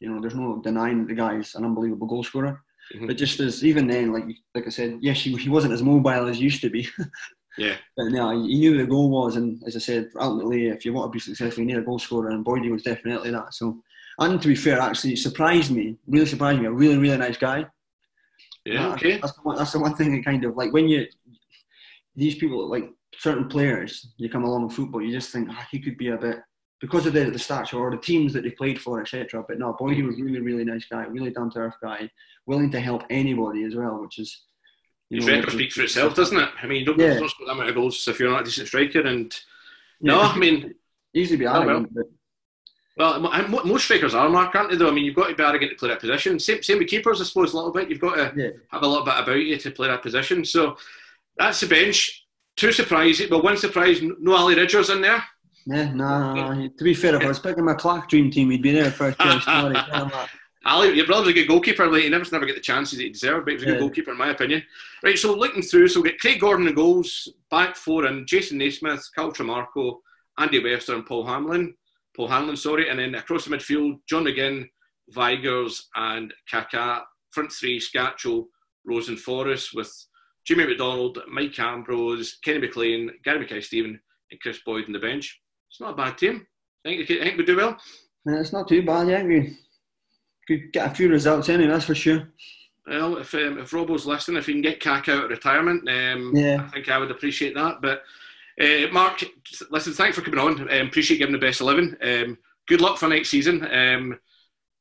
you 0.00 0.12
know, 0.12 0.20
there's 0.20 0.34
no 0.34 0.60
denying 0.62 1.06
the 1.06 1.14
guy's 1.14 1.54
an 1.54 1.64
unbelievable 1.64 2.06
goal 2.08 2.24
scorer. 2.24 2.60
Mhm. 2.94 3.06
But 3.06 3.16
just 3.16 3.38
as 3.40 3.64
even 3.64 3.86
then, 3.86 4.12
like 4.12 4.24
like 4.54 4.66
I 4.66 4.70
said, 4.70 4.98
yes, 5.00 5.20
he, 5.22 5.36
he 5.36 5.48
wasn't 5.48 5.74
as 5.74 5.82
mobile 5.82 6.26
as 6.26 6.38
he 6.38 6.44
used 6.44 6.62
to 6.62 6.70
be. 6.70 6.88
Yeah. 7.58 7.76
But 7.96 8.08
no, 8.08 8.30
he 8.32 8.58
knew 8.58 8.76
the 8.76 8.86
goal 8.86 9.08
was, 9.08 9.36
and 9.36 9.62
as 9.66 9.76
I 9.76 9.78
said, 9.78 10.10
ultimately, 10.20 10.66
if 10.66 10.84
you 10.84 10.92
want 10.92 11.10
to 11.10 11.16
be 11.16 11.20
successful, 11.20 11.62
you 11.62 11.66
need 11.66 11.78
a 11.78 11.82
goal 11.82 11.98
scorer, 11.98 12.28
and 12.28 12.44
Boydie 12.44 12.70
was 12.70 12.82
definitely 12.82 13.30
that. 13.30 13.54
So, 13.54 13.82
and 14.18 14.40
to 14.42 14.48
be 14.48 14.54
fair, 14.54 14.78
actually, 14.78 15.14
it 15.14 15.20
surprised 15.20 15.70
me, 15.70 15.96
really 16.06 16.26
surprised 16.26 16.60
me. 16.60 16.66
A 16.66 16.70
really, 16.70 16.98
really 16.98 17.16
nice 17.16 17.38
guy. 17.38 17.66
Yeah. 18.66 18.92
Okay. 18.94 19.18
That's 19.18 19.32
the, 19.34 19.42
one, 19.42 19.56
that's 19.56 19.72
the 19.72 19.78
one 19.78 19.94
thing 19.94 20.12
that 20.14 20.24
kind 20.24 20.44
of 20.44 20.56
like 20.56 20.72
when 20.72 20.88
you 20.88 21.06
these 22.16 22.34
people 22.34 22.68
like 22.68 22.90
certain 23.18 23.48
players 23.48 24.12
you 24.16 24.28
come 24.28 24.44
along 24.44 24.62
in 24.64 24.70
football, 24.70 25.02
you 25.02 25.12
just 25.12 25.30
think 25.32 25.48
ah, 25.50 25.66
he 25.70 25.78
could 25.78 25.96
be 25.96 26.08
a 26.08 26.16
bit 26.16 26.38
because 26.80 27.06
of 27.06 27.12
the, 27.14 27.30
the 27.30 27.38
stature 27.38 27.78
or 27.78 27.90
the 27.90 27.96
teams 27.96 28.32
that 28.34 28.42
they 28.42 28.50
played 28.50 28.80
for, 28.80 29.00
etc. 29.00 29.42
But 29.48 29.58
no, 29.58 29.72
boy, 29.78 29.94
he 29.94 30.02
was 30.02 30.20
really, 30.20 30.40
really 30.40 30.64
nice 30.64 30.86
guy, 30.90 31.04
really 31.04 31.30
down 31.30 31.50
to 31.52 31.58
earth 31.60 31.76
guy, 31.82 32.10
willing 32.46 32.70
to 32.72 32.80
help 32.80 33.04
anybody 33.08 33.64
as 33.64 33.74
well, 33.74 34.00
which 34.02 34.18
is 34.18 34.42
you 35.08 35.18
His 35.18 35.26
know, 35.26 35.36
record 35.36 35.52
speaks 35.52 35.74
for 35.74 35.82
itself, 35.82 36.14
doesn't 36.16 36.38
it? 36.38 36.48
I 36.62 36.66
mean, 36.66 36.80
you 36.80 36.84
don't, 36.86 36.98
Yeah. 36.98 37.16
score 37.16 37.46
that 37.46 37.52
amount 37.52 37.68
of 37.68 37.74
goals 37.76 38.06
if 38.08 38.18
you're 38.18 38.30
not 38.30 38.42
a 38.42 38.44
decent 38.44 38.66
striker. 38.68 39.00
And 39.00 39.32
Yeah, 40.00 40.12
no, 40.14 40.20
I 40.22 40.36
mean, 40.36 40.74
easily 41.14 41.38
be 41.38 41.46
Oh, 41.46 41.64
well. 41.64 41.86
but 41.90 42.06
well, 42.96 43.20
mo- 43.20 43.64
most 43.64 43.84
strikers 43.84 44.14
are, 44.14 44.28
Mark, 44.28 44.54
aren't 44.54 44.70
they? 44.70 44.76
Though 44.76 44.88
I 44.88 44.92
mean, 44.92 45.04
you've 45.04 45.14
got 45.14 45.28
to 45.28 45.34
be 45.34 45.42
arrogant 45.42 45.72
to 45.72 45.76
play 45.76 45.88
that 45.90 46.00
position. 46.00 46.38
Same, 46.38 46.62
same 46.62 46.78
with 46.78 46.88
keepers, 46.88 47.20
I 47.20 47.24
suppose, 47.24 47.52
a 47.52 47.56
little 47.56 47.72
bit. 47.72 47.90
You've 47.90 48.00
got 48.00 48.16
to 48.16 48.32
yeah. 48.40 48.50
have 48.70 48.82
a 48.82 48.86
little 48.86 49.04
bit 49.04 49.14
about 49.18 49.36
you 49.36 49.56
to 49.58 49.70
play 49.70 49.88
that 49.88 50.02
position. 50.02 50.44
So 50.44 50.76
that's 51.36 51.60
the 51.60 51.66
bench. 51.66 52.26
Two 52.56 52.72
surprises. 52.72 53.30
Well, 53.30 53.42
one 53.42 53.58
surprise, 53.58 54.00
no 54.02 54.34
Ali 54.34 54.54
Ridgers 54.54 54.88
in 54.88 55.02
there. 55.02 55.22
Yeah, 55.66 55.92
nah, 55.92 56.34
nah, 56.34 56.54
nah. 56.54 56.68
To 56.68 56.84
be 56.84 56.94
fair, 56.94 57.16
if 57.16 57.22
I 57.22 57.28
was 57.28 57.38
picking 57.38 57.64
my 57.64 57.74
Clark 57.74 58.08
dream 58.08 58.30
team, 58.30 58.50
he'd 58.50 58.62
be 58.62 58.72
there 58.72 58.90
first 58.90 59.18
choice. 59.18 59.44
Sorry, 59.44 59.74
tell 59.74 60.04
him 60.04 60.10
that. 60.10 60.30
Ali, 60.64 60.96
your 60.96 61.06
brother's 61.06 61.28
a 61.28 61.32
good 61.32 61.48
goalkeeper. 61.48 61.86
Like, 61.86 62.02
he 62.02 62.08
never 62.08 62.24
never 62.32 62.46
get 62.46 62.56
the 62.56 62.60
chances 62.60 62.98
that 62.98 63.04
he 63.04 63.10
deserved, 63.10 63.44
but 63.44 63.50
he 63.50 63.54
was 63.56 63.62
a 63.62 63.66
good 63.66 63.74
Yeah. 63.74 63.80
goalkeeper 63.80 64.10
in 64.12 64.16
my 64.16 64.30
opinion. 64.30 64.62
Right, 65.02 65.18
so 65.18 65.34
looking 65.34 65.62
through, 65.62 65.88
so 65.88 66.00
we 66.00 66.10
get 66.10 66.18
Craig 66.18 66.40
Gordon 66.40 66.66
in 66.66 66.74
goals, 66.74 67.28
back 67.50 67.76
four 67.76 68.06
and 68.06 68.26
Jason 68.26 68.58
Naismith, 68.58 69.08
Cal 69.14 69.32
Tremarco, 69.32 69.98
Andy 70.38 70.62
Webster, 70.62 70.94
and 70.94 71.06
Paul 71.06 71.26
Hamlin. 71.26 71.74
Paul 72.16 72.28
Hanlon, 72.28 72.56
sorry, 72.56 72.88
and 72.88 72.98
then 72.98 73.14
across 73.14 73.44
the 73.44 73.54
midfield, 73.54 73.98
John 74.08 74.24
McGinn, 74.24 74.68
Vigurs, 75.10 75.88
and 75.94 76.32
Kaká. 76.52 77.02
Front 77.32 77.52
three, 77.52 77.78
Skácel, 77.78 78.46
Rhodes 78.86 79.08
and 79.10 79.20
Forrest, 79.20 79.70
with 79.74 79.92
Jimmy 80.46 80.64
McDonald, 80.64 81.18
Mike 81.28 81.58
Ambrose, 81.58 82.38
Kenny 82.42 82.60
McLean, 82.60 83.10
Gary 83.24 83.40
Mackay 83.40 83.60
Steven, 83.60 84.00
and 84.30 84.40
Kris 84.40 84.60
Boyd 84.64 84.86
on 84.86 84.92
the 84.92 84.98
bench. 84.98 85.38
It's 85.70 85.80
not 85.80 85.92
a 85.92 85.96
bad 85.96 86.16
team. 86.16 86.46
I 86.86 86.88
think, 86.88 87.10
I 87.10 87.24
think 87.24 87.36
we 87.38 87.44
do 87.44 87.56
well. 87.56 87.76
Yeah, 88.24 88.40
it's 88.40 88.52
not 88.52 88.68
too 88.68 88.82
bad, 88.82 89.08
yeah. 89.08 89.22
We 89.22 89.56
could 90.48 90.72
get 90.72 90.90
a 90.90 90.94
few 90.94 91.10
results 91.10 91.48
anyway, 91.50 91.70
that's 91.72 91.84
for 91.84 91.94
sure. 91.94 92.28
Well, 92.86 93.18
if 93.18 93.34
um, 93.34 93.58
if 93.58 93.72
Robo's 93.72 94.06
listening, 94.06 94.38
if 94.38 94.46
he 94.46 94.52
can 94.52 94.62
get 94.62 94.80
Cack 94.80 95.08
out 95.08 95.24
of 95.24 95.30
retirement, 95.30 95.88
um, 95.88 96.32
Yeah. 96.34 96.62
I 96.64 96.70
think 96.70 96.88
I 96.88 96.98
would 96.98 97.10
appreciate 97.10 97.54
that. 97.56 97.82
But 97.82 98.02
uh, 98.60 98.92
Mark, 98.92 99.24
listen, 99.70 99.92
thanks 99.92 100.16
for 100.16 100.22
coming 100.22 100.40
on. 100.40 100.60
Um, 100.62 100.86
appreciate 100.86 101.18
giving 101.18 101.32
the 101.32 101.38
best 101.38 101.60
eleven. 101.60 101.96
Um, 102.02 102.38
good 102.68 102.80
luck 102.80 102.98
for 102.98 103.08
next 103.08 103.28
season. 103.28 103.66
Um, 103.72 104.18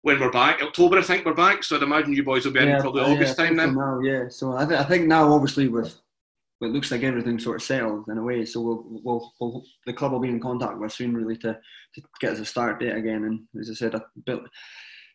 when 0.01 0.19
we're 0.19 0.31
back, 0.31 0.61
October, 0.61 0.99
I 0.99 1.01
think 1.01 1.25
we're 1.25 1.33
back. 1.33 1.63
So 1.63 1.75
I'd 1.75 1.83
imagine 1.83 2.13
you 2.13 2.23
boys 2.23 2.45
will 2.45 2.53
be 2.53 2.59
in 2.59 2.79
probably 2.79 3.01
yeah, 3.01 3.07
August 3.07 3.39
I 3.39 3.47
time 3.47 3.57
then. 3.57 3.75
Now, 3.75 3.99
yeah, 4.01 4.29
so 4.29 4.55
I, 4.55 4.65
th- 4.65 4.79
I 4.79 4.83
think 4.83 5.07
now, 5.07 5.33
obviously, 5.33 5.67
with 5.67 5.99
it 6.61 6.67
looks 6.67 6.91
like 6.91 7.03
everything 7.03 7.39
sort 7.39 7.57
of 7.57 7.63
settled 7.63 8.07
in 8.07 8.17
a 8.17 8.23
way. 8.23 8.45
So 8.45 8.61
we'll, 8.61 8.83
we'll, 9.03 9.33
we'll 9.39 9.63
the 9.85 9.93
club 9.93 10.11
will 10.11 10.19
be 10.19 10.29
in 10.29 10.39
contact 10.39 10.77
with 10.77 10.91
us 10.91 10.97
soon, 10.97 11.15
really, 11.15 11.37
to, 11.37 11.57
to 11.95 12.01
get 12.19 12.33
us 12.33 12.39
a 12.39 12.45
start 12.45 12.79
date 12.79 12.95
again. 12.95 13.23
And 13.23 13.41
as 13.59 13.69
I 13.69 13.73
said, 13.73 13.95
a 13.95 14.05
bit 14.25 14.41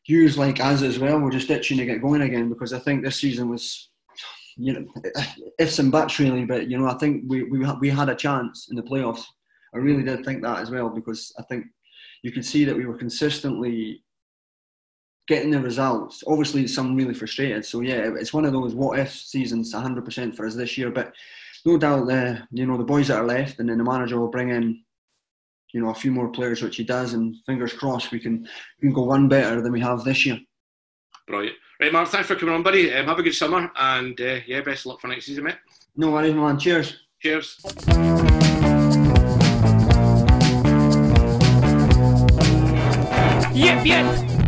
use 0.07 0.37
like 0.37 0.59
us 0.59 0.83
as 0.83 0.99
well. 0.99 1.21
We're 1.21 1.31
just 1.31 1.51
itching 1.51 1.79
to 1.79 1.87
get 1.87 2.03
going 2.03 2.23
again 2.23 2.49
because 2.49 2.73
I 2.73 2.79
think 2.81 3.05
this 3.05 3.21
season 3.21 3.49
was. 3.49 3.90
You 4.57 4.73
know, 4.73 4.87
ifs 5.59 5.79
and 5.79 5.93
buts 5.93 6.19
really, 6.19 6.45
but 6.45 6.69
you 6.69 6.79
know, 6.79 6.87
I 6.89 6.95
think 6.95 7.25
we 7.27 7.45
we 7.45 7.65
we 7.81 7.89
had 7.89 8.09
a 8.09 8.15
chance 8.15 8.69
in 8.71 8.77
the 8.77 8.83
playoffs. 8.83 9.25
I 9.75 9.79
really 9.79 10.03
did 10.03 10.25
think 10.25 10.43
that 10.43 10.59
as 10.59 10.71
well 10.71 10.89
because 10.89 11.33
I 11.39 11.43
think 11.45 11.67
you 12.23 12.33
could 12.33 12.45
see 12.45 12.65
that 12.65 12.77
we 12.77 12.87
were 12.87 12.99
consistently 12.99 14.03
getting 15.31 15.51
the 15.51 15.61
results. 15.61 16.25
Obviously, 16.27 16.67
some 16.67 16.97
really 16.97 17.15
frustrated. 17.15 17.65
So 17.65 17.81
yeah, 17.81 18.11
it's 18.19 18.35
one 18.35 18.45
of 18.45 18.53
those 18.53 18.75
what 18.75 18.99
if 18.99 19.13
seasons, 19.13 19.73
100% 19.73 20.35
for 20.35 20.47
us 20.47 20.55
this 20.55 20.77
year. 20.77 20.91
But 20.91 21.15
no 21.65 21.79
doubt, 21.79 22.07
the 22.07 22.43
you 22.51 22.67
know 22.67 22.77
the 22.77 22.85
boys 22.85 23.09
that 23.09 23.19
are 23.19 23.27
left, 23.27 23.61
and 23.61 23.69
then 23.69 23.79
the 23.79 23.85
manager 23.85 24.19
will 24.19 24.29
bring 24.29 24.51
in, 24.51 24.83
you 25.73 25.81
know, 25.81 25.91
a 25.91 25.95
few 25.95 26.11
more 26.11 26.29
players, 26.29 26.63
which 26.63 26.77
he 26.77 26.85
does, 26.85 27.15
and 27.15 27.37
fingers 27.47 27.73
crossed 27.73 28.11
we 28.11 28.19
can 28.19 28.47
we 28.81 28.89
can 28.89 28.93
go 28.93 29.05
one 29.05 29.29
better 29.29 29.61
than 29.61 29.73
we 29.73 29.81
have 29.81 30.05
this 30.05 30.27
year. 30.27 30.39
Brilliant. 31.27 31.57
Right, 31.81 31.95
Mark, 31.95 32.09
thanks 32.09 32.29
for 32.29 32.37
coming 32.37 32.55
on, 32.55 32.63
buddy. 32.63 32.93
Um, 32.93 33.07
have 33.07 33.19
a 33.19 33.23
good 33.23 33.35
summer, 33.35 33.71
and 33.75 34.21
uh, 34.21 34.41
yeah, 34.47 34.61
best 34.61 34.81
of 34.81 34.87
luck 34.87 35.01
for 35.01 35.09
next 35.09 35.25
season, 35.25 35.45
mate. 35.45 35.57
No 35.97 36.11
worries, 36.11 36.35
man. 36.35 36.59
Cheers. 36.59 37.05
Cheers. 37.21 37.59
Yep, 43.55 43.87
yep. 43.87 44.40